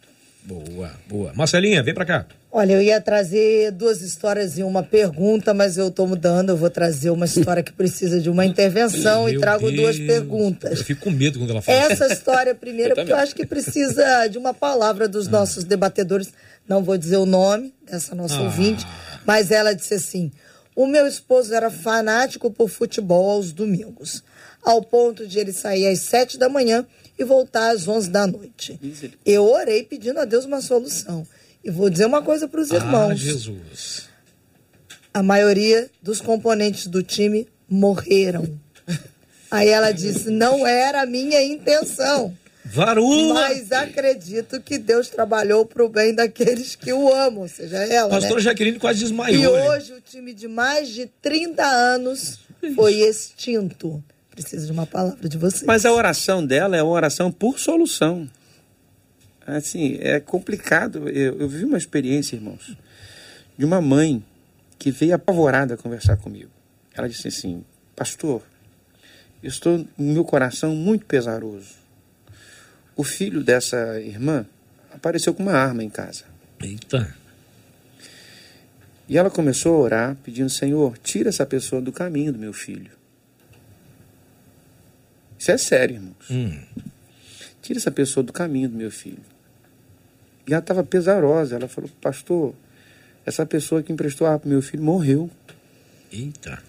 Boa, 0.44 0.92
boa. 1.08 1.32
Marcelinha, 1.36 1.84
vem 1.84 1.94
para 1.94 2.06
cá. 2.06 2.26
Olha, 2.52 2.74
eu 2.74 2.82
ia 2.82 3.00
trazer 3.00 3.72
duas 3.72 4.02
histórias 4.02 4.58
e 4.58 4.64
uma 4.64 4.82
pergunta, 4.82 5.54
mas 5.54 5.78
eu 5.78 5.88
estou 5.88 6.08
mudando. 6.08 6.50
Eu 6.50 6.58
vou 6.58 6.70
trazer 6.70 7.12
uma 7.12 7.26
história 7.26 7.62
que 7.62 7.72
precisa 7.72 8.20
de 8.20 8.30
uma 8.30 8.44
intervenção 8.44 9.26
Meu 9.26 9.36
e 9.36 9.40
trago 9.40 9.72
Deus. 9.72 9.76
duas 9.76 10.00
perguntas. 10.00 10.80
Eu 10.80 10.86
fico 10.86 11.02
com 11.02 11.12
medo 11.12 11.38
quando 11.38 11.52
ela 11.52 11.62
fala. 11.62 11.78
Essa 11.78 12.08
história 12.08 12.54
primeiro, 12.56 12.96
porque 12.96 13.12
eu 13.12 13.18
acho 13.18 13.36
que 13.36 13.46
precisa 13.46 14.28
de 14.28 14.38
uma 14.38 14.54
palavra 14.54 15.08
dos 15.08 15.28
ah. 15.28 15.32
nossos 15.32 15.64
debatedores. 15.64 16.34
Não 16.68 16.84
vou 16.84 16.98
dizer 16.98 17.18
o 17.18 17.26
nome 17.26 17.74
dessa 17.86 18.16
nossa 18.16 18.38
ah. 18.38 18.44
ouvinte, 18.44 18.86
mas 19.26 19.52
ela 19.52 19.74
disse 19.74 19.94
assim: 19.94 20.32
o 20.76 20.88
meu 20.88 21.06
esposo 21.08 21.54
era 21.54 21.70
fanático 21.70 22.50
por 22.50 22.68
futebol 22.68 23.30
aos 23.30 23.52
domingos, 23.52 24.24
ao 24.64 24.82
ponto 24.82 25.28
de 25.28 25.38
ele 25.38 25.54
sair 25.54 25.88
às 25.88 26.00
sete 26.00 26.38
da 26.38 26.50
manhã 26.50 26.86
e 27.18 27.24
voltar 27.24 27.72
às 27.72 27.88
onze 27.88 28.10
da 28.10 28.26
noite. 28.26 28.80
Eu 29.26 29.46
orei 29.46 29.84
pedindo 29.84 30.20
a 30.20 30.26
Deus 30.26 30.46
uma 30.46 30.62
solução. 30.62 31.26
E 31.64 31.70
vou 31.70 31.90
dizer 31.90 32.06
uma 32.06 32.22
coisa 32.22 32.48
para 32.48 32.62
os 32.62 32.72
ah, 32.72 32.76
irmãos. 32.76 33.12
Ah, 33.12 33.16
Jesus. 33.16 34.10
A 35.14 35.22
maioria 35.22 35.90
dos 36.02 36.22
componentes 36.22 36.88
do 36.88 37.04
time 37.04 37.48
morreram. 37.70 38.60
Aí 39.52 39.68
ela 39.68 39.92
disse: 39.92 40.30
não 40.30 40.66
era 40.66 41.02
a 41.02 41.06
minha 41.06 41.42
intenção. 41.44 42.36
Varula! 42.64 43.34
Mas 43.34 43.72
acredito 43.72 44.62
que 44.62 44.78
Deus 44.78 45.10
trabalhou 45.10 45.66
para 45.66 45.84
o 45.84 45.90
bem 45.90 46.16
daqueles 46.16 46.76
que 46.76 46.94
o 46.94 47.14
amam, 47.14 47.48
seja 47.48 47.78
ela. 47.78 48.10
Pastora 48.10 48.36
né? 48.36 48.42
Jaqueline 48.42 48.80
quase 48.80 49.00
desmaiou. 49.00 49.58
E 49.58 49.70
hoje 49.70 49.94
o 49.94 50.02
time 50.02 50.34
de 50.34 50.48
mais 50.48 50.88
de 50.88 51.08
30 51.22 51.64
anos 51.66 52.40
foi 52.76 53.02
extinto. 53.02 54.02
Preciso 54.32 54.66
de 54.66 54.72
uma 54.72 54.86
palavra 54.86 55.28
de 55.28 55.38
vocês. 55.38 55.64
Mas 55.64 55.86
a 55.86 55.92
oração 55.92 56.46
dela 56.46 56.76
é 56.76 56.82
uma 56.82 56.92
oração 56.92 57.32
por 57.32 57.60
solução. 57.60 58.30
Assim, 59.46 59.98
é 60.00 60.20
complicado. 60.20 61.10
Eu, 61.10 61.40
eu 61.40 61.50
vi 61.50 61.66
uma 61.66 61.78
experiência, 61.78 62.36
irmãos, 62.36 62.76
de 63.58 63.66
uma 63.66 63.82
mãe 63.82 64.24
que 64.80 64.90
veio 64.90 65.14
apavorada 65.14 65.78
conversar 65.78 66.18
comigo. 66.18 66.52
Ela 66.94 67.10
disse 67.10 67.28
assim: 67.28 67.64
Pastor, 67.96 68.42
eu 69.44 69.50
estou 69.50 69.86
no 69.98 70.14
meu 70.14 70.24
coração 70.24 70.76
muito 70.76 71.06
pesaroso 71.06 71.82
o 73.02 73.04
filho 73.04 73.44
dessa 73.44 74.00
irmã 74.00 74.46
apareceu 74.94 75.34
com 75.34 75.42
uma 75.42 75.54
arma 75.54 75.84
em 75.84 75.90
casa. 75.90 76.26
Eita! 76.62 77.16
E 79.10 79.18
ela 79.18 79.30
começou 79.30 79.76
a 79.76 79.80
orar, 79.80 80.18
pedindo: 80.24 80.50
Senhor, 80.50 80.98
tira 81.00 81.30
essa 81.30 81.46
pessoa 81.46 81.82
do 81.82 81.92
caminho 81.92 82.32
do 82.34 82.40
meu 82.40 82.54
filho. 82.54 82.92
Isso 85.42 85.50
é 85.50 85.58
sério, 85.58 85.96
irmãos. 85.96 86.30
Hum. 86.30 86.56
Tira 87.64 87.80
essa 87.80 87.90
pessoa 87.90 88.24
do 88.24 88.32
caminho 88.32 88.70
do 88.70 88.78
meu 88.78 88.92
filho. 88.92 89.24
E 90.48 90.54
ela 90.54 90.62
estava 90.62 90.84
pesarosa. 90.84 91.56
Ela 91.56 91.68
falou: 91.68 91.90
Pastor, 92.00 92.54
essa 93.26 93.44
pessoa 93.44 93.82
que 93.82 93.92
emprestou 93.92 94.28
a 94.28 94.34
arma 94.34 94.42
para 94.42 94.50
meu 94.52 94.62
filho 94.62 94.84
morreu. 94.84 95.32
Eita! 96.12 96.62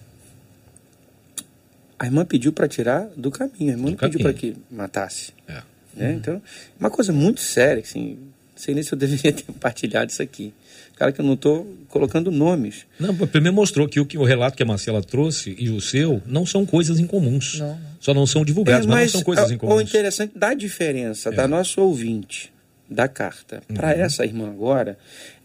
A 1.99 2.07
irmã 2.07 2.25
pediu 2.25 2.51
para 2.51 2.67
tirar 2.67 3.05
do 3.15 3.29
caminho. 3.29 3.69
A 3.69 3.73
irmã 3.73 3.85
do 3.85 3.91
não 3.91 3.97
pediu 3.97 4.19
para 4.19 4.33
que 4.33 4.57
matasse. 4.71 5.33
É. 5.47 5.61
Né? 5.93 6.09
Uhum. 6.09 6.11
Então, 6.13 6.41
uma 6.79 6.89
coisa 6.89 7.13
muito 7.13 7.41
séria, 7.41 7.83
assim, 7.83 8.17
sei 8.63 8.73
nem 8.73 8.83
se 8.83 8.93
eu 8.93 8.97
deveria 8.99 9.31
ter 9.31 9.43
compartilhado 9.43 10.11
isso 10.11 10.21
aqui. 10.21 10.53
Cara, 10.95 11.11
que 11.11 11.19
eu 11.19 11.25
não 11.25 11.33
estou 11.33 11.67
colocando 11.89 12.31
nomes. 12.31 12.85
Não, 12.99 13.15
primeiro 13.15 13.55
mostrou 13.55 13.87
que 13.87 13.99
o, 13.99 14.05
que 14.05 14.17
o 14.17 14.23
relato 14.23 14.55
que 14.55 14.63
a 14.63 14.65
Marcela 14.65 15.01
trouxe 15.01 15.55
e 15.57 15.69
o 15.69 15.81
seu 15.81 16.21
não 16.25 16.45
são 16.45 16.65
coisas 16.65 16.99
incomuns. 16.99 17.59
Não. 17.59 17.79
Só 17.99 18.13
não 18.13 18.27
são 18.27 18.45
divulgados, 18.45 18.85
é, 18.85 18.89
mas, 18.89 18.99
mas, 18.99 19.13
não 19.13 19.19
são 19.19 19.23
coisas 19.23 19.51
incomuns. 19.51 19.77
O 19.77 19.81
interessante 19.81 20.37
da 20.37 20.53
diferença 20.53 21.29
é. 21.29 21.31
da 21.31 21.47
nossa 21.47 21.81
ouvinte 21.81 22.53
da 22.89 23.07
carta 23.07 23.63
para 23.73 23.87
uhum. 23.87 24.01
essa 24.01 24.23
irmã 24.23 24.49
agora 24.49 24.97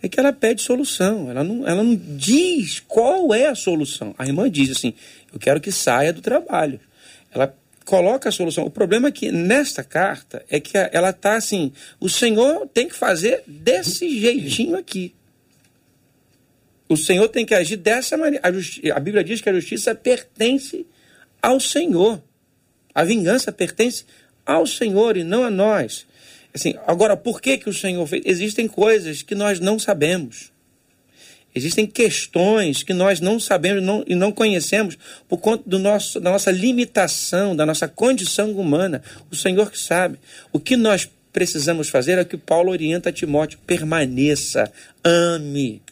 é 0.03 0.09
que 0.09 0.21
ela 0.21 0.33
pede 0.33 0.61
solução. 0.61 1.31
Ela 1.31 1.43
não, 1.43 1.67
ela 1.67 1.83
não 1.83 1.97
diz 1.97 2.81
qual 2.87 3.33
é 3.35 3.47
a 3.47 3.55
solução. 3.55 4.15
A 4.19 4.27
irmã 4.27 4.51
diz 4.51 4.71
assim: 4.71 4.93
eu 5.33 5.39
quero 5.39 5.61
que 5.61 5.73
saia 5.73 6.13
do 6.13 6.21
trabalho. 6.21 6.79
Ela 7.33 7.55
coloca 7.89 8.29
a 8.29 8.33
solução. 8.33 8.67
O 8.67 8.71
problema 8.71 9.09
é 9.09 9.11
que 9.11 9.33
nesta 9.33 9.83
carta 9.83 10.45
é 10.51 10.61
que 10.61 10.77
ela 10.93 11.09
está 11.09 11.37
assim: 11.37 11.73
o 11.99 12.07
Senhor 12.07 12.69
tem 12.69 12.87
que 12.87 12.95
fazer 12.95 13.43
desse 13.47 14.21
jeitinho 14.21 14.77
aqui. 14.77 15.15
O 16.87 16.99
Senhor 16.99 17.27
tem 17.29 17.47
que 17.47 17.55
agir 17.55 17.77
dessa 17.77 18.15
maneira. 18.19 18.47
A, 18.47 18.97
a 18.97 19.01
Bíblia 19.01 19.25
diz 19.25 19.41
que 19.41 19.49
a 19.49 19.55
justiça 19.55 19.95
pertence 19.95 20.87
ao 21.41 21.59
Senhor. 21.59 22.23
A 22.95 23.05
vingança 23.05 23.51
pertence 23.51 24.05
ao 24.45 24.67
Senhor 24.67 25.17
e 25.17 25.25
não 25.25 25.43
a 25.43 25.51
nós. 25.51 26.07
Assim, 26.55 26.75
agora, 26.87 27.17
por 27.17 27.41
que, 27.41 27.57
que 27.57 27.71
o 27.71 27.75
Senhor 27.75 28.07
fez? 28.07 28.23
Existem 28.27 28.69
coisas 28.69 29.23
que 29.23 29.35
nós 29.35 29.61
não 29.61 29.79
sabemos. 29.79 30.53
Existem 31.55 31.87
questões 31.87 32.83
que 32.83 32.93
nós 32.93 33.21
não 33.21 33.41
sabemos 33.41 33.83
não, 33.83 34.05
e 34.07 34.15
não 34.15 34.31
conhecemos 34.31 34.97
por 35.29 35.39
conta 35.39 35.63
do 35.67 35.79
nosso, 35.79 36.21
da 36.21 36.31
nossa 36.31 36.51
limitação, 36.51 37.57
da 37.57 37.67
nossa 37.67 37.89
condição 37.89 38.53
humana. 38.53 39.03
O 39.31 39.37
Senhor 39.37 39.71
que 39.71 39.79
sabe. 39.79 40.19
O 40.53 40.61
que 40.61 40.77
nós 40.77 41.09
precisamos 41.33 41.89
fazer 41.89 42.19
é 42.19 42.23
o 42.23 42.27
que 42.27 42.37
Paulo 42.37 42.71
orienta 42.71 43.09
a 43.09 43.13
Timóteo: 43.13 43.59
permaneça, 43.67 44.71
ame. 45.03 45.83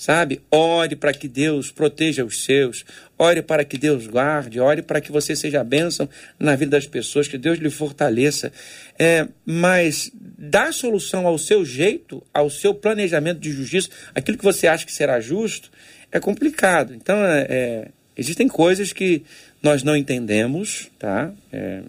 Sabe? 0.00 0.40
Ore 0.50 0.96
para 0.96 1.12
que 1.12 1.28
Deus 1.28 1.70
proteja 1.70 2.24
os 2.24 2.42
seus, 2.42 2.86
ore 3.18 3.42
para 3.42 3.66
que 3.66 3.76
Deus 3.76 4.06
guarde, 4.06 4.58
ore 4.58 4.80
para 4.80 4.98
que 4.98 5.12
você 5.12 5.36
seja 5.36 5.62
bênção 5.62 6.08
na 6.38 6.56
vida 6.56 6.70
das 6.70 6.86
pessoas, 6.86 7.28
que 7.28 7.36
Deus 7.36 7.58
lhe 7.58 7.68
fortaleça. 7.68 8.50
É, 8.98 9.28
mas 9.44 10.10
dar 10.14 10.72
solução 10.72 11.26
ao 11.26 11.36
seu 11.36 11.66
jeito, 11.66 12.22
ao 12.32 12.48
seu 12.48 12.72
planejamento 12.72 13.40
de 13.40 13.52
justiça, 13.52 13.90
aquilo 14.14 14.38
que 14.38 14.44
você 14.44 14.66
acha 14.66 14.86
que 14.86 14.92
será 14.92 15.20
justo, 15.20 15.70
é 16.10 16.18
complicado. 16.18 16.94
Então, 16.94 17.22
é, 17.22 17.46
é, 17.50 17.88
existem 18.16 18.48
coisas 18.48 18.94
que 18.94 19.22
nós 19.62 19.82
não 19.82 19.94
entendemos, 19.94 20.90
tá? 20.98 21.30
É, 21.52 21.82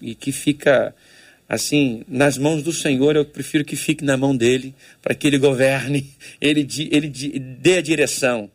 e 0.00 0.14
que 0.14 0.32
fica 0.32 0.94
assim, 1.48 2.04
nas 2.06 2.36
mãos 2.36 2.62
do 2.62 2.72
Senhor, 2.72 3.16
eu 3.16 3.24
prefiro 3.24 3.64
que 3.64 3.74
fique 3.74 4.04
na 4.04 4.16
mão 4.16 4.36
dele, 4.36 4.74
para 5.00 5.14
que 5.14 5.26
ele 5.26 5.38
governe, 5.38 6.12
ele, 6.40 6.68
ele 6.90 7.08
dê 7.08 7.78
a 7.78 7.82
direção. 7.82 8.50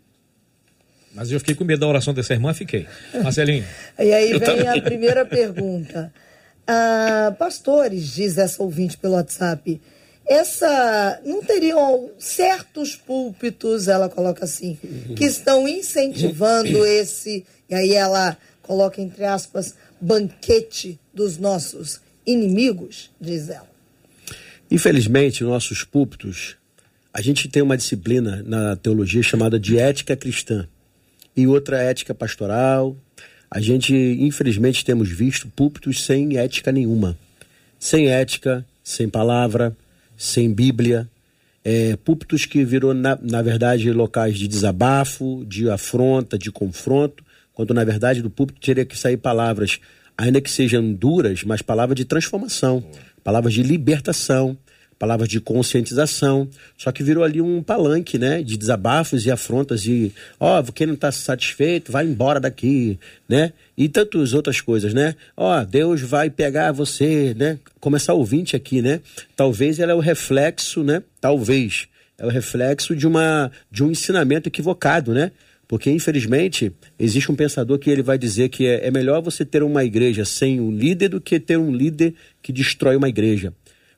Mas 1.14 1.32
eu 1.32 1.39
fiquei 1.39 1.56
com 1.56 1.64
medo 1.64 1.80
da 1.80 1.88
oração 1.88 2.14
dessa 2.14 2.34
irmã, 2.34 2.54
fiquei. 2.54 2.88
Marcelinho. 3.24 3.66
e 4.00 4.14
aí 4.14 4.38
vem 4.38 4.68
a 4.68 4.82
primeira 4.82 5.26
pergunta. 5.26 6.14
Ah, 6.68 7.36
pastores, 7.38 8.14
diz 8.14 8.38
essa 8.38 8.62
ouvinte 8.64 8.98
pelo 8.98 9.14
WhatsApp, 9.14 9.80
essa 10.26 11.22
não 11.26 11.44
teriam 11.44 12.10
certos 12.18 12.96
púlpitos, 12.96 13.88
ela 13.88 14.08
coloca 14.08 14.46
assim, 14.46 14.78
que 15.16 15.26
estão 15.26 15.68
incentivando 15.68 16.86
esse, 16.86 17.46
e 17.70 17.76
aí 17.76 17.94
ela 17.94 18.38
coloca 18.62 19.02
entre 19.02 19.26
aspas, 19.26 19.76
banquete 20.00 20.98
dos 21.14 21.38
nossos 21.38 22.00
inimigos, 22.26 23.11
diz 23.19 23.49
ela. 23.49 23.71
Infelizmente, 24.69 25.43
nossos 25.43 25.84
púlpitos, 25.84 26.55
a 27.13 27.21
gente 27.21 27.47
tem 27.47 27.61
uma 27.61 27.78
disciplina 27.78 28.41
na 28.43 28.76
teologia 28.76 29.21
chamada 29.21 29.59
de 29.59 29.78
ética 29.78 30.15
cristã 30.15 30.67
e 31.36 31.45
outra 31.45 31.78
ética 31.78 32.13
pastoral. 32.13 32.95
A 33.51 33.61
gente, 33.61 33.93
infelizmente, 33.93 34.84
temos 34.84 35.09
visto 35.09 35.47
púlpitos 35.47 36.03
sem 36.03 36.38
ética 36.38 36.71
nenhuma. 36.71 37.17
Sem 37.80 38.09
ética, 38.09 38.65
sem 38.84 39.07
palavra, 39.07 39.76
sem 40.17 40.51
Bíblia. 40.51 41.07
É, 41.63 41.95
púlpitos 41.97 42.45
que 42.45 42.63
virou, 42.65 42.93
na, 42.93 43.17
na 43.21 43.41
verdade, 43.41 43.91
locais 43.91 44.38
de 44.38 44.47
desabafo, 44.47 45.45
de 45.47 45.69
afronta, 45.69 46.38
de 46.38 46.51
confronto, 46.51 47.24
quando, 47.53 47.74
na 47.74 47.84
verdade, 47.84 48.21
do 48.21 48.30
púlpito 48.30 48.59
teria 48.59 48.86
que 48.86 48.97
sair 48.97 49.17
palavras 49.17 49.80
ainda 50.18 50.41
que 50.41 50.49
sejam 50.49 50.93
duras, 50.93 51.43
mas 51.43 51.61
palavras 51.61 51.95
de 51.95 52.05
transformação, 52.05 52.84
palavras 53.24 53.53
de 53.53 53.64
libertação, 53.64 54.57
palavras 55.03 55.28
de 55.28 55.41
conscientização, 55.41 56.47
só 56.78 56.89
que 56.89 57.03
virou 57.03 57.26
ali 57.26 57.41
um 57.41 57.61
palanque, 57.61 58.18
né, 58.18 58.41
de 58.41 58.57
desabafos 58.57 59.26
e 59.26 59.32
afrontas 59.32 59.86
e, 59.86 60.14
ó, 60.39 60.59
oh, 60.61 60.72
quem 60.72 60.88
não 60.88 60.93
está 60.93 61.11
satisfeito, 61.11 61.91
vai 61.91 62.05
embora 62.05 62.39
daqui, 62.39 62.97
né? 63.28 63.51
E 63.76 63.89
tantas 63.89 64.34
outras 64.34 64.61
coisas, 64.61 64.93
né? 64.93 65.16
Ó, 65.36 65.59
oh, 65.59 65.66
Deus 65.66 65.99
vai 65.99 66.30
pegar 66.30 66.72
você, 66.72 67.34
né? 67.36 67.59
Começar 67.82 68.14
ouvinte 68.14 68.55
aqui, 68.55 68.82
né? 68.82 69.01
Talvez 69.36 69.78
ela 69.78 69.91
é 69.91 69.95
o 69.95 69.99
reflexo, 69.99 70.84
né? 70.84 71.03
Talvez 71.20 71.88
é 72.18 72.26
o 72.26 72.30
reflexo 72.30 72.95
de 72.95 73.05
uma 73.05 73.51
de 73.70 73.84
um 73.84 73.91
ensinamento 73.91 74.47
equivocado, 74.47 75.14
né? 75.14 75.32
Porque, 75.68 75.89
infelizmente, 75.89 76.72
existe 76.99 77.32
um 77.32 77.36
pensador 77.36 77.80
que 77.80 77.89
ele 77.89 78.03
vai 78.03 78.18
dizer 78.18 78.49
que 78.49 78.66
é, 78.66 78.88
é 78.88 78.91
melhor 78.91 79.22
você 79.22 79.45
ter 79.45 79.64
uma 79.64 79.84
igreja 79.84 80.26
sem 80.26 80.59
um 80.59 80.72
líder 80.72 81.09
do 81.09 81.22
que 81.22 81.39
ter 81.39 81.57
um 81.57 81.74
líder 81.74 82.14
que 82.41 82.51
destrói 82.51 82.95
uma 82.95 83.09
igreja. 83.09 83.53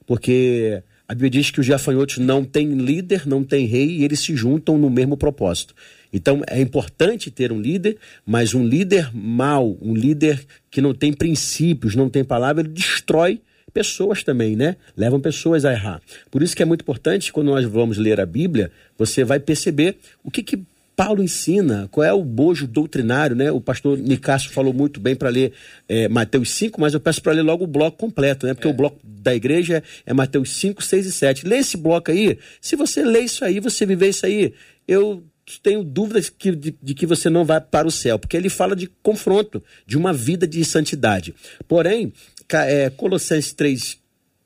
Porque 0.06 0.82
a 1.08 1.14
Bíblia 1.14 1.30
diz 1.30 1.52
que 1.52 1.60
os 1.60 1.68
gafanhotos 1.68 2.18
não 2.18 2.44
têm 2.44 2.74
líder, 2.74 3.28
não 3.28 3.44
têm 3.44 3.66
rei, 3.66 3.98
e 3.98 4.04
eles 4.04 4.20
se 4.20 4.36
juntam 4.36 4.78
no 4.78 4.90
mesmo 4.90 5.18
propósito. 5.18 5.76
Então 6.12 6.42
é 6.48 6.62
importante 6.62 7.30
ter 7.30 7.52
um 7.52 7.60
líder, 7.60 7.98
mas 8.26 8.54
um 8.54 8.66
líder 8.66 9.12
mau, 9.14 9.78
um 9.82 9.94
líder 9.94 10.46
que 10.72 10.82
não 10.82 10.94
tem 10.94 11.12
princípios, 11.12 11.96
não 11.96 12.10
tem 12.10 12.24
palavra, 12.24 12.64
ele 12.64 12.70
destrói 12.70 13.42
pessoas 13.74 14.24
também, 14.24 14.56
né? 14.56 14.78
Levam 14.96 15.20
pessoas 15.20 15.66
a 15.66 15.74
errar. 15.74 16.02
Por 16.32 16.42
isso 16.42 16.56
que 16.56 16.64
é 16.64 16.66
muito 16.66 16.82
importante, 16.82 17.34
quando 17.34 17.48
nós 17.48 17.66
vamos 17.66 17.98
ler 17.98 18.22
a 18.22 18.26
Bíblia, 18.26 18.72
você 18.98 19.26
vai 19.26 19.40
perceber 19.40 19.98
o 20.24 20.32
que, 20.32 20.42
que 20.42 20.64
Paulo 20.96 21.22
ensina, 21.22 21.90
qual 21.92 22.06
é 22.06 22.14
o 22.14 22.24
bojo 22.24 22.66
doutrinário, 22.66 23.36
né? 23.36 23.52
O 23.52 23.60
pastor 23.60 23.98
Nicásio 23.98 24.50
falou 24.50 24.74
muito 24.74 25.00
bem 25.00 25.16
para 25.16 25.30
ler 25.30 25.52
é, 25.90 26.08
Mateus 26.08 26.52
5, 26.52 26.80
mas 26.80 26.94
eu 26.94 27.00
peço 27.00 27.22
para 27.22 27.34
ler 27.34 27.42
logo 27.42 27.66
o 27.66 27.68
bloco 27.68 27.98
completo, 27.98 28.48
né? 28.48 28.54
Porque 28.54 28.68
é. 28.68 28.72
o 28.72 28.74
bloco 28.74 28.98
da 29.04 29.36
igreja 29.36 29.84
é 30.06 30.14
Mateus 30.14 30.52
5, 30.52 30.82
6 30.82 31.06
e 31.06 31.12
7. 31.12 31.48
Lê 31.48 31.58
esse 31.58 31.76
bloco 31.76 32.12
aí. 32.12 32.38
Se 32.62 32.76
você 32.76 33.04
lê 33.04 33.22
isso 33.22 33.44
aí, 33.44 33.60
você 33.60 33.86
viver 33.86 34.10
isso 34.10 34.26
aí, 34.26 34.54
eu 34.88 35.22
tenho 35.62 35.84
dúvidas 35.84 36.30
que, 36.30 36.56
de, 36.56 36.76
de, 36.82 36.94
que 36.94 37.06
você 37.06 37.30
não 37.30 37.44
vai 37.44 37.60
para 37.60 37.88
o 37.88 37.92
céu, 37.92 38.18
porque 38.18 38.38
ele 38.38 38.50
fala 38.50 38.76
de 38.76 38.88
confronto, 39.04 39.62
de 39.86 39.98
uma 39.98 40.14
vida 40.14 40.48
de 40.48 40.64
santidade. 40.64 41.36
Porém, 41.68 42.14
é, 42.54 42.90
Colossenses 42.90 43.52
3, 43.52 43.98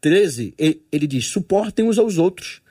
13, 0.02 0.54
ele, 0.58 0.82
ele 0.92 1.06
diz: 1.06 1.28
suportem 1.28 1.86
uns 1.86 2.00
aos 2.00 2.18
outros 2.18 2.62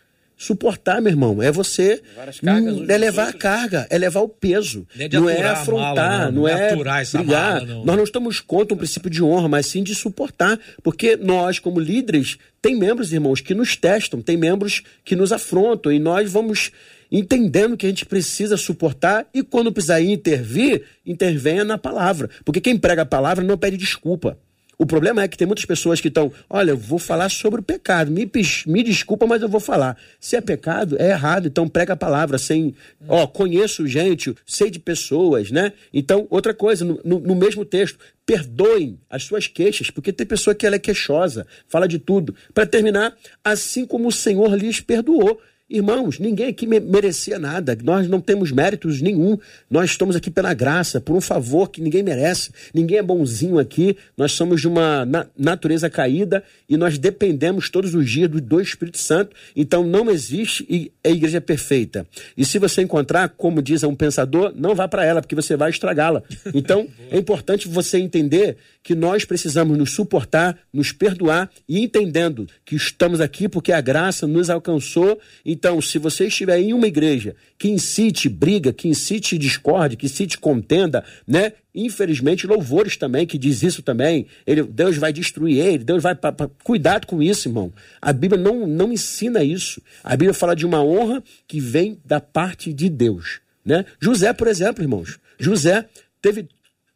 Suportar, 0.40 1.02
meu 1.02 1.10
irmão, 1.10 1.42
é 1.42 1.50
você. 1.50 2.00
Hum, 2.44 2.86
é 2.88 2.96
levar 2.96 3.28
a 3.28 3.32
carga, 3.32 3.88
é 3.90 3.98
levar 3.98 4.20
o 4.20 4.28
peso. 4.28 4.86
Não, 5.12 5.22
não 5.22 5.28
é 5.28 5.44
afrontar, 5.44 5.96
mala, 5.96 6.24
não, 6.30 6.42
não, 6.42 6.48
é 6.48 6.76
brigar. 6.76 7.54
Mala, 7.54 7.66
não. 7.66 7.84
Nós 7.84 7.96
não 7.96 8.04
estamos 8.04 8.38
contra 8.38 8.72
o 8.72 8.76
princípio 8.76 9.10
de 9.10 9.20
honra, 9.20 9.48
mas 9.48 9.66
sim 9.66 9.82
de 9.82 9.96
suportar. 9.96 10.56
Porque 10.80 11.16
nós, 11.16 11.58
como 11.58 11.80
líderes, 11.80 12.38
tem 12.62 12.76
membros, 12.76 13.12
irmãos, 13.12 13.40
que 13.40 13.52
nos 13.52 13.74
testam, 13.74 14.22
tem 14.22 14.36
membros 14.36 14.84
que 15.04 15.16
nos 15.16 15.32
afrontam, 15.32 15.90
e 15.90 15.98
nós 15.98 16.30
vamos 16.30 16.70
entendendo 17.10 17.76
que 17.76 17.86
a 17.86 17.88
gente 17.88 18.06
precisa 18.06 18.56
suportar 18.56 19.26
e 19.34 19.42
quando 19.42 19.72
precisar 19.72 20.00
intervir, 20.00 20.84
intervenha 21.04 21.64
na 21.64 21.76
palavra. 21.76 22.30
Porque 22.44 22.60
quem 22.60 22.78
prega 22.78 23.02
a 23.02 23.06
palavra 23.06 23.44
não 23.44 23.58
pede 23.58 23.76
desculpa. 23.76 24.38
O 24.80 24.86
problema 24.86 25.22
é 25.24 25.28
que 25.28 25.36
tem 25.36 25.44
muitas 25.44 25.64
pessoas 25.64 26.00
que 26.00 26.06
estão, 26.06 26.32
olha, 26.48 26.70
eu 26.70 26.76
vou 26.76 27.00
falar 27.00 27.28
sobre 27.30 27.58
o 27.58 27.62
pecado, 27.64 28.12
me, 28.12 28.30
me 28.66 28.82
desculpa, 28.84 29.26
mas 29.26 29.42
eu 29.42 29.48
vou 29.48 29.58
falar. 29.58 29.98
Se 30.20 30.36
é 30.36 30.40
pecado, 30.40 30.96
é 31.00 31.10
errado, 31.10 31.48
então 31.48 31.68
prega 31.68 31.94
a 31.94 31.96
palavra 31.96 32.38
sem, 32.38 32.72
ó, 33.08 33.26
conheço 33.26 33.88
gente, 33.88 34.32
sei 34.46 34.70
de 34.70 34.78
pessoas, 34.78 35.50
né? 35.50 35.72
Então, 35.92 36.28
outra 36.30 36.54
coisa, 36.54 36.84
no, 36.84 37.00
no, 37.04 37.18
no 37.18 37.34
mesmo 37.34 37.64
texto, 37.64 37.98
perdoem 38.24 39.00
as 39.10 39.24
suas 39.24 39.48
queixas, 39.48 39.90
porque 39.90 40.12
tem 40.12 40.24
pessoa 40.24 40.54
que 40.54 40.64
ela 40.64 40.76
é 40.76 40.78
queixosa, 40.78 41.44
fala 41.66 41.88
de 41.88 41.98
tudo. 41.98 42.32
Para 42.54 42.64
terminar, 42.64 43.16
assim 43.42 43.84
como 43.84 44.06
o 44.06 44.12
Senhor 44.12 44.54
lhes 44.54 44.80
perdoou. 44.80 45.40
Irmãos, 45.70 46.18
ninguém 46.18 46.46
aqui 46.46 46.66
merecia 46.66 47.38
nada, 47.38 47.76
nós 47.84 48.08
não 48.08 48.22
temos 48.22 48.50
méritos 48.50 49.02
nenhum, 49.02 49.36
nós 49.70 49.90
estamos 49.90 50.16
aqui 50.16 50.30
pela 50.30 50.54
graça, 50.54 50.98
por 50.98 51.14
um 51.14 51.20
favor 51.20 51.68
que 51.68 51.82
ninguém 51.82 52.02
merece, 52.02 52.50
ninguém 52.72 52.96
é 52.96 53.02
bonzinho 53.02 53.58
aqui, 53.58 53.94
nós 54.16 54.32
somos 54.32 54.62
de 54.62 54.66
uma 54.66 55.06
natureza 55.36 55.90
caída 55.90 56.42
e 56.66 56.78
nós 56.78 56.96
dependemos 56.96 57.68
todos 57.68 57.94
os 57.94 58.08
dias 58.08 58.30
do, 58.30 58.40
do 58.40 58.62
Espírito 58.62 58.96
Santo, 58.96 59.36
então 59.54 59.84
não 59.84 60.10
existe 60.10 60.90
a 61.04 61.10
igreja 61.10 61.38
perfeita. 61.38 62.06
E 62.34 62.46
se 62.46 62.58
você 62.58 62.80
encontrar, 62.80 63.28
como 63.28 63.60
diz 63.60 63.82
um 63.82 63.94
pensador, 63.94 64.54
não 64.56 64.74
vá 64.74 64.88
para 64.88 65.04
ela, 65.04 65.20
porque 65.20 65.34
você 65.34 65.54
vai 65.54 65.68
estragá-la. 65.68 66.22
Então 66.54 66.88
é 67.12 67.18
importante 67.18 67.68
você 67.68 67.98
entender 67.98 68.56
que 68.88 68.94
nós 68.94 69.22
precisamos 69.22 69.76
nos 69.76 69.90
suportar, 69.90 70.58
nos 70.72 70.92
perdoar 70.92 71.50
e 71.68 71.78
entendendo 71.78 72.48
que 72.64 72.74
estamos 72.74 73.20
aqui 73.20 73.46
porque 73.46 73.70
a 73.70 73.82
graça 73.82 74.26
nos 74.26 74.48
alcançou. 74.48 75.20
Então, 75.44 75.78
se 75.82 75.98
você 75.98 76.28
estiver 76.28 76.58
em 76.58 76.72
uma 76.72 76.86
igreja 76.86 77.36
que 77.58 77.68
incite 77.68 78.30
briga, 78.30 78.72
que 78.72 78.88
incite 78.88 79.36
discórdia, 79.36 79.94
que 79.94 80.06
incite 80.06 80.38
contenda, 80.38 81.04
né? 81.26 81.52
Infelizmente, 81.74 82.46
louvores 82.46 82.96
também, 82.96 83.26
que 83.26 83.36
diz 83.36 83.62
isso 83.62 83.82
também. 83.82 84.26
Ele, 84.46 84.62
Deus 84.62 84.96
vai 84.96 85.12
destruir 85.12 85.58
ele, 85.58 85.84
Deus 85.84 86.02
vai. 86.02 86.14
Pa, 86.14 86.32
pa, 86.32 86.48
cuidado 86.64 87.06
com 87.06 87.22
isso, 87.22 87.46
irmão. 87.46 87.70
A 88.00 88.10
Bíblia 88.10 88.42
não, 88.42 88.66
não 88.66 88.90
ensina 88.90 89.44
isso. 89.44 89.82
A 90.02 90.16
Bíblia 90.16 90.32
fala 90.32 90.56
de 90.56 90.64
uma 90.64 90.82
honra 90.82 91.22
que 91.46 91.60
vem 91.60 92.00
da 92.06 92.22
parte 92.22 92.72
de 92.72 92.88
Deus. 92.88 93.40
Né? 93.62 93.84
José, 94.00 94.32
por 94.32 94.48
exemplo, 94.48 94.82
irmãos. 94.82 95.18
José 95.38 95.84
teve 96.22 96.48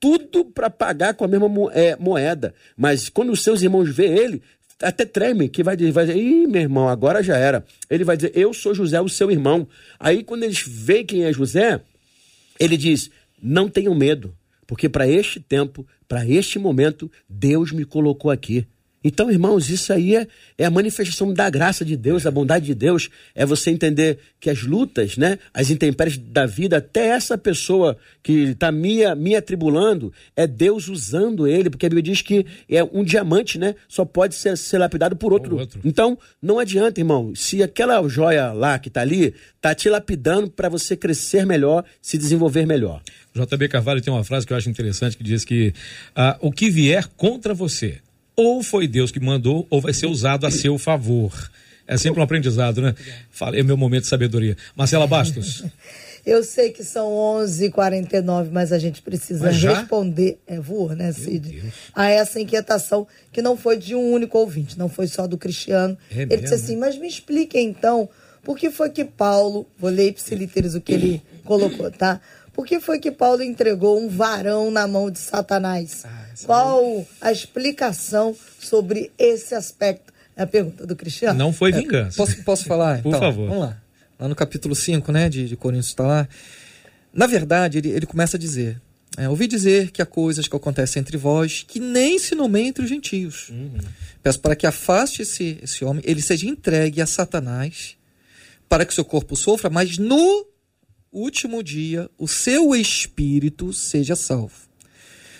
tudo 0.02 0.44
para 0.44 0.68
pagar 0.68 1.14
com 1.14 1.24
a 1.24 1.28
mesma 1.28 1.48
é, 1.72 1.94
moeda. 1.94 2.52
Mas 2.76 3.08
quando 3.08 3.30
os 3.30 3.40
seus 3.40 3.62
irmãos 3.62 3.88
vê 3.88 4.06
ele, 4.06 4.42
até 4.82 5.04
tremem, 5.04 5.48
que 5.48 5.62
vai 5.62 5.76
dizer, 5.76 5.92
vai 5.92 6.06
dizer, 6.06 6.18
ih, 6.18 6.48
meu 6.48 6.62
irmão, 6.62 6.88
agora 6.88 7.22
já 7.22 7.36
era. 7.36 7.64
Ele 7.88 8.02
vai 8.02 8.16
dizer, 8.16 8.32
eu 8.34 8.52
sou 8.52 8.74
José, 8.74 9.00
o 9.00 9.08
seu 9.08 9.30
irmão. 9.30 9.64
Aí 10.00 10.24
quando 10.24 10.42
eles 10.42 10.60
veem 10.66 11.06
quem 11.06 11.22
é 11.22 11.32
José, 11.32 11.80
ele 12.58 12.76
diz, 12.76 13.12
não 13.40 13.68
tenham 13.68 13.94
medo, 13.94 14.36
porque 14.66 14.88
para 14.88 15.06
este 15.06 15.38
tempo, 15.38 15.86
para 16.08 16.26
este 16.26 16.58
momento, 16.58 17.08
Deus 17.28 17.70
me 17.70 17.84
colocou 17.84 18.28
aqui. 18.28 18.66
Então, 19.04 19.30
irmãos, 19.30 19.68
isso 19.68 19.92
aí 19.92 20.16
é, 20.16 20.26
é, 20.56 20.64
a 20.64 20.70
manifestação 20.70 21.32
da 21.32 21.48
graça 21.50 21.84
de 21.84 21.96
Deus, 21.96 22.22
da 22.22 22.30
bondade 22.30 22.66
de 22.66 22.74
Deus. 22.74 23.08
É 23.34 23.44
você 23.44 23.70
entender 23.70 24.18
que 24.40 24.50
as 24.50 24.62
lutas, 24.62 25.16
né, 25.16 25.38
as 25.52 25.70
intempéries 25.70 26.18
da 26.18 26.46
vida, 26.46 26.78
até 26.78 27.08
essa 27.08 27.36
pessoa 27.36 27.96
que 28.22 28.50
está 28.50 28.70
me, 28.70 29.02
me 29.16 29.34
atribulando, 29.34 30.12
é 30.36 30.46
Deus 30.46 30.88
usando 30.88 31.46
ele, 31.46 31.70
porque 31.70 31.86
a 31.86 31.88
Bíblia 31.88 32.02
diz 32.02 32.22
que 32.22 32.46
é 32.68 32.82
um 32.84 33.02
diamante, 33.04 33.58
né, 33.58 33.74
só 33.88 34.04
pode 34.04 34.34
ser, 34.34 34.56
ser 34.56 34.78
lapidado 34.78 35.16
por 35.16 35.32
outro. 35.32 35.58
outro. 35.58 35.80
Então, 35.84 36.18
não 36.40 36.58
adianta, 36.58 37.00
irmão, 37.00 37.32
se 37.34 37.62
aquela 37.62 38.06
joia 38.08 38.52
lá 38.52 38.78
que 38.78 38.88
está 38.88 39.00
ali, 39.00 39.34
está 39.56 39.74
te 39.74 39.88
lapidando 39.88 40.50
para 40.50 40.68
você 40.68 40.96
crescer 40.96 41.46
melhor, 41.46 41.84
se 42.00 42.18
desenvolver 42.18 42.66
melhor. 42.66 43.00
JB 43.34 43.68
Carvalho 43.68 44.02
tem 44.02 44.12
uma 44.12 44.24
frase 44.24 44.46
que 44.46 44.52
eu 44.52 44.56
acho 44.56 44.68
interessante 44.68 45.16
que 45.16 45.24
diz 45.24 45.44
que 45.44 45.72
ah, 46.14 46.36
o 46.40 46.52
que 46.52 46.68
vier 46.68 47.08
contra 47.16 47.54
você 47.54 47.98
ou 48.36 48.62
foi 48.62 48.86
Deus 48.86 49.10
que 49.10 49.20
mandou, 49.20 49.66
ou 49.70 49.80
vai 49.80 49.92
ser 49.92 50.06
usado 50.06 50.46
a 50.46 50.50
seu 50.50 50.78
favor. 50.78 51.32
É 51.86 51.96
sempre 51.96 52.20
um 52.20 52.22
aprendizado, 52.22 52.80
né? 52.80 52.94
Falei, 53.30 53.60
é 53.60 53.62
meu 53.62 53.76
momento 53.76 54.02
de 54.02 54.08
sabedoria. 54.08 54.56
Marcela 54.76 55.06
Bastos. 55.06 55.64
Eu 56.24 56.44
sei 56.44 56.70
que 56.70 56.84
são 56.84 57.10
11h49, 57.10 58.48
mas 58.52 58.72
a 58.72 58.78
gente 58.78 59.02
precisa 59.02 59.50
responder. 59.50 60.38
É, 60.46 60.60
voou, 60.60 60.94
né, 60.94 61.10
Cid? 61.12 61.72
A 61.92 62.08
essa 62.08 62.40
inquietação 62.40 63.08
que 63.32 63.42
não 63.42 63.56
foi 63.56 63.76
de 63.76 63.96
um 63.96 64.12
único 64.12 64.38
ouvinte, 64.38 64.78
não 64.78 64.88
foi 64.88 65.08
só 65.08 65.26
do 65.26 65.36
Cristiano. 65.36 65.98
É 66.12 66.22
Ele 66.22 66.26
mesmo? 66.26 66.42
disse 66.42 66.54
assim: 66.54 66.76
Mas 66.76 66.96
me 66.96 67.08
explique 67.08 67.58
então, 67.58 68.08
por 68.44 68.56
que 68.56 68.70
foi 68.70 68.90
que 68.90 69.04
Paulo, 69.04 69.66
vou 69.76 69.90
ler 69.90 70.10
ipsiliteres 70.10 70.76
o 70.76 70.80
que 70.80 70.92
ele 70.92 71.22
colocou, 71.44 71.90
tá? 71.90 72.20
Por 72.52 72.66
que 72.66 72.80
foi 72.80 72.98
que 72.98 73.10
Paulo 73.10 73.42
entregou 73.42 73.98
um 73.98 74.08
varão 74.08 74.70
na 74.70 74.86
mão 74.86 75.10
de 75.10 75.18
Satanás? 75.18 76.04
Ah, 76.04 76.26
Qual 76.44 77.06
a 77.20 77.32
explicação 77.32 78.36
sobre 78.60 79.10
esse 79.18 79.54
aspecto? 79.54 80.12
É 80.36 80.42
a 80.42 80.46
pergunta 80.46 80.86
do 80.86 80.94
Cristiano. 80.94 81.38
Não 81.38 81.52
foi 81.52 81.72
vingança. 81.72 82.16
É, 82.16 82.16
posso, 82.16 82.44
posso 82.44 82.64
falar? 82.64 83.00
Por 83.02 83.08
então, 83.08 83.20
favor. 83.20 83.48
Vamos 83.48 83.64
lá. 83.64 83.82
Lá 84.18 84.28
no 84.28 84.34
capítulo 84.34 84.74
5, 84.74 85.10
né, 85.10 85.28
de, 85.28 85.48
de 85.48 85.56
Coríntios 85.56 85.88
está 85.88 86.04
lá. 86.04 86.28
Na 87.12 87.26
verdade, 87.26 87.78
ele, 87.78 87.90
ele 87.90 88.06
começa 88.06 88.36
a 88.36 88.40
dizer: 88.40 88.80
é, 89.16 89.28
ouvi 89.28 89.46
dizer 89.46 89.90
que 89.90 90.00
há 90.00 90.06
coisas 90.06 90.48
que 90.48 90.56
acontecem 90.56 91.00
entre 91.00 91.16
vós 91.16 91.64
que 91.66 91.78
nem 91.78 92.18
se 92.18 92.34
nomeiam 92.34 92.68
entre 92.68 92.84
os 92.84 92.88
gentios. 92.88 93.50
Uhum. 93.50 93.78
Peço 94.22 94.40
para 94.40 94.56
que 94.56 94.66
afaste 94.66 95.22
esse, 95.22 95.58
esse 95.62 95.84
homem, 95.84 96.02
ele 96.06 96.22
seja 96.22 96.46
entregue 96.46 97.02
a 97.02 97.06
Satanás, 97.06 97.96
para 98.68 98.86
que 98.86 98.94
seu 98.94 99.04
corpo 99.04 99.36
sofra, 99.36 99.68
mas 99.68 99.98
no 99.98 100.46
último 101.12 101.62
dia 101.62 102.08
o 102.18 102.26
seu 102.26 102.74
espírito 102.74 103.72
seja 103.72 104.16
salvo. 104.16 104.54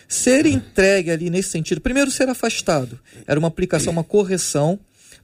Ser 0.09 0.45
entregue 0.45 1.11
ali 1.11 1.31
nesse 1.31 1.51
sentido, 1.51 1.81
primeiro 1.81 2.11
ser 2.11 2.29
afastado, 2.29 3.01
era 3.27 3.39
uma 3.39 3.49
aplicação, 3.49 3.93
uma 3.93 4.05
correção 4.05 4.79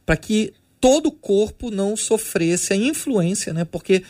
para 0.07 0.17
que 0.17 0.55
todo 0.81 1.07
o 1.07 1.13
corpo 1.13 1.71
não 1.71 1.97
sofresse 1.97 2.73
a 2.73 2.77
influência, 2.77 3.53
né? 3.53 3.65
Porque 3.67 4.03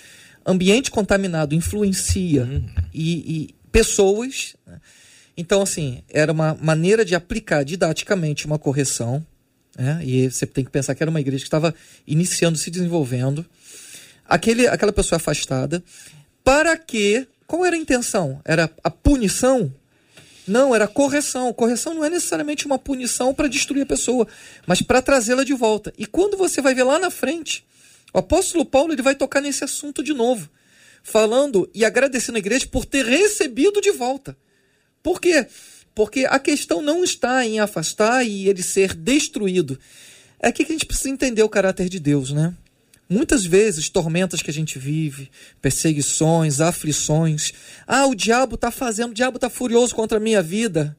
ambiente 0.46 0.90
contaminado 0.90 1.54
influencia 1.54 2.44
uhum. 2.44 2.68
e, 2.94 3.12
e, 3.12 3.54
pessoas. 3.72 4.54
Né? 4.66 4.80
Então, 5.36 5.62
assim, 5.62 6.02
era 6.08 6.30
uma 6.30 6.56
maneira 6.60 7.04
de 7.04 7.14
aplicar 7.14 7.64
didaticamente 7.64 8.46
uma 8.46 8.58
correção 8.58 9.24
Né? 9.78 10.00
E 10.04 10.30
você 10.30 10.44
tem 10.44 10.64
que 10.64 10.70
pensar 10.70 10.94
que 10.94 11.02
era 11.02 11.10
uma 11.10 11.20
igreja 11.20 11.42
que 11.42 11.46
estava 11.46 11.72
iniciando, 12.06 12.58
se 12.58 12.70
desenvolvendo. 12.70 13.46
Aquele, 14.26 14.66
aquela 14.66 14.92
pessoa 14.92 15.16
afastada. 15.16 15.82
Para 16.48 16.78
que. 16.78 17.28
Qual 17.46 17.62
era 17.62 17.76
a 17.76 17.78
intenção? 17.78 18.40
Era 18.42 18.70
a 18.82 18.90
punição? 18.90 19.70
Não, 20.46 20.74
era 20.74 20.88
correção. 20.88 21.52
Correção 21.52 21.92
não 21.92 22.02
é 22.02 22.08
necessariamente 22.08 22.64
uma 22.64 22.78
punição 22.78 23.34
para 23.34 23.48
destruir 23.48 23.82
a 23.82 23.86
pessoa, 23.86 24.26
mas 24.66 24.80
para 24.80 25.02
trazê-la 25.02 25.44
de 25.44 25.52
volta. 25.52 25.92
E 25.98 26.06
quando 26.06 26.38
você 26.38 26.62
vai 26.62 26.74
ver 26.74 26.84
lá 26.84 26.98
na 26.98 27.10
frente, 27.10 27.66
o 28.14 28.18
apóstolo 28.18 28.64
Paulo 28.64 28.94
ele 28.94 29.02
vai 29.02 29.14
tocar 29.14 29.42
nesse 29.42 29.62
assunto 29.62 30.02
de 30.02 30.14
novo, 30.14 30.48
falando 31.02 31.68
e 31.74 31.84
agradecendo 31.84 32.36
a 32.36 32.38
igreja 32.38 32.66
por 32.66 32.86
ter 32.86 33.04
recebido 33.04 33.78
de 33.82 33.90
volta. 33.90 34.34
Por 35.02 35.20
quê? 35.20 35.46
Porque 35.94 36.24
a 36.26 36.38
questão 36.38 36.80
não 36.80 37.04
está 37.04 37.44
em 37.44 37.60
afastar 37.60 38.26
e 38.26 38.48
ele 38.48 38.62
ser 38.62 38.94
destruído. 38.94 39.78
É 40.40 40.48
aqui 40.48 40.64
que 40.64 40.72
a 40.72 40.74
gente 40.74 40.86
precisa 40.86 41.10
entender 41.10 41.42
o 41.42 41.48
caráter 41.50 41.90
de 41.90 42.00
Deus, 42.00 42.32
né? 42.32 42.54
Muitas 43.08 43.46
vezes, 43.46 43.88
tormentas 43.88 44.42
que 44.42 44.50
a 44.50 44.54
gente 44.54 44.78
vive, 44.78 45.30
perseguições, 45.62 46.60
aflições. 46.60 47.52
Ah, 47.86 48.06
o 48.06 48.14
diabo 48.14 48.56
está 48.56 48.70
fazendo, 48.70 49.12
o 49.12 49.14
diabo 49.14 49.38
está 49.38 49.48
furioso 49.48 49.94
contra 49.94 50.18
a 50.18 50.20
minha 50.20 50.42
vida. 50.42 50.94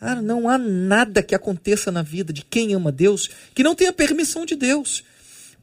Ah, 0.00 0.14
não 0.22 0.48
há 0.48 0.56
nada 0.56 1.22
que 1.22 1.34
aconteça 1.34 1.92
na 1.92 2.02
vida 2.02 2.32
de 2.32 2.42
quem 2.42 2.72
ama 2.72 2.90
Deus 2.90 3.28
que 3.54 3.62
não 3.62 3.74
tenha 3.74 3.92
permissão 3.92 4.46
de 4.46 4.56
Deus. 4.56 5.04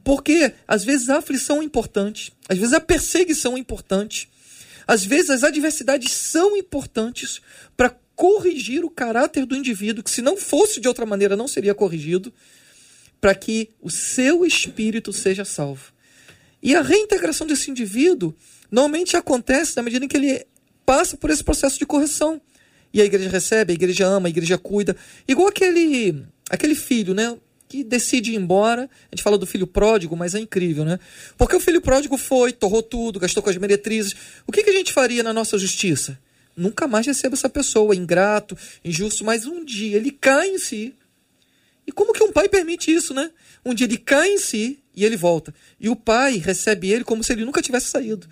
Porque 0.04 0.52
às 0.66 0.84
vezes 0.84 1.08
a 1.08 1.18
aflição 1.18 1.60
é 1.60 1.64
importante, 1.64 2.32
às 2.48 2.58
vezes 2.58 2.72
a 2.72 2.80
perseguição 2.80 3.56
é 3.56 3.60
importante, 3.60 4.28
às 4.86 5.04
vezes 5.04 5.30
as 5.30 5.44
adversidades 5.44 6.12
são 6.12 6.56
importantes 6.56 7.40
para 7.76 7.94
corrigir 8.14 8.84
o 8.84 8.90
caráter 8.90 9.46
do 9.46 9.56
indivíduo, 9.56 10.02
que 10.02 10.10
se 10.10 10.22
não 10.22 10.36
fosse 10.36 10.80
de 10.80 10.88
outra 10.88 11.06
maneira 11.06 11.36
não 11.36 11.46
seria 11.46 11.74
corrigido, 11.74 12.32
para 13.22 13.36
que 13.36 13.70
o 13.80 13.88
seu 13.88 14.44
espírito 14.44 15.12
seja 15.12 15.44
salvo. 15.44 15.92
E 16.60 16.74
a 16.74 16.82
reintegração 16.82 17.46
desse 17.46 17.70
indivíduo 17.70 18.34
normalmente 18.68 19.16
acontece 19.16 19.76
na 19.76 19.82
medida 19.84 20.04
em 20.04 20.08
que 20.08 20.16
ele 20.16 20.44
passa 20.84 21.16
por 21.16 21.30
esse 21.30 21.44
processo 21.44 21.78
de 21.78 21.86
correção. 21.86 22.40
E 22.92 23.00
a 23.00 23.04
igreja 23.04 23.30
recebe, 23.30 23.72
a 23.72 23.74
igreja 23.74 24.04
ama, 24.06 24.26
a 24.26 24.30
igreja 24.30 24.58
cuida. 24.58 24.96
Igual 25.26 25.46
aquele, 25.46 26.26
aquele 26.50 26.74
filho, 26.74 27.14
né? 27.14 27.38
que 27.68 27.84
decide 27.84 28.32
ir 28.32 28.34
embora. 28.34 28.82
A 28.82 29.14
gente 29.14 29.22
fala 29.22 29.38
do 29.38 29.46
filho 29.46 29.68
pródigo, 29.68 30.16
mas 30.16 30.34
é 30.34 30.40
incrível, 30.40 30.84
né? 30.84 30.98
Porque 31.38 31.54
o 31.54 31.60
filho 31.60 31.80
pródigo 31.80 32.18
foi, 32.18 32.52
torrou 32.52 32.82
tudo, 32.82 33.20
gastou 33.20 33.40
com 33.40 33.50
as 33.50 33.56
meretrizes. 33.56 34.16
O 34.48 34.52
que, 34.52 34.64
que 34.64 34.70
a 34.70 34.74
gente 34.74 34.92
faria 34.92 35.22
na 35.22 35.32
nossa 35.32 35.56
justiça? 35.56 36.18
Nunca 36.56 36.88
mais 36.88 37.06
receba 37.06 37.34
essa 37.36 37.48
pessoa, 37.48 37.94
ingrato, 37.94 38.58
injusto, 38.84 39.24
mas 39.24 39.46
um 39.46 39.64
dia 39.64 39.96
ele 39.96 40.10
cai 40.10 40.48
em 40.48 40.58
si. 40.58 40.94
E 41.86 41.92
como 41.92 42.12
que 42.12 42.22
um 42.22 42.32
pai 42.32 42.48
permite 42.48 42.92
isso, 42.92 43.12
né? 43.12 43.30
Um 43.64 43.74
dia 43.74 43.86
ele 43.86 43.98
cai 43.98 44.28
em 44.28 44.38
si 44.38 44.82
e 44.94 45.04
ele 45.04 45.16
volta. 45.16 45.54
E 45.80 45.88
o 45.88 45.96
pai 45.96 46.36
recebe 46.36 46.90
ele 46.90 47.04
como 47.04 47.24
se 47.24 47.32
ele 47.32 47.44
nunca 47.44 47.62
tivesse 47.62 47.86
saído. 47.86 48.28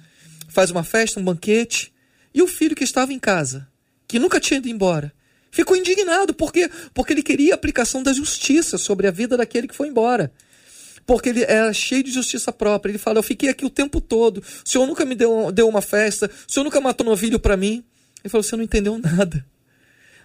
Faz 0.48 0.70
uma 0.70 0.84
festa, 0.84 1.18
um 1.18 1.24
banquete. 1.24 1.92
E 2.32 2.42
o 2.42 2.46
filho 2.46 2.76
que 2.76 2.84
estava 2.84 3.12
em 3.12 3.18
casa, 3.18 3.68
que 4.06 4.18
nunca 4.18 4.38
tinha 4.38 4.58
ido 4.58 4.68
embora, 4.68 5.12
Ficou 5.50 5.76
indignado. 5.76 6.32
Por 6.32 6.52
quê? 6.52 6.70
Porque 6.94 7.12
ele 7.12 7.22
queria 7.22 7.54
a 7.54 7.56
aplicação 7.56 8.02
da 8.02 8.12
justiça 8.12 8.78
sobre 8.78 9.06
a 9.06 9.10
vida 9.10 9.36
daquele 9.36 9.66
que 9.66 9.74
foi 9.74 9.88
embora. 9.88 10.32
Porque 11.04 11.28
ele 11.28 11.42
era 11.42 11.72
cheio 11.72 12.04
de 12.04 12.12
justiça 12.12 12.52
própria. 12.52 12.92
Ele 12.92 12.98
fala: 12.98 13.18
Eu 13.18 13.22
fiquei 13.22 13.48
aqui 13.48 13.64
o 13.64 13.70
tempo 13.70 14.00
todo. 14.00 14.38
O 14.38 14.68
senhor 14.68 14.86
nunca 14.86 15.04
me 15.04 15.14
deu, 15.14 15.50
deu 15.50 15.68
uma 15.68 15.82
festa. 15.82 16.30
O 16.48 16.52
senhor 16.52 16.64
nunca 16.64 16.80
matou 16.80 17.04
novilho 17.04 17.40
para 17.40 17.56
mim. 17.56 17.84
Ele 18.22 18.30
falou: 18.30 18.42
Você 18.42 18.54
não 18.54 18.62
entendeu 18.62 18.96
nada. 18.98 19.44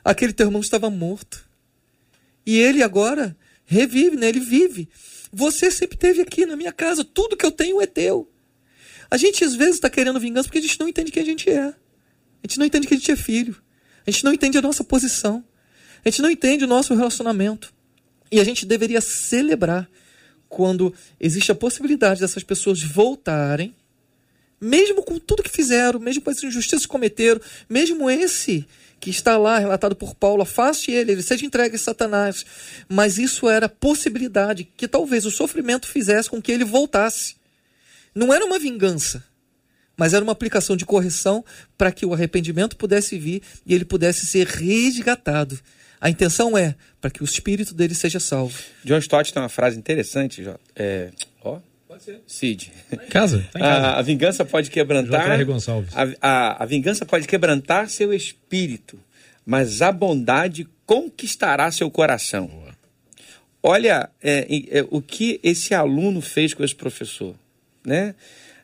Aquele 0.03 0.31
teu 0.31 0.47
irmão 0.47 0.61
estava 0.61 0.89
morto. 0.89 1.43
E 2.45 2.57
ele 2.59 2.83
agora 2.83 3.35
revive, 3.65 4.15
né? 4.15 4.29
ele 4.29 4.39
vive. 4.39 4.87
Você 5.31 5.71
sempre 5.71 5.95
esteve 5.95 6.21
aqui 6.21 6.45
na 6.45 6.55
minha 6.55 6.71
casa. 6.71 7.03
Tudo 7.03 7.35
que 7.35 7.45
eu 7.45 7.51
tenho 7.51 7.81
é 7.81 7.85
teu. 7.85 8.31
A 9.09 9.17
gente 9.17 9.43
às 9.43 9.55
vezes 9.55 9.75
está 9.75 9.89
querendo 9.89 10.19
vingança 10.19 10.47
porque 10.47 10.59
a 10.59 10.61
gente 10.61 10.79
não 10.79 10.87
entende 10.87 11.11
quem 11.11 11.23
a 11.23 11.25
gente 11.25 11.49
é. 11.49 11.67
A 11.67 12.47
gente 12.47 12.59
não 12.59 12.65
entende 12.65 12.87
que 12.87 12.93
a 12.93 12.97
gente 12.97 13.11
é 13.11 13.15
filho. 13.15 13.55
A 14.05 14.11
gente 14.11 14.23
não 14.23 14.33
entende 14.33 14.57
a 14.57 14.61
nossa 14.61 14.83
posição. 14.83 15.43
A 16.03 16.09
gente 16.09 16.21
não 16.21 16.29
entende 16.29 16.63
o 16.63 16.67
nosso 16.67 16.93
relacionamento. 16.93 17.73
E 18.31 18.39
a 18.39 18.43
gente 18.43 18.65
deveria 18.65 19.01
celebrar 19.01 19.89
quando 20.47 20.93
existe 21.19 21.51
a 21.51 21.55
possibilidade 21.55 22.21
dessas 22.21 22.43
pessoas 22.43 22.81
voltarem, 22.81 23.75
mesmo 24.61 25.03
com 25.03 25.19
tudo 25.19 25.43
que 25.43 25.49
fizeram, 25.49 25.99
mesmo 25.99 26.21
com 26.21 26.29
as 26.29 26.41
injustiças 26.43 26.85
que 26.85 26.91
cometeram, 26.91 27.41
mesmo 27.67 28.09
esse 28.09 28.65
que 29.05 29.11
está 29.11 29.37
lá 29.37 29.59
relatado 29.59 29.95
por 29.95 30.15
Paulo, 30.15 30.41
afaste 30.41 30.89
ele, 30.89 31.11
ele 31.11 31.21
seja 31.21 31.45
entregue 31.45 31.75
a 31.75 31.77
Satanás. 31.77 32.43
Mas 32.89 33.19
isso 33.19 33.47
era 33.47 33.69
possibilidade 33.69 34.67
que 34.75 34.87
talvez 34.87 35.27
o 35.27 35.31
sofrimento 35.31 35.87
fizesse 35.87 36.27
com 36.27 36.41
que 36.41 36.51
ele 36.51 36.65
voltasse. 36.65 37.35
Não 38.15 38.33
era 38.33 38.43
uma 38.43 38.57
vingança, 38.57 39.23
mas 39.95 40.15
era 40.15 40.23
uma 40.23 40.31
aplicação 40.31 40.75
de 40.75 40.87
correção 40.87 41.45
para 41.77 41.91
que 41.91 42.03
o 42.03 42.15
arrependimento 42.15 42.75
pudesse 42.75 43.15
vir 43.15 43.43
e 43.63 43.75
ele 43.75 43.85
pudesse 43.85 44.25
ser 44.25 44.47
resgatado. 44.47 45.59
A 46.01 46.09
intenção 46.09 46.57
é 46.57 46.73
para 46.99 47.11
que 47.11 47.21
o 47.21 47.25
espírito 47.25 47.75
dele 47.75 47.93
seja 47.93 48.19
salvo. 48.19 48.57
John 48.83 48.97
Stott 48.97 49.31
tem 49.31 49.39
uma 49.39 49.49
frase 49.49 49.77
interessante, 49.77 50.43
Jó. 50.43 50.57
É, 52.07 52.11
ó, 52.11 52.15
Cid. 52.27 52.71
Casa? 53.09 53.47
Tá 53.51 53.59
casa. 53.59 53.87
A, 53.87 53.99
a, 53.99 54.01
vingança 54.01 54.45
pode 54.45 54.69
quebrantar. 54.69 55.37
A, 55.93 56.07
a, 56.21 56.63
a 56.63 56.65
vingança 56.65 57.05
pode 57.05 57.27
quebrantar 57.27 57.89
seu 57.89 58.13
espírito, 58.13 58.99
mas 59.45 59.81
a 59.81 59.91
bondade 59.91 60.67
conquistará 60.85 61.71
seu 61.71 61.89
coração. 61.89 62.47
Boa. 62.47 62.75
Olha 63.63 64.09
é, 64.21 64.45
é, 64.69 64.85
o 64.89 65.01
que 65.01 65.39
esse 65.43 65.73
aluno 65.73 66.21
fez 66.21 66.53
com 66.53 66.63
esse 66.63 66.75
professor, 66.75 67.35
né? 67.83 68.13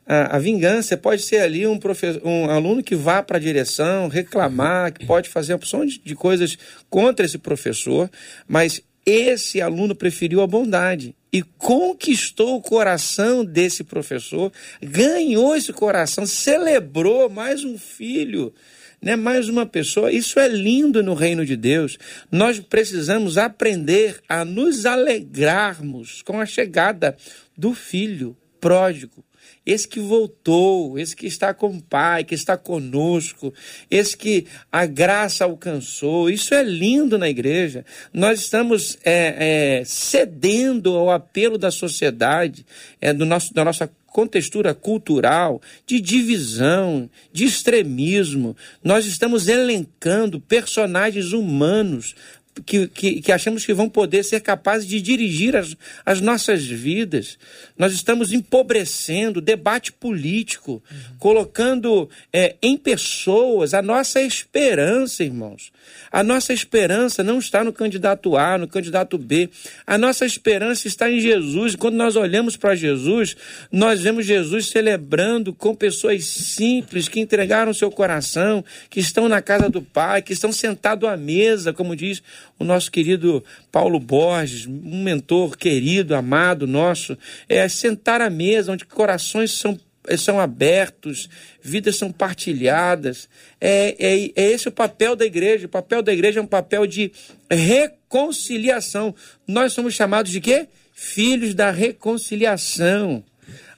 a, 0.05 0.35
a 0.35 0.39
vingança 0.39 0.97
pode 0.97 1.21
ser 1.21 1.37
ali 1.37 1.65
um, 1.65 1.77
professor, 1.77 2.21
um 2.25 2.49
aluno 2.49 2.83
que 2.83 2.95
vá 2.95 3.23
para 3.23 3.37
a 3.37 3.39
direção, 3.39 4.07
reclamar, 4.07 4.91
que 4.91 5.05
pode 5.05 5.29
fazer 5.29 5.53
opção 5.53 5.85
de, 5.85 5.99
de 5.99 6.15
coisas 6.15 6.57
contra 6.89 7.25
esse 7.25 7.37
professor, 7.37 8.09
mas 8.47 8.81
esse 9.05 9.61
aluno 9.61 9.95
preferiu 9.95 10.41
a 10.41 10.47
bondade 10.47 11.15
e 11.33 11.41
conquistou 11.41 12.57
o 12.57 12.61
coração 12.61 13.43
desse 13.43 13.83
professor, 13.83 14.51
ganhou 14.81 15.55
esse 15.55 15.71
coração, 15.71 16.25
celebrou 16.25 17.29
mais 17.29 17.63
um 17.63 17.77
filho, 17.77 18.53
né? 19.01 19.15
mais 19.15 19.47
uma 19.47 19.65
pessoa. 19.65 20.11
Isso 20.11 20.39
é 20.39 20.47
lindo 20.47 21.01
no 21.01 21.13
reino 21.13 21.45
de 21.45 21.55
Deus. 21.55 21.97
Nós 22.31 22.59
precisamos 22.59 23.37
aprender 23.37 24.19
a 24.27 24.43
nos 24.43 24.85
alegrarmos 24.85 26.21
com 26.21 26.39
a 26.39 26.45
chegada 26.45 27.15
do 27.57 27.73
filho 27.73 28.37
pródigo 28.59 29.23
esse 29.65 29.87
que 29.87 29.99
voltou, 29.99 30.97
esse 30.97 31.15
que 31.15 31.27
está 31.27 31.53
com 31.53 31.67
o 31.67 31.81
Pai, 31.81 32.23
que 32.23 32.33
está 32.33 32.57
conosco, 32.57 33.53
esse 33.89 34.17
que 34.17 34.45
a 34.71 34.85
graça 34.85 35.43
alcançou. 35.43 36.29
Isso 36.29 36.53
é 36.53 36.63
lindo 36.63 37.17
na 37.17 37.29
igreja. 37.29 37.85
Nós 38.13 38.39
estamos 38.39 38.97
é, 39.03 39.79
é, 39.79 39.85
cedendo 39.85 40.95
ao 40.95 41.11
apelo 41.11 41.57
da 41.57 41.69
sociedade, 41.69 42.65
é, 42.99 43.13
do 43.13 43.25
nosso, 43.25 43.53
da 43.53 43.63
nossa 43.63 43.89
contextura 44.07 44.73
cultural, 44.73 45.61
de 45.85 46.01
divisão, 46.01 47.09
de 47.31 47.45
extremismo. 47.45 48.55
Nós 48.83 49.05
estamos 49.05 49.47
elencando 49.47 50.39
personagens 50.39 51.31
humanos 51.31 52.15
que, 52.65 52.87
que, 52.87 53.21
que, 53.21 53.31
achamos 53.31 53.65
que 53.65 53.73
vão 53.73 53.87
poder 53.89 54.23
ser 54.23 54.41
capazes 54.41 54.87
de 54.87 55.01
dirigir 55.01 55.55
as, 55.55 55.75
as 56.05 56.19
nossas 56.19 56.65
vidas. 56.65 57.37
Nós 57.77 57.93
estamos 57.93 58.33
empobrecendo 58.33 59.39
o 59.39 59.41
debate 59.41 59.91
político, 59.91 60.83
uhum. 60.91 60.97
colocando 61.17 62.09
é, 62.31 62.55
em 62.61 62.77
pessoas 62.77 63.73
a 63.73 63.81
nossa 63.81 64.21
esperança, 64.21 65.23
irmãos. 65.23 65.71
A 66.11 66.23
nossa 66.23 66.51
esperança 66.51 67.23
não 67.23 67.39
está 67.39 67.63
no 67.63 67.71
candidato 67.71 68.35
A, 68.35 68.57
no 68.57 68.67
candidato 68.67 69.17
B. 69.17 69.49
A 69.87 69.97
nossa 69.97 70.25
esperança 70.25 70.87
está 70.87 71.09
em 71.09 71.19
Jesus. 71.19 71.75
Quando 71.75 71.95
nós 71.95 72.15
olhamos 72.15 72.57
para 72.57 72.75
Jesus, 72.75 73.35
nós 73.71 74.01
vemos 74.01 74.25
Jesus 74.25 74.67
celebrando 74.67 75.53
com 75.53 75.73
pessoas 75.73 76.25
simples 76.25 77.07
que 77.07 77.19
entregaram 77.19 77.73
seu 77.73 77.89
coração, 77.89 78.63
que 78.89 78.99
estão 78.99 79.29
na 79.29 79.41
casa 79.41 79.69
do 79.69 79.81
Pai, 79.81 80.21
que 80.21 80.33
estão 80.33 80.51
sentados 80.51 81.07
à 81.07 81.15
mesa, 81.15 81.71
como 81.71 81.95
diz 81.95 82.21
o 82.61 82.63
nosso 82.63 82.91
querido 82.91 83.43
Paulo 83.71 83.99
Borges, 83.99 84.67
um 84.67 85.03
mentor 85.03 85.57
querido, 85.57 86.13
amado 86.13 86.67
nosso, 86.67 87.17
é 87.49 87.67
sentar 87.67 88.21
à 88.21 88.29
mesa 88.29 88.71
onde 88.71 88.85
corações 88.85 89.51
são 89.51 89.79
são 90.17 90.39
abertos, 90.39 91.29
vidas 91.61 91.95
são 91.95 92.11
partilhadas. 92.11 93.29
É, 93.59 93.95
é, 93.99 94.31
é, 94.35 94.51
esse 94.51 94.67
o 94.67 94.71
papel 94.71 95.15
da 95.15 95.23
igreja. 95.23 95.67
O 95.67 95.69
papel 95.69 96.01
da 96.01 96.11
igreja 96.11 96.39
é 96.39 96.43
um 96.43 96.47
papel 96.47 96.87
de 96.87 97.11
reconciliação. 97.47 99.13
Nós 99.47 99.73
somos 99.73 99.93
chamados 99.93 100.31
de 100.31 100.41
quê? 100.41 100.67
Filhos 100.91 101.53
da 101.53 101.69
reconciliação. 101.69 103.23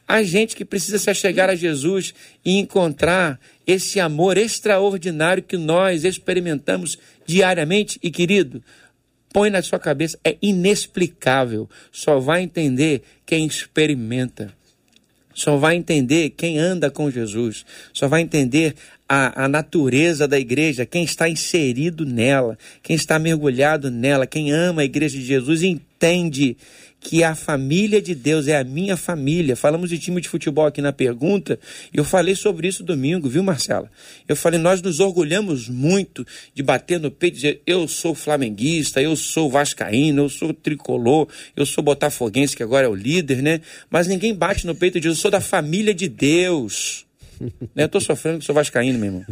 A 0.08 0.24
gente 0.24 0.56
que 0.56 0.64
precisa 0.64 0.98
se 0.98 1.10
achegar 1.10 1.50
a 1.50 1.56
Jesus 1.56 2.14
e 2.44 2.58
encontrar 2.58 3.38
esse 3.66 4.00
amor 4.00 4.38
extraordinário 4.38 5.44
que 5.44 5.58
nós 5.58 6.04
experimentamos 6.04 6.98
diariamente. 7.26 8.00
E 8.02 8.12
querido, 8.12 8.64
põe 9.32 9.50
na 9.50 9.62
sua 9.62 9.80
cabeça, 9.80 10.18
é 10.24 10.38
inexplicável. 10.42 11.70
Só 11.92 12.20
vai 12.20 12.44
entender 12.44 13.04
quem 13.26 13.46
experimenta. 13.46 14.54
Só 15.34 15.58
vai 15.58 15.76
entender 15.76 16.30
quem 16.32 16.60
anda 16.60 16.92
com 16.92 17.10
Jesus. 17.10 17.66
Só 17.92 18.08
vai 18.08 18.22
entender 18.22 18.76
a, 19.10 19.46
a, 19.46 19.48
natureza 19.48 20.28
da 20.28 20.40
igreja, 20.40 20.86
quem 20.86 21.04
está 21.04 21.28
inserido 21.28 22.06
nela, 22.06 22.58
quem 22.82 22.96
está 22.96 23.20
mergulhado 23.20 23.92
nela, 23.92 24.26
quem 24.28 24.52
ama 24.52 24.82
a 24.82 24.86
igreja 24.86 25.18
de 25.18 25.26
Jesus, 25.26 25.64
entende 25.64 26.56
que 27.04 27.24
a 27.24 27.36
família 27.36 28.02
de 28.02 28.16
Deus 28.16 28.48
é 28.48 28.58
a 28.58 28.64
minha 28.64 28.96
família. 28.96 29.56
Falamos 29.56 29.90
de 29.90 30.00
time 30.00 30.22
de 30.22 30.30
futebol 30.30 30.66
aqui 30.66 30.82
na 30.82 30.94
pergunta, 30.94 31.60
e 31.94 31.98
eu 31.98 32.06
falei 32.06 32.34
sobre 32.34 32.68
isso 32.68 32.84
domingo, 32.84 33.28
viu, 33.28 33.44
Marcela? 33.44 33.92
Eu 34.28 34.36
falei, 34.36 34.60
nós 34.60 34.82
nos 34.82 35.00
orgulhamos 35.00 35.68
muito 35.68 36.26
de 36.54 36.64
bater 36.64 37.00
no 37.00 37.12
peito 37.12 37.34
e 37.34 37.36
dizer, 37.36 37.62
eu 37.68 37.88
sou 37.88 38.16
flamenguista, 38.16 39.02
eu 39.02 39.16
sou 39.16 39.50
vascaíno, 39.50 40.24
eu 40.24 40.30
sou 40.30 40.54
tricolor, 40.54 41.28
eu 41.56 41.66
sou 41.66 41.84
botafoguense, 41.84 42.56
que 42.56 42.64
agora 42.64 42.86
é 42.86 42.90
o 42.90 42.96
líder, 42.96 43.42
né? 43.42 43.62
Mas 43.90 44.08
ninguém 44.08 44.34
bate 44.34 44.66
no 44.66 44.74
peito 44.74 44.98
e 44.98 45.02
diz, 45.02 45.10
eu 45.10 45.16
sou 45.16 45.30
da 45.30 45.42
família 45.42 45.94
de 45.94 46.08
Deus. 46.08 47.06
né? 47.76 47.84
Eu 47.84 47.90
tô 47.90 48.00
sofrendo 48.00 48.40
que 48.40 48.46
sou 48.46 48.56
vascaíno, 48.56 48.98
meu 48.98 49.08
irmão. 49.08 49.26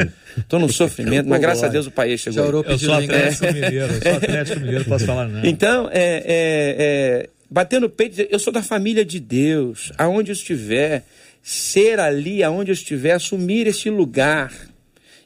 Tô 0.47 0.59
no 0.59 0.71
sofrimento, 0.71 1.27
mas 1.29 1.39
graças 1.39 1.63
a 1.63 1.67
Deus 1.67 1.87
o 1.87 1.91
país 1.91 2.19
chegou. 2.19 2.63
Eu 2.63 2.77
sou 2.77 2.93
Atlético 2.93 3.45
Mineiro, 3.53 3.93
eu 3.93 4.01
sou 4.01 4.11
Atlético 4.13 4.59
Mineiro, 4.59 4.85
posso 4.85 5.05
falar 5.05 5.27
não. 5.27 5.45
Então, 5.45 5.89
é, 5.91 6.23
é, 6.25 6.75
é 6.77 7.29
bater 7.51 7.81
no 7.81 7.89
peito 7.89 8.13
e 8.13 8.15
dizer, 8.15 8.27
eu 8.31 8.39
sou 8.39 8.53
da 8.53 8.63
família 8.63 9.03
de 9.03 9.19
Deus, 9.19 9.91
aonde 9.97 10.31
eu 10.31 10.33
estiver, 10.33 11.03
ser 11.43 11.99
ali, 11.99 12.41
aonde 12.41 12.71
eu 12.71 12.73
estiver, 12.73 13.11
assumir 13.11 13.67
esse 13.67 13.89
lugar 13.89 14.53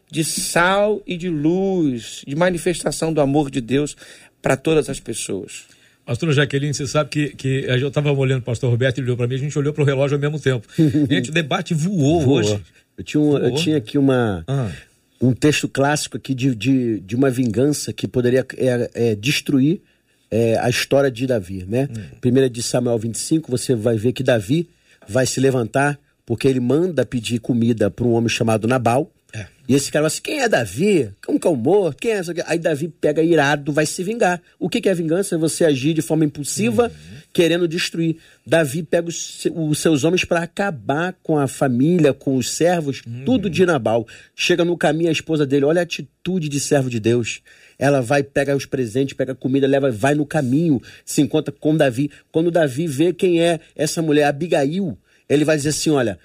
de 0.09 0.23
sal 0.23 1.03
e 1.05 1.15
de 1.17 1.29
luz, 1.29 2.23
de 2.25 2.35
manifestação 2.35 3.13
do 3.13 3.21
amor 3.21 3.51
de 3.51 3.61
Deus 3.61 3.95
para 4.41 4.57
todas 4.57 4.89
as 4.89 4.99
pessoas. 4.99 5.63
Pastor 6.05 6.31
Jaqueline, 6.33 6.73
você 6.73 6.87
sabe 6.87 7.09
que, 7.09 7.29
que 7.29 7.65
eu 7.67 7.87
estava 7.87 8.11
olhando 8.11 8.39
o 8.39 8.43
pastor 8.43 8.69
Roberto, 8.69 8.99
ele 8.99 9.05
olhou 9.05 9.17
para 9.17 9.27
mim, 9.27 9.35
a 9.35 9.39
gente 9.39 9.57
olhou 9.57 9.73
para 9.73 9.83
o 9.83 9.85
relógio 9.85 10.15
ao 10.15 10.21
mesmo 10.21 10.39
tempo. 10.39 10.67
Gente, 11.09 11.31
o 11.31 11.33
debate 11.33 11.73
voou, 11.73 12.21
voou. 12.21 12.37
hoje. 12.37 12.61
Eu 12.95 13.03
tinha, 13.03 13.21
um, 13.21 13.37
eu 13.37 13.55
tinha 13.55 13.77
aqui 13.77 13.97
uma, 13.97 14.43
ah. 14.47 14.71
um 15.19 15.33
texto 15.33 15.67
clássico 15.67 16.15
aqui 16.15 16.35
de, 16.35 16.55
de, 16.55 16.99
de 16.99 17.15
uma 17.15 17.29
vingança 17.31 17.91
que 17.91 18.07
poderia 18.07 18.45
é, 18.55 18.89
é, 18.93 19.15
destruir 19.15 19.81
é, 20.29 20.57
a 20.57 20.69
história 20.69 21.11
de 21.11 21.27
Davi, 21.27 21.65
né? 21.67 21.87
Hum. 21.89 22.17
Primeira 22.21 22.49
de 22.49 22.61
Samuel 22.61 22.97
25, 22.97 23.49
você 23.49 23.75
vai 23.75 23.97
ver 23.97 24.11
que 24.13 24.23
Davi 24.23 24.69
vai 25.07 25.25
se 25.25 25.39
levantar 25.39 25.99
porque 26.25 26.47
ele 26.47 26.59
manda 26.59 27.05
pedir 27.05 27.39
comida 27.39 27.89
para 27.91 28.05
um 28.05 28.13
homem 28.13 28.29
chamado 28.29 28.67
Nabal. 28.67 29.11
É. 29.33 29.45
E 29.67 29.75
esse 29.75 29.91
cara 29.91 30.03
fala 30.03 30.07
assim: 30.07 30.21
quem 30.21 30.39
é 30.41 30.49
Davi? 30.49 31.11
Como 31.25 31.39
que 31.39 31.45
é 31.45 31.49
o 31.49 31.55
morto? 31.55 31.99
Quem 31.99 32.11
é 32.11 32.15
essa? 32.15 32.33
Aí 32.47 32.57
Davi 32.57 32.87
pega 32.87 33.21
irado, 33.21 33.71
vai 33.71 33.85
se 33.85 34.01
vingar. 34.03 34.41
O 34.57 34.69
que, 34.69 34.79
que 34.81 34.89
é 34.89 34.93
vingança? 34.93 35.35
É 35.35 35.37
você 35.37 35.65
agir 35.65 35.93
de 35.93 36.01
forma 36.01 36.23
impulsiva, 36.23 36.85
uhum. 36.85 37.17
querendo 37.33 37.67
destruir. 37.67 38.17
Davi 38.45 38.81
pega 38.81 39.09
os, 39.09 39.45
os 39.53 39.79
seus 39.79 40.03
homens 40.03 40.23
para 40.23 40.41
acabar 40.41 41.15
com 41.21 41.37
a 41.37 41.47
família, 41.47 42.13
com 42.13 42.37
os 42.37 42.51
servos, 42.51 43.01
uhum. 43.05 43.25
tudo 43.25 43.49
de 43.49 43.65
Nabal. 43.65 44.07
Chega 44.35 44.63
no 44.63 44.77
caminho 44.77 45.09
a 45.09 45.13
esposa 45.13 45.45
dele, 45.45 45.65
olha 45.65 45.81
a 45.81 45.83
atitude 45.83 46.47
de 46.47 46.59
servo 46.59 46.89
de 46.89 46.99
Deus. 46.99 47.41
Ela 47.77 48.01
vai, 48.01 48.23
pega 48.23 48.55
os 48.55 48.65
presentes, 48.65 49.13
pega 49.13 49.35
comida, 49.35 49.67
leva, 49.67 49.91
vai 49.91 50.15
no 50.15 50.25
caminho, 50.25 50.81
se 51.03 51.21
encontra 51.21 51.53
com 51.57 51.75
Davi. 51.75 52.09
Quando 52.31 52.51
Davi 52.51 52.87
vê 52.87 53.13
quem 53.13 53.41
é 53.41 53.59
essa 53.75 54.01
mulher, 54.01 54.25
Abigail, 54.25 54.97
ele 55.27 55.45
vai 55.45 55.57
dizer 55.57 55.69
assim: 55.69 55.89
olha, 55.89 56.17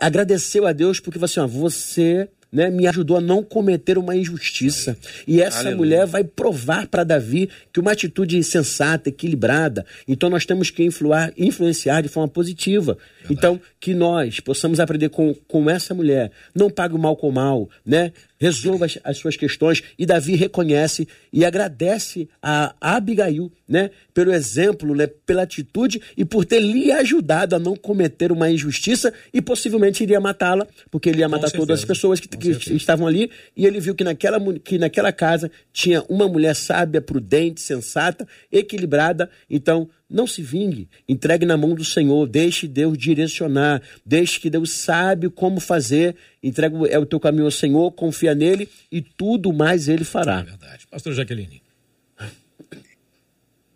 agradeceu 0.00 0.66
a 0.66 0.72
Deus 0.72 1.00
porque 1.00 1.22
assim, 1.22 1.40
ó, 1.40 1.46
você 1.46 2.28
né, 2.50 2.70
me 2.70 2.86
ajudou 2.86 3.18
a 3.18 3.20
não 3.20 3.42
cometer 3.42 3.98
uma 3.98 4.16
injustiça. 4.16 4.96
E 5.26 5.40
essa 5.40 5.60
Aleluia. 5.60 5.76
mulher 5.76 6.06
vai 6.06 6.24
provar 6.24 6.86
para 6.86 7.04
Davi 7.04 7.48
que 7.72 7.78
uma 7.78 7.92
atitude 7.92 8.42
sensata, 8.42 9.08
equilibrada. 9.08 9.84
Então 10.06 10.30
nós 10.30 10.46
temos 10.46 10.70
que 10.70 10.82
influar, 10.82 11.32
influenciar 11.36 12.02
de 12.02 12.08
forma 12.08 12.28
positiva. 12.28 12.96
Verdade. 13.28 13.38
Então, 13.38 13.60
que 13.80 13.94
nós 13.94 14.40
possamos 14.40 14.80
aprender 14.80 15.08
com, 15.08 15.34
com 15.46 15.68
essa 15.68 15.94
mulher. 15.94 16.30
Não 16.54 16.70
pague 16.70 16.94
o 16.94 16.98
mal 16.98 17.16
com 17.16 17.28
o 17.28 17.32
mal, 17.32 17.68
né? 17.84 18.12
resolva 18.38 18.86
as, 18.86 18.98
as, 19.02 19.18
suas 19.18 19.36
questões. 19.36 19.82
E 19.98 20.06
Davi 20.06 20.34
reconhece 20.36 21.08
e 21.32 21.44
agradece 21.44 22.28
a 22.42 22.74
Abigail, 22.80 23.50
né, 23.68 23.90
pelo 24.14 24.32
exemplo, 24.32 24.94
né, 24.94 25.06
pela 25.26 25.42
atitude 25.42 26.00
e 26.16 26.24
por 26.24 26.44
ter 26.44 26.60
lhe 26.60 26.90
ajudado 26.92 27.56
a 27.56 27.58
não 27.58 27.76
cometer 27.76 28.32
uma 28.32 28.50
injustiça 28.50 29.12
e 29.32 29.42
possivelmente 29.42 30.02
iria 30.02 30.20
matá-la, 30.20 30.66
porque 30.90 31.08
ele 31.10 31.20
ia 31.20 31.28
matar 31.28 31.50
todas 31.50 31.80
as 31.80 31.84
pessoas 31.84 32.20
que, 32.20 32.28
que 32.28 32.72
estavam 32.74 33.06
ali. 33.06 33.30
E 33.56 33.66
ele 33.66 33.80
viu 33.80 33.94
que 33.94 34.04
naquela, 34.04 34.38
que 34.58 34.78
naquela 34.78 35.12
casa 35.12 35.50
tinha 35.72 36.02
uma 36.08 36.28
mulher 36.28 36.54
sábia, 36.54 37.00
prudente, 37.00 37.60
sensata, 37.60 38.26
equilibrada. 38.50 39.28
Então, 39.50 39.88
não 40.08 40.26
se 40.26 40.42
vingue, 40.42 40.88
entregue 41.08 41.44
na 41.44 41.56
mão 41.56 41.74
do 41.74 41.84
Senhor, 41.84 42.26
deixe 42.26 42.66
Deus 42.66 42.96
direcionar, 42.96 43.82
deixe 44.04 44.40
que 44.40 44.48
Deus 44.48 44.70
sabe 44.70 45.28
como 45.28 45.60
fazer, 45.60 46.16
entregue 46.42 46.76
é 46.88 46.98
o 46.98 47.06
teu 47.06 47.20
caminho 47.20 47.44
ao 47.44 47.50
Senhor, 47.50 47.90
confia 47.92 48.34
nele 48.34 48.68
e 48.90 49.02
tudo 49.02 49.52
mais 49.52 49.88
ele 49.88 50.04
fará. 50.04 50.40
É 50.40 50.44
verdade. 50.44 50.86
Pastor 50.90 51.12
Jaqueline. 51.12 51.67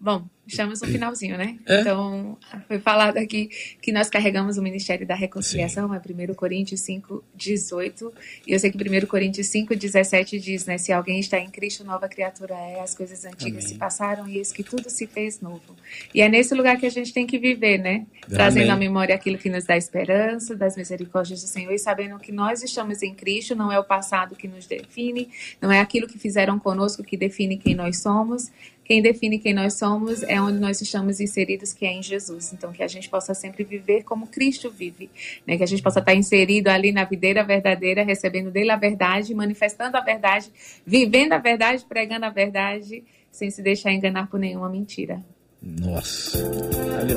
Bom, 0.03 0.29
Estamos 0.45 0.81
no 0.83 0.89
finalzinho, 0.89 1.39
né? 1.39 1.57
É? 1.67 1.81
Então, 1.81 2.37
foi 2.67 2.81
falado 2.81 3.17
aqui 3.17 3.49
que 3.81 3.93
nós 3.93 4.11
carregamos 4.11 4.59
o 4.59 4.63
Ministério 4.63 5.07
da 5.07 5.15
Reconciliação, 5.15 5.89
Sim. 5.89 5.95
é 5.95 6.31
1 6.31 6.35
Coríntios 6.35 6.81
5, 6.81 7.23
18. 7.35 8.13
E 8.47 8.53
eu 8.53 8.59
sei 8.59 8.73
que 8.73 8.77
1 8.77 9.07
Coríntios 9.07 9.47
5, 9.47 9.77
17 9.77 10.41
diz, 10.41 10.67
né? 10.67 10.79
Se 10.79 10.93
alguém 10.93 11.21
está 11.21 11.39
em 11.39 11.49
Cristo, 11.49 11.85
nova 11.85 12.09
criatura 12.09 12.55
é, 12.55 12.81
as 12.81 12.93
coisas 12.93 13.25
antigas 13.25 13.65
Amém. 13.65 13.69
se 13.69 13.75
passaram 13.77 14.27
e 14.29 14.39
eis 14.39 14.51
que 14.51 14.65
tudo 14.65 14.91
se 14.91 15.07
fez 15.07 15.41
novo. 15.41 15.77
E 16.13 16.21
é 16.21 16.29
nesse 16.29 16.55
lugar 16.55 16.77
que 16.77 16.87
a 16.87 16.91
gente 16.91 17.13
tem 17.13 17.25
que 17.25 17.39
viver, 17.39 17.79
né? 17.79 18.05
Trazendo 18.29 18.73
à 18.73 18.77
memória 18.77 19.15
aquilo 19.15 19.39
que 19.39 19.49
nos 19.49 19.65
dá 19.65 19.77
esperança, 19.77 20.57
das 20.57 20.77
misericórdias 20.77 21.41
do 21.41 21.49
Senhor 21.49 21.73
e 21.73 21.79
sabendo 21.79 22.19
que 22.19 22.33
nós 22.33 22.65
estamos 22.65 23.01
em 23.03 23.15
Cristo, 23.15 23.55
não 23.55 23.71
é 23.71 23.79
o 23.79 23.85
passado 23.85 24.35
que 24.35 24.49
nos 24.49 24.67
define, 24.67 25.29
não 25.61 25.71
é 25.71 25.79
aquilo 25.79 26.09
que 26.09 26.19
fizeram 26.19 26.59
conosco 26.59 27.05
que 27.05 27.17
define 27.17 27.57
quem 27.57 27.77
nós 27.77 28.03
somos, 28.03 28.51
quem 28.85 29.01
define 29.01 29.39
quem 29.39 29.55
nós 29.55 29.75
somos 29.75 30.23
é 30.25 30.41
onde 30.41 30.59
nós 30.59 30.81
estamos 30.81 31.21
inseridos, 31.21 31.73
que 31.73 31.87
é 31.87 31.93
em 31.93 32.03
Jesus. 32.03 32.53
Então, 32.53 32.73
que 32.73 32.83
a 32.83 32.89
gente 32.89 33.09
possa 33.09 33.33
sempre 33.33 33.63
viver 33.65 34.03
como 34.03 34.27
Cristo 34.27 34.71
vive, 34.71 35.09
né? 35.47 35.57
que 35.57 35.63
a 35.63 35.67
gente 35.67 35.83
possa 35.83 36.01
estar 36.01 36.15
inserido 36.15 36.69
ali 36.69 36.91
na 36.91 37.05
videira 37.05 37.45
verdadeira, 37.45 38.03
recebendo 38.03 38.51
dele 38.51 38.71
a 38.71 38.77
verdade, 38.77 39.35
manifestando 39.35 39.97
a 39.97 40.01
verdade, 40.01 40.51
vivendo 40.85 41.33
a 41.33 41.39
verdade, 41.39 41.85
pregando 41.89 42.27
a 42.27 42.31
verdade, 42.31 43.05
sem 43.31 43.51
se 43.51 43.63
deixar 43.63 43.93
enganar 43.93 44.29
por 44.29 44.39
nenhuma 44.41 44.69
mentira. 44.69 45.23
Nossa. 45.65 46.39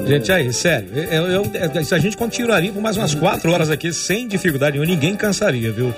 Gente, 0.08 0.32
aí, 0.32 0.54
sério, 0.54 0.88
eu, 0.93 1.28
eu, 1.28 1.43
eu, 1.43 1.96
a 1.96 2.00
gente 2.00 2.16
continuaria 2.16 2.72
por 2.72 2.82
mais 2.82 2.96
umas 2.96 3.16
quatro 3.16 3.52
horas 3.52 3.72
aqui 3.72 3.91
sem 3.91 4.28
dificuldade 4.28 4.78
nenhuma, 4.78 4.93
ninguém 4.93 5.16
cansaria, 5.16 5.72
viu? 5.72 5.91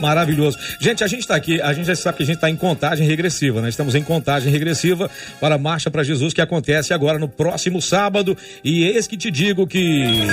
Maravilhoso. 0.00 0.58
Gente, 0.80 1.04
a 1.04 1.06
gente 1.06 1.20
está 1.20 1.36
aqui, 1.36 1.60
a 1.60 1.72
gente 1.72 1.86
já 1.86 1.94
sabe 1.94 2.16
que 2.16 2.22
a 2.24 2.26
gente 2.26 2.36
está 2.36 2.50
em 2.50 2.56
contagem 2.56 3.06
regressiva, 3.06 3.62
né? 3.62 3.68
Estamos 3.68 3.94
em 3.94 4.02
contagem 4.02 4.50
regressiva 4.50 5.08
para 5.40 5.54
a 5.54 5.58
Marcha 5.58 5.92
para 5.92 6.02
Jesus 6.02 6.34
que 6.34 6.40
acontece 6.40 6.92
agora 6.92 7.20
no 7.20 7.28
próximo 7.28 7.80
sábado. 7.80 8.36
E 8.64 8.84
eis 8.84 9.06
que 9.06 9.16
te 9.16 9.30
digo 9.30 9.64
que. 9.64 10.26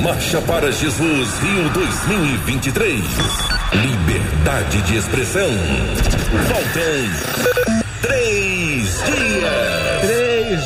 Marcha 0.00 0.40
para 0.42 0.70
Jesus 0.70 1.28
Rio 1.40 1.70
2023. 1.70 3.00
Liberdade 3.72 4.82
de 4.82 4.96
expressão. 4.96 5.50
Faltam 6.48 7.82
três 8.00 8.41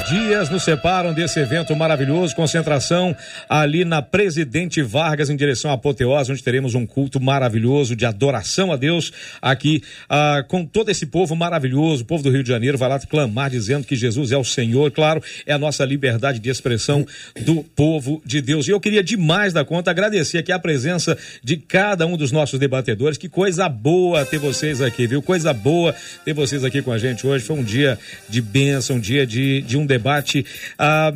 dias 0.09 0.49
nos 0.49 0.63
separam 0.63 1.13
desse 1.13 1.41
evento 1.41 1.75
maravilhoso, 1.75 2.35
concentração 2.35 3.17
ali 3.49 3.85
na 3.85 4.01
Presidente 4.01 4.81
Vargas 4.81 5.31
em 5.31 5.37
direção 5.37 5.71
à 5.71 5.75
Apoteose, 5.75 6.31
onde 6.31 6.43
teremos 6.45 6.77
um 6.77 6.87
culto 6.87 7.21
maravilhoso 7.21 7.97
de 7.97 8.07
adoração 8.07 8.73
a 8.73 8.77
Deus 8.77 9.13
aqui 9.43 9.83
ah, 10.09 10.45
com 10.47 10.65
todo 10.65 10.91
esse 10.91 11.07
povo 11.07 11.35
maravilhoso, 11.35 12.05
o 12.05 12.07
povo 12.07 12.23
do 12.23 12.31
Rio 12.31 12.45
de 12.45 12.49
Janeiro 12.49 12.79
vai 12.79 12.89
lá 12.89 13.01
clamar 13.01 13.51
dizendo 13.51 13.85
que 13.85 13.97
Jesus 13.97 14.31
é 14.31 14.37
o 14.37 14.45
Senhor, 14.45 14.93
claro, 14.93 15.21
é 15.45 15.53
a 15.53 15.59
nossa 15.59 15.85
liberdade 15.85 16.39
de 16.39 16.49
expressão 16.51 17.05
do 17.45 17.65
povo 17.65 18.23
de 18.25 18.41
Deus. 18.41 18.69
E 18.69 18.71
eu 18.71 18.81
queria 18.81 19.03
demais 19.03 19.53
da 19.53 19.65
conta 19.65 19.91
agradecer 19.91 20.39
aqui 20.39 20.53
a 20.53 20.59
presença 20.59 21.19
de 21.43 21.57
cada 21.57 22.07
um 22.07 22.17
dos 22.17 22.31
nossos 22.31 22.61
debatedores, 22.61 23.19
que 23.19 23.29
coisa 23.29 23.69
boa 23.69 24.25
ter 24.25 24.39
vocês 24.39 24.81
aqui, 24.81 25.07
viu? 25.07 25.21
Coisa 25.21 25.53
boa 25.53 25.93
ter 26.25 26.33
vocês 26.33 26.63
aqui 26.63 26.81
com 26.81 26.93
a 26.93 26.99
gente 26.99 27.27
hoje, 27.27 27.45
foi 27.45 27.57
um 27.57 27.65
dia 27.65 27.99
de 28.29 28.41
bênção, 28.41 28.97
um 28.97 29.01
dia 29.01 29.27
de, 29.27 29.63
de 29.63 29.77
um 29.77 29.85
debate 29.85 29.96
debate 29.97 30.45
ah, 30.79 31.13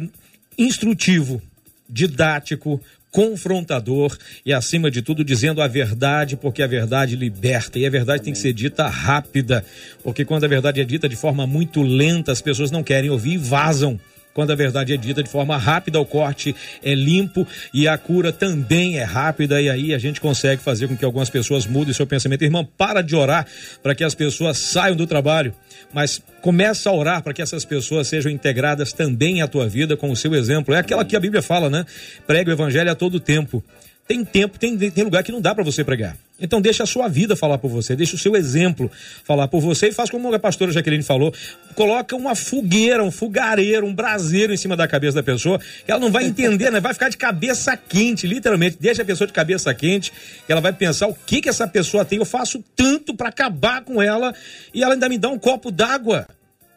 instrutivo, 0.59 1.41
didático, 1.89 2.81
confrontador 3.11 4.17
e, 4.47 4.53
acima 4.53 4.91
de 4.91 5.03
tudo, 5.03 5.25
dizendo 5.25 5.61
a 5.61 5.67
verdade, 5.67 6.37
porque 6.37 6.63
a 6.63 6.67
verdade 6.67 7.17
liberta. 7.17 7.79
E 7.79 7.87
a 7.87 7.91
verdade 7.91 8.23
tem 8.23 8.33
que 8.33 8.39
ser 8.39 8.53
dita 8.53 8.87
rápida, 8.87 9.65
porque 10.03 10.25
quando 10.25 10.45
a 10.45 10.49
verdade 10.49 10.81
é 10.81 10.85
dita 10.85 11.09
de 11.09 11.17
forma 11.17 11.47
muito 11.47 11.83
lenta, 11.83 12.33
as 12.33 12.41
pessoas 12.41 12.71
não 12.71 12.83
querem 12.83 13.11
ouvir 13.11 13.33
e 13.33 13.39
vazam. 13.39 13.99
Quando 14.35 14.51
a 14.53 14.55
verdade 14.55 14.93
é 14.93 14.97
dita 14.97 15.23
de 15.23 15.29
forma 15.29 15.57
rápida, 15.57 16.01
o 16.01 16.07
corte 16.07 16.55
é 16.83 16.95
limpo 16.95 17.47
e 17.73 17.89
a 17.89 17.97
cura 17.99 18.33
também 18.33 18.99
é 18.99 19.03
rápida, 19.03 19.61
e 19.61 19.69
aí 19.69 19.95
a 19.95 19.99
gente 19.99 20.21
consegue 20.21 20.63
fazer 20.63 20.89
com 20.89 20.97
que 20.97 21.05
algumas 21.05 21.31
pessoas 21.31 21.67
mudem 21.67 21.93
seu 21.93 22.07
pensamento. 22.07 22.43
Irmão, 22.43 22.69
para 22.77 23.03
de 23.03 23.17
orar 23.17 23.47
para 23.83 23.95
que 23.95 24.05
as 24.05 24.15
pessoas 24.15 24.59
saiam 24.59 24.97
do 24.97 25.07
trabalho, 25.07 25.55
mas 25.93 26.21
começa 26.41 26.91
a 26.91 26.93
orar 26.93 27.23
para 27.23 27.33
que 27.33 27.43
essas 27.43 27.65
pessoas 27.65 28.09
sejam 28.09 28.31
integradas 28.31 28.93
também 28.93 29.43
à 29.43 29.49
tua 29.49 29.69
vida 29.69 29.97
com 29.97 30.11
o 30.11 30.17
seu 30.17 30.35
exemplo. 30.35 30.75
É 30.75 30.79
aquela 30.79 31.05
que 31.05 31.17
a 31.17 31.21
Bíblia 31.21 31.43
fala, 31.43 31.69
né? 31.69 31.85
Prega 32.27 32.51
o 32.51 32.53
evangelho 32.53 32.91
a 32.91 32.95
todo 32.95 33.19
tempo. 33.19 33.63
Tem 34.07 34.25
tempo, 34.25 34.59
tem, 34.59 34.77
tem 34.77 35.05
lugar 35.05 35.23
que 35.23 35.31
não 35.31 35.41
dá 35.41 35.55
para 35.55 35.63
você 35.63 35.85
pregar. 35.85 36.17
Então 36.41 36.61
deixa 36.61 36.85
a 36.85 36.87
sua 36.87 37.09
vida 37.09 37.37
falar 37.37 37.59
por 37.59 37.69
você, 37.69 37.95
deixa 37.95 38.17
o 38.17 38.19
seu 38.19 38.35
exemplo 38.35 38.91
falar 39.25 39.49
por 39.49 39.61
você 39.61 39.89
e 39.89 39.93
faz 39.93 40.11
como 40.11 40.33
a 40.33 40.39
pastora 40.39 40.73
Jaqueline 40.73 41.03
falou, 41.03 41.33
coloca 41.75 42.17
uma 42.17 42.35
fogueira, 42.35 43.03
um 43.03 43.11
fogareiro, 43.11 43.87
um 43.87 43.95
braseiro 43.95 44.53
em 44.53 44.57
cima 44.57 44.77
da 44.77 44.89
cabeça 44.89 45.17
da 45.17 45.23
pessoa, 45.23 45.59
que 45.59 45.91
ela 45.91 46.01
não 46.01 46.11
vai 46.11 46.25
entender, 46.25 46.71
né? 46.73 46.81
Vai 46.81 46.95
ficar 46.95 47.09
de 47.09 47.17
cabeça 47.17 47.77
quente, 47.77 48.27
literalmente. 48.27 48.77
Deixa 48.81 49.03
a 49.03 49.05
pessoa 49.05 49.27
de 49.27 49.33
cabeça 49.33 49.73
quente, 49.75 50.13
que 50.47 50.51
ela 50.51 50.61
vai 50.61 50.73
pensar 50.73 51.07
o 51.09 51.15
que 51.15 51.41
que 51.41 51.49
essa 51.49 51.67
pessoa 51.67 52.05
tem. 52.05 52.19
Eu 52.19 52.25
faço 52.25 52.65
tanto 52.75 53.15
para 53.15 53.29
acabar 53.29 53.83
com 53.83 54.01
ela 54.01 54.35
e 54.73 54.83
ela 54.83 54.95
ainda 54.95 55.09
me 55.09 55.19
dá 55.19 55.29
um 55.29 55.39
copo 55.39 55.71
d'água. 55.71 56.27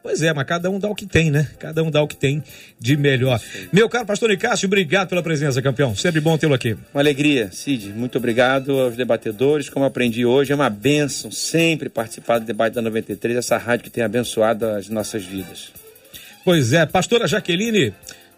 Pois 0.03 0.21
é, 0.21 0.33
mas 0.33 0.45
cada 0.45 0.69
um 0.69 0.77
dá 0.77 0.89
o 0.89 0.93
que 0.93 1.05
tem, 1.05 1.31
né? 1.31 1.47
Cada 1.57 1.81
um 1.81 1.89
dá 1.89 2.01
o 2.01 2.07
que 2.07 2.17
tem 2.17 2.43
de 2.77 2.97
melhor. 2.97 3.39
Meu 3.71 3.87
caro 3.87 4.05
pastor 4.05 4.29
Nicásio, 4.29 4.67
obrigado 4.67 5.07
pela 5.07 5.23
presença, 5.23 5.61
campeão. 5.61 5.95
Sempre 5.95 6.19
bom 6.19 6.37
tê-lo 6.37 6.53
aqui. 6.53 6.75
Uma 6.93 7.01
alegria, 7.01 7.49
Cid. 7.53 7.93
Muito 7.93 8.17
obrigado 8.17 8.77
aos 8.77 8.97
debatedores. 8.97 9.69
Como 9.69 9.85
aprendi 9.85 10.25
hoje, 10.25 10.51
é 10.51 10.55
uma 10.55 10.69
benção 10.69 11.31
sempre 11.31 11.87
participar 11.87 12.39
do 12.39 12.45
debate 12.45 12.73
da 12.73 12.81
93, 12.81 13.37
essa 13.37 13.57
rádio 13.57 13.85
que 13.85 13.89
tem 13.89 14.03
abençoado 14.03 14.65
as 14.65 14.89
nossas 14.89 15.23
vidas. 15.23 15.71
Pois 16.43 16.73
é, 16.73 16.85
pastora 16.85 17.25
Jaqueline, 17.25 17.93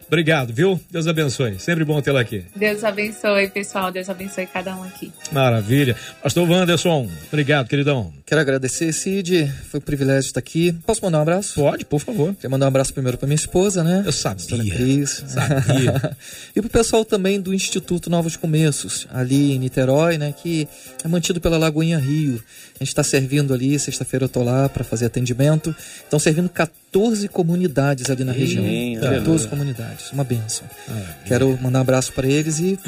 Obrigado, 0.08 0.54
viu? 0.54 0.80
Deus 0.90 1.08
abençoe. 1.08 1.60
Sempre 1.60 1.84
bom 1.84 2.00
tê-la 2.02 2.22
aqui. 2.22 2.46
Deus 2.56 2.84
abençoe, 2.84 3.50
pessoal. 3.50 3.92
Deus 3.92 4.10
abençoe 4.10 4.46
cada 4.46 4.76
um 4.76 4.84
aqui. 4.84 5.12
Maravilha. 5.32 5.96
Pastor 6.22 6.48
Wanderson, 6.48 7.10
obrigado, 7.28 7.68
queridão. 7.68 8.14
Quero 8.26 8.42
agradecer, 8.42 8.94
Cid. 8.94 9.52
Foi 9.70 9.80
um 9.80 9.84
privilégio 9.84 10.28
estar 10.28 10.40
aqui. 10.40 10.72
Posso 10.86 11.04
mandar 11.04 11.20
um 11.20 11.22
abraço? 11.22 11.56
Pode, 11.56 11.86
por 11.86 12.00
favor. 12.00 12.36
Quero 12.40 12.52
mandar 12.52 12.66
um 12.66 12.70
abraço 12.70 12.94
primeiro 12.94 13.18
para 13.18 13.28
minha 13.28 13.36
esposa, 13.36 13.84
né? 13.84 14.04
Eu 14.06 14.12
sabia. 14.12 14.76
Cris. 14.76 15.24
Sabia. 15.28 16.18
e 16.56 16.62
para 16.62 16.68
o 16.68 16.70
pessoal 16.70 17.04
também 17.04 17.42
do 17.42 17.54
Instituto 17.54 18.10
Novos 18.10 18.36
Começos, 18.36 19.08
ali 19.14 19.54
em 19.54 19.60
Niterói, 19.60 20.18
né? 20.18 20.34
Que 20.34 20.68
é 21.04 21.08
mantido 21.08 21.42
pela 21.42 21.58
Lagoinha 21.58 21.98
Rio. 21.98 22.42
A 22.76 22.84
gente 22.84 22.90
está 22.90 23.04
servindo 23.04 23.54
ali, 23.54 23.78
sexta-feira 23.80 24.26
eu 24.26 24.30
tô 24.30 24.44
lá 24.44 24.70
para 24.70 24.84
fazer 24.84 25.06
atendimento. 25.06 25.76
Estão 26.04 26.20
servindo 26.20 26.50
14 26.50 26.85
comunidades 27.30 28.10
ali 28.10 28.24
na 28.24 28.32
região. 28.32 28.64
14 29.02 29.48
comunidades. 29.48 30.12
Uma 30.12 30.24
benção. 30.24 30.66
Ah, 30.90 31.02
Quero 31.26 31.58
mandar 31.62 31.80
um 31.80 31.82
abraço 31.82 32.14
para 32.14 32.28
eles 32.28 32.60
e 32.60 32.80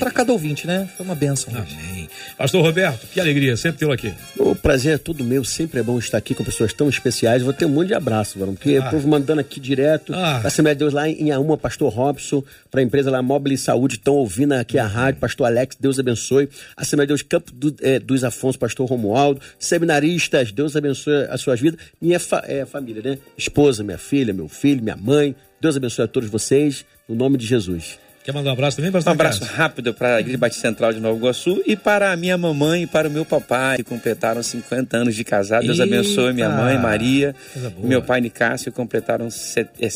para 0.00 0.10
cada 0.10 0.32
ouvinte, 0.32 0.66
né? 0.66 0.88
Foi 0.96 1.04
uma 1.04 1.14
benção. 1.14 1.52
Amém. 1.54 2.08
Pastor 2.36 2.64
Roberto, 2.64 3.06
que 3.06 3.20
alegria 3.20 3.56
sempre 3.56 3.78
tê-lo 3.78 3.92
aqui. 3.92 4.14
O 4.38 4.56
prazer 4.56 4.94
é 4.94 4.98
todo 4.98 5.22
meu, 5.22 5.44
sempre 5.44 5.78
é 5.78 5.82
bom 5.82 5.98
estar 5.98 6.16
aqui 6.16 6.34
com 6.34 6.42
pessoas 6.42 6.72
tão 6.72 6.88
especiais. 6.88 7.42
Vou 7.42 7.52
ter 7.52 7.66
um 7.66 7.68
monte 7.68 7.88
de 7.88 7.94
abraço, 7.94 8.38
Varão, 8.38 8.54
porque 8.54 8.76
ah. 8.76 8.86
o 8.86 8.90
povo 8.90 9.06
mandando 9.06 9.40
aqui 9.40 9.60
direto. 9.60 10.14
Ah. 10.14 10.40
Assembleia 10.42 10.74
de 10.74 10.78
Deus 10.78 10.94
lá 10.94 11.08
em 11.08 11.30
Auma, 11.30 11.58
Pastor 11.58 11.92
Robson, 11.92 12.42
para 12.70 12.80
a 12.80 12.82
empresa 12.82 13.10
lá 13.10 13.20
Mobile 13.20 13.58
Saúde, 13.58 13.96
estão 13.96 14.14
ouvindo 14.14 14.52
aqui 14.52 14.78
a 14.78 14.86
rádio, 14.86 15.20
Pastor 15.20 15.46
Alex, 15.46 15.76
Deus 15.78 15.98
abençoe. 15.98 16.48
Assembleia 16.76 17.06
de 17.06 17.10
Deus 17.10 17.22
Campo 17.22 17.52
do, 17.52 17.76
é, 17.82 17.98
dos 17.98 18.24
Afonso, 18.24 18.58
Pastor 18.58 18.88
Romualdo. 18.88 19.40
Seminaristas, 19.58 20.50
Deus 20.50 20.74
abençoe 20.76 21.26
as 21.28 21.42
suas 21.42 21.60
vidas. 21.60 21.78
Minha 22.00 22.18
fa 22.18 22.42
é, 22.46 22.64
família, 22.64 23.02
né? 23.02 23.18
Esposa, 23.36 23.84
minha 23.84 23.98
filha, 23.98 24.32
meu 24.32 24.48
filho, 24.48 24.82
minha 24.82 24.96
mãe. 24.96 25.36
Deus 25.60 25.76
abençoe 25.76 26.06
a 26.06 26.08
todos 26.08 26.30
vocês, 26.30 26.86
no 27.06 27.14
nome 27.14 27.36
de 27.36 27.46
Jesus. 27.46 27.98
Quer 28.22 28.34
mandar 28.34 28.50
um 28.50 28.52
abraço 28.52 28.76
também, 28.76 28.92
pastor? 28.92 29.12
Um 29.12 29.14
abraço 29.14 29.42
rápido 29.44 29.94
para 29.94 30.16
a 30.16 30.20
Igreja 30.20 30.36
Batista 30.36 30.68
Central 30.68 30.92
de 30.92 31.00
Nova 31.00 31.16
Iguaçu 31.16 31.62
e 31.66 31.74
para 31.74 32.12
a 32.12 32.16
minha 32.16 32.36
mamãe 32.36 32.82
e 32.82 32.86
para 32.86 33.08
o 33.08 33.10
meu 33.10 33.24
papai, 33.24 33.78
que 33.78 33.82
completaram 33.82 34.42
50 34.42 34.94
anos 34.94 35.16
de 35.16 35.24
casado. 35.24 35.64
Deus 35.64 35.80
abençoe 35.80 36.34
minha 36.34 36.50
mãe, 36.50 36.78
Maria. 36.78 37.34
Meu 37.78 38.02
pai, 38.02 38.20
Nicásio, 38.20 38.70
completaram 38.72 39.30
50 39.30 39.80
é, 39.80 39.88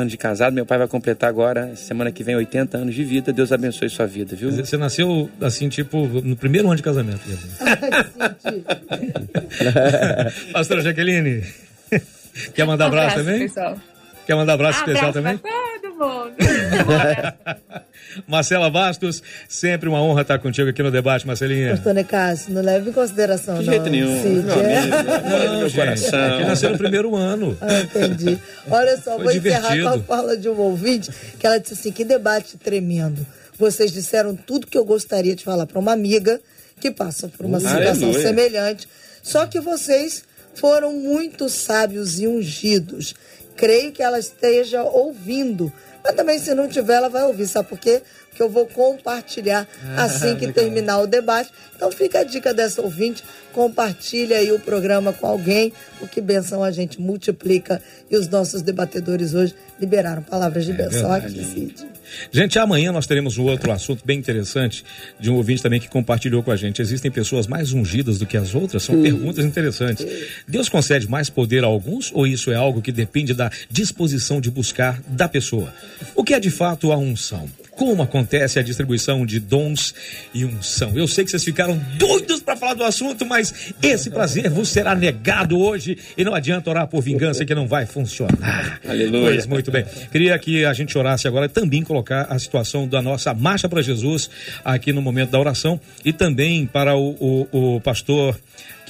anos 0.00 0.10
de 0.10 0.18
casado. 0.18 0.52
Meu 0.52 0.66
pai 0.66 0.76
vai 0.76 0.88
completar 0.88 1.30
agora, 1.30 1.74
semana 1.74 2.12
que 2.12 2.22
vem, 2.22 2.36
80 2.36 2.76
anos 2.76 2.94
de 2.94 3.02
vida. 3.02 3.32
Deus 3.32 3.50
abençoe 3.50 3.88
sua 3.88 4.06
vida, 4.06 4.36
viu? 4.36 4.50
Você 4.50 4.76
nasceu, 4.76 5.30
assim, 5.40 5.70
tipo, 5.70 6.06
no 6.06 6.36
primeiro 6.36 6.68
ano 6.68 6.76
de 6.76 6.82
casamento. 6.82 7.20
Pastora 10.52 10.82
Jaqueline, 10.82 11.42
quer 12.54 12.66
mandar 12.66 12.84
um 12.84 12.88
abraço, 12.88 13.20
abraço 13.20 13.24
também? 13.24 13.48
Pessoal. 13.48 13.78
Quer 14.26 14.34
mandar 14.34 14.52
um 14.52 14.56
abraço, 14.56 14.82
abraço 14.82 14.90
especial 14.90 15.14
também? 15.14 15.38
Todo 15.38 15.79
mundo. 16.00 16.34
Marcela 18.26 18.70
Bastos, 18.70 19.22
sempre 19.48 19.88
uma 19.88 20.02
honra 20.02 20.22
estar 20.22 20.38
contigo 20.38 20.68
aqui 20.68 20.82
no 20.82 20.90
debate, 20.90 21.26
Marcelinha. 21.26 21.70
Pastor 21.70 21.94
Necassi, 21.94 22.50
não 22.50 22.62
leve 22.62 22.90
em 22.90 22.92
consideração, 22.92 23.58
De 23.58 23.66
jeito 23.66 23.88
nenhum. 23.88 24.20
Cid, 24.22 24.46
não, 24.46 24.60
é? 24.60 24.86
não, 25.46 25.58
meu 25.60 25.70
coração. 25.70 26.34
Aqui 26.34 26.44
nasceu 26.44 26.70
no 26.70 26.78
primeiro 26.78 27.14
ano. 27.14 27.56
Ah, 27.60 27.80
entendi. 27.80 28.38
Olha 28.68 28.96
só, 28.96 29.14
Foi 29.14 29.24
vou 29.24 29.32
divertido. 29.32 29.68
encerrar 29.68 29.92
com 29.92 30.00
a 30.00 30.02
fala 30.02 30.36
de 30.36 30.48
um 30.48 30.58
ouvinte, 30.58 31.10
que 31.38 31.46
ela 31.46 31.58
disse 31.58 31.74
assim, 31.74 31.92
que 31.92 32.04
debate 32.04 32.56
tremendo. 32.56 33.24
Vocês 33.58 33.92
disseram 33.92 34.34
tudo 34.34 34.66
que 34.66 34.78
eu 34.78 34.84
gostaria 34.84 35.36
de 35.36 35.44
falar 35.44 35.66
para 35.66 35.78
uma 35.78 35.92
amiga 35.92 36.40
que 36.80 36.90
passa 36.90 37.28
por 37.28 37.44
uma 37.46 37.60
situação 37.60 38.08
Aleluia. 38.08 38.22
semelhante. 38.22 38.88
Só 39.22 39.46
que 39.46 39.60
vocês 39.60 40.24
foram 40.54 40.92
muito 40.94 41.48
sábios 41.48 42.18
e 42.18 42.26
ungidos. 42.26 43.14
Creio 43.56 43.92
que 43.92 44.02
ela 44.02 44.18
esteja 44.18 44.82
ouvindo 44.82 45.70
mas 46.02 46.14
também, 46.14 46.38
se 46.38 46.54
não 46.54 46.68
tiver, 46.68 46.94
ela 46.94 47.08
vai 47.08 47.22
ouvir. 47.24 47.46
Sabe 47.46 47.68
por 47.68 47.78
quê? 47.78 48.02
Porque 48.28 48.42
eu 48.42 48.48
vou 48.48 48.66
compartilhar 48.66 49.66
assim 49.96 50.36
que 50.36 50.52
terminar 50.52 51.00
o 51.00 51.06
debate. 51.06 51.50
Então 51.74 51.90
fica 51.90 52.20
a 52.20 52.24
dica 52.24 52.54
dessa 52.54 52.82
ouvinte. 52.82 53.22
Compartilha 53.52 54.38
aí 54.38 54.52
o 54.52 54.58
programa 54.58 55.12
com 55.12 55.26
alguém. 55.26 55.72
O 56.00 56.06
que 56.06 56.20
benção 56.20 56.62
a 56.62 56.70
gente 56.70 57.00
multiplica. 57.00 57.82
E 58.10 58.16
os 58.16 58.28
nossos 58.28 58.62
debatedores 58.62 59.34
hoje 59.34 59.54
liberaram 59.78 60.22
palavras 60.22 60.64
de 60.64 60.72
é 60.72 60.74
benção 60.74 61.12
aqui, 61.12 61.44
Cid. 61.44 61.99
Gente, 62.32 62.58
amanhã 62.58 62.92
nós 62.92 63.06
teremos 63.06 63.38
um 63.38 63.44
outro 63.44 63.72
assunto 63.72 64.04
bem 64.04 64.18
interessante 64.18 64.84
de 65.18 65.30
um 65.30 65.36
ouvinte 65.36 65.62
também 65.62 65.80
que 65.80 65.88
compartilhou 65.88 66.42
com 66.42 66.50
a 66.50 66.56
gente. 66.56 66.82
Existem 66.82 67.10
pessoas 67.10 67.46
mais 67.46 67.72
ungidas 67.72 68.18
do 68.18 68.26
que 68.26 68.36
as 68.36 68.54
outras? 68.54 68.82
São 68.82 69.00
perguntas 69.02 69.44
interessantes. 69.44 70.06
Deus 70.46 70.68
concede 70.68 71.08
mais 71.08 71.30
poder 71.30 71.64
a 71.64 71.66
alguns 71.66 72.10
ou 72.12 72.26
isso 72.26 72.50
é 72.50 72.54
algo 72.54 72.82
que 72.82 72.92
depende 72.92 73.34
da 73.34 73.50
disposição 73.70 74.40
de 74.40 74.50
buscar 74.50 75.00
da 75.06 75.28
pessoa? 75.28 75.72
O 76.14 76.24
que 76.24 76.34
é 76.34 76.40
de 76.40 76.50
fato 76.50 76.92
a 76.92 76.96
unção? 76.96 77.48
Como 77.80 78.02
acontece 78.02 78.58
a 78.58 78.62
distribuição 78.62 79.24
de 79.24 79.40
dons 79.40 79.94
e 80.34 80.44
unção. 80.44 80.92
Eu 80.94 81.08
sei 81.08 81.24
que 81.24 81.30
vocês 81.30 81.42
ficaram 81.42 81.80
doidos 81.96 82.42
para 82.42 82.54
falar 82.54 82.74
do 82.74 82.84
assunto, 82.84 83.24
mas 83.24 83.72
esse 83.82 84.10
prazer 84.12 84.50
vos 84.50 84.68
será 84.68 84.94
negado 84.94 85.58
hoje 85.58 85.96
e 86.14 86.22
não 86.22 86.34
adianta 86.34 86.68
orar 86.68 86.86
por 86.88 87.00
vingança 87.00 87.42
que 87.42 87.54
não 87.54 87.66
vai 87.66 87.86
funcionar. 87.86 88.78
Aleluia. 88.86 89.30
Pois 89.30 89.46
muito 89.46 89.70
bem. 89.70 89.86
Queria 90.12 90.38
que 90.38 90.62
a 90.62 90.74
gente 90.74 90.98
orasse 90.98 91.26
agora 91.26 91.48
também 91.48 91.82
colocar 91.82 92.26
a 92.28 92.38
situação 92.38 92.86
da 92.86 93.00
nossa 93.00 93.32
marcha 93.32 93.66
para 93.66 93.80
Jesus 93.80 94.28
aqui 94.62 94.92
no 94.92 95.00
momento 95.00 95.30
da 95.30 95.40
oração 95.40 95.80
e 96.04 96.12
também 96.12 96.66
para 96.66 96.94
o, 96.94 97.46
o, 97.50 97.76
o 97.76 97.80
pastor 97.80 98.38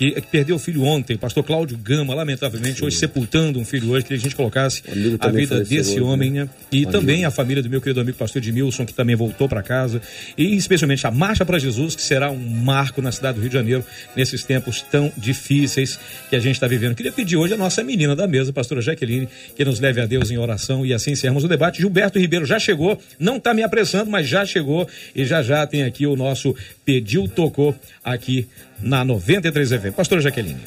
que, 0.00 0.12
que 0.12 0.26
perdeu 0.28 0.56
o 0.56 0.58
filho 0.58 0.82
ontem, 0.82 1.14
pastor 1.18 1.44
Cláudio 1.44 1.76
Gama, 1.76 2.14
lamentavelmente, 2.14 2.78
Sim. 2.78 2.86
hoje 2.86 2.96
sepultando 2.96 3.58
um 3.58 3.66
filho 3.66 3.90
hoje, 3.90 4.06
que 4.06 4.14
a 4.14 4.16
gente 4.16 4.34
colocasse 4.34 4.82
a 5.20 5.28
vida 5.28 5.62
desse 5.62 6.00
homem, 6.00 6.30
né? 6.30 6.48
E 6.72 6.86
também 6.86 7.26
a 7.26 7.30
família 7.30 7.62
do 7.62 7.68
meu 7.68 7.82
querido 7.82 8.00
amigo 8.00 8.16
pastor 8.16 8.40
Edmilson, 8.40 8.86
que 8.86 8.94
também 8.94 9.14
voltou 9.14 9.46
para 9.46 9.62
casa, 9.62 10.00
e 10.38 10.56
especialmente 10.56 11.06
a 11.06 11.10
Marcha 11.10 11.44
para 11.44 11.58
Jesus, 11.58 11.94
que 11.94 12.00
será 12.00 12.30
um 12.30 12.38
marco 12.38 13.02
na 13.02 13.12
cidade 13.12 13.34
do 13.34 13.42
Rio 13.42 13.50
de 13.50 13.54
Janeiro, 13.54 13.84
nesses 14.16 14.42
tempos 14.42 14.80
tão 14.80 15.12
difíceis 15.18 16.00
que 16.30 16.34
a 16.36 16.40
gente 16.40 16.54
está 16.54 16.66
vivendo. 16.66 16.94
Queria 16.94 17.12
pedir 17.12 17.36
hoje 17.36 17.52
a 17.52 17.58
nossa 17.58 17.84
menina 17.84 18.16
da 18.16 18.26
mesa, 18.26 18.54
pastora 18.54 18.80
Jaqueline, 18.80 19.28
que 19.54 19.62
nos 19.66 19.80
leve 19.80 20.00
a 20.00 20.06
Deus 20.06 20.30
em 20.30 20.38
oração 20.38 20.86
e 20.86 20.94
assim 20.94 21.10
encerramos 21.10 21.44
o 21.44 21.48
debate. 21.48 21.78
Gilberto 21.78 22.18
Ribeiro 22.18 22.46
já 22.46 22.58
chegou, 22.58 22.98
não 23.18 23.36
está 23.36 23.52
me 23.52 23.62
apressando, 23.62 24.10
mas 24.10 24.26
já 24.26 24.46
chegou 24.46 24.88
e 25.14 25.26
já 25.26 25.42
já 25.42 25.66
tem 25.66 25.82
aqui 25.82 26.06
o 26.06 26.16
nosso 26.16 26.56
Pediu 26.86 27.28
Tocou 27.28 27.74
aqui 28.02 28.48
na 28.82 29.04
93 29.04 29.72
FM. 29.80 29.92
Pastora 29.92 30.20
Jaqueline. 30.20 30.60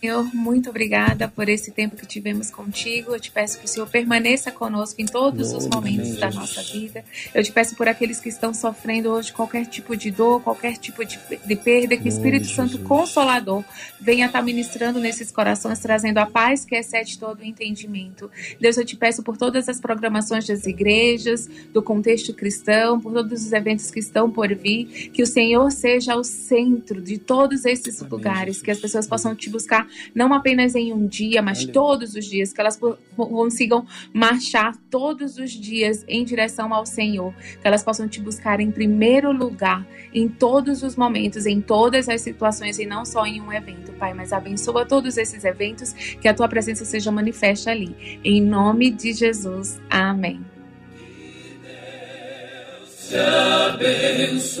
Senhor, 0.00 0.34
muito 0.34 0.70
obrigada 0.70 1.28
por 1.28 1.46
esse 1.46 1.70
tempo 1.70 1.94
que 1.94 2.06
tivemos 2.06 2.50
contigo. 2.50 3.14
Eu 3.14 3.20
te 3.20 3.30
peço 3.30 3.58
que 3.58 3.66
o 3.66 3.68
Senhor 3.68 3.86
permaneça 3.86 4.50
conosco 4.50 4.98
em 5.02 5.04
todos 5.04 5.52
os 5.52 5.66
momentos 5.66 6.16
da 6.16 6.30
nossa 6.30 6.62
vida. 6.62 7.04
Eu 7.34 7.42
te 7.42 7.52
peço 7.52 7.76
por 7.76 7.86
aqueles 7.86 8.18
que 8.18 8.30
estão 8.30 8.54
sofrendo 8.54 9.10
hoje 9.10 9.30
qualquer 9.30 9.66
tipo 9.66 9.94
de 9.94 10.10
dor, 10.10 10.40
qualquer 10.40 10.78
tipo 10.78 11.04
de, 11.04 11.20
de 11.44 11.54
perda, 11.54 11.98
que 11.98 12.04
o 12.04 12.08
Espírito 12.08 12.46
Santo 12.46 12.78
Consolador 12.78 13.62
venha 14.00 14.24
estar 14.24 14.40
ministrando 14.40 14.98
nesses 14.98 15.30
corações, 15.30 15.78
trazendo 15.80 16.16
a 16.16 16.24
paz 16.24 16.64
que 16.64 16.74
excede 16.74 17.18
todo 17.18 17.40
o 17.40 17.44
entendimento. 17.44 18.30
Deus, 18.58 18.78
eu 18.78 18.86
te 18.86 18.96
peço 18.96 19.22
por 19.22 19.36
todas 19.36 19.68
as 19.68 19.78
programações 19.78 20.46
das 20.46 20.64
igrejas, 20.64 21.46
do 21.74 21.82
contexto 21.82 22.32
cristão, 22.32 22.98
por 22.98 23.12
todos 23.12 23.44
os 23.44 23.52
eventos 23.52 23.90
que 23.90 23.98
estão 23.98 24.30
por 24.30 24.48
vir, 24.54 25.10
que 25.12 25.22
o 25.22 25.26
Senhor 25.26 25.70
seja 25.70 26.16
o 26.16 26.24
centro 26.24 27.02
de 27.02 27.18
todos 27.18 27.66
esses 27.66 28.00
lugares, 28.00 28.62
que 28.62 28.70
as 28.70 28.78
pessoas 28.80 29.06
possam 29.06 29.34
te 29.36 29.50
buscar 29.50 29.89
não 30.14 30.32
apenas 30.32 30.74
em 30.74 30.92
um 30.92 31.06
dia, 31.06 31.42
mas 31.42 31.58
Aleluia. 31.58 31.74
todos 31.74 32.14
os 32.14 32.24
dias, 32.24 32.52
que 32.52 32.60
elas 32.60 32.78
consigam 33.16 33.86
marchar 34.12 34.76
todos 34.90 35.38
os 35.38 35.50
dias 35.50 36.04
em 36.08 36.24
direção 36.24 36.72
ao 36.72 36.86
Senhor, 36.86 37.34
que 37.60 37.66
elas 37.66 37.82
possam 37.82 38.08
te 38.08 38.20
buscar 38.20 38.60
em 38.60 38.70
primeiro 38.70 39.32
lugar, 39.32 39.86
em 40.12 40.28
todos 40.28 40.82
os 40.82 40.96
momentos, 40.96 41.46
em 41.46 41.60
todas 41.60 42.08
as 42.08 42.20
situações 42.20 42.78
e 42.78 42.86
não 42.86 43.04
só 43.04 43.26
em 43.26 43.40
um 43.40 43.52
evento, 43.52 43.92
Pai, 43.92 44.14
mas 44.14 44.32
abençoa 44.32 44.84
todos 44.86 45.16
esses 45.16 45.44
eventos, 45.44 45.92
que 45.92 46.28
a 46.28 46.34
tua 46.34 46.48
presença 46.48 46.84
seja 46.84 47.10
manifesta 47.10 47.70
ali. 47.70 48.18
Em 48.24 48.40
nome 48.42 48.90
de 48.90 49.12
Jesus. 49.12 49.80
Amém. 49.88 50.40
Te 53.08 53.16
abençoe. 53.16 54.60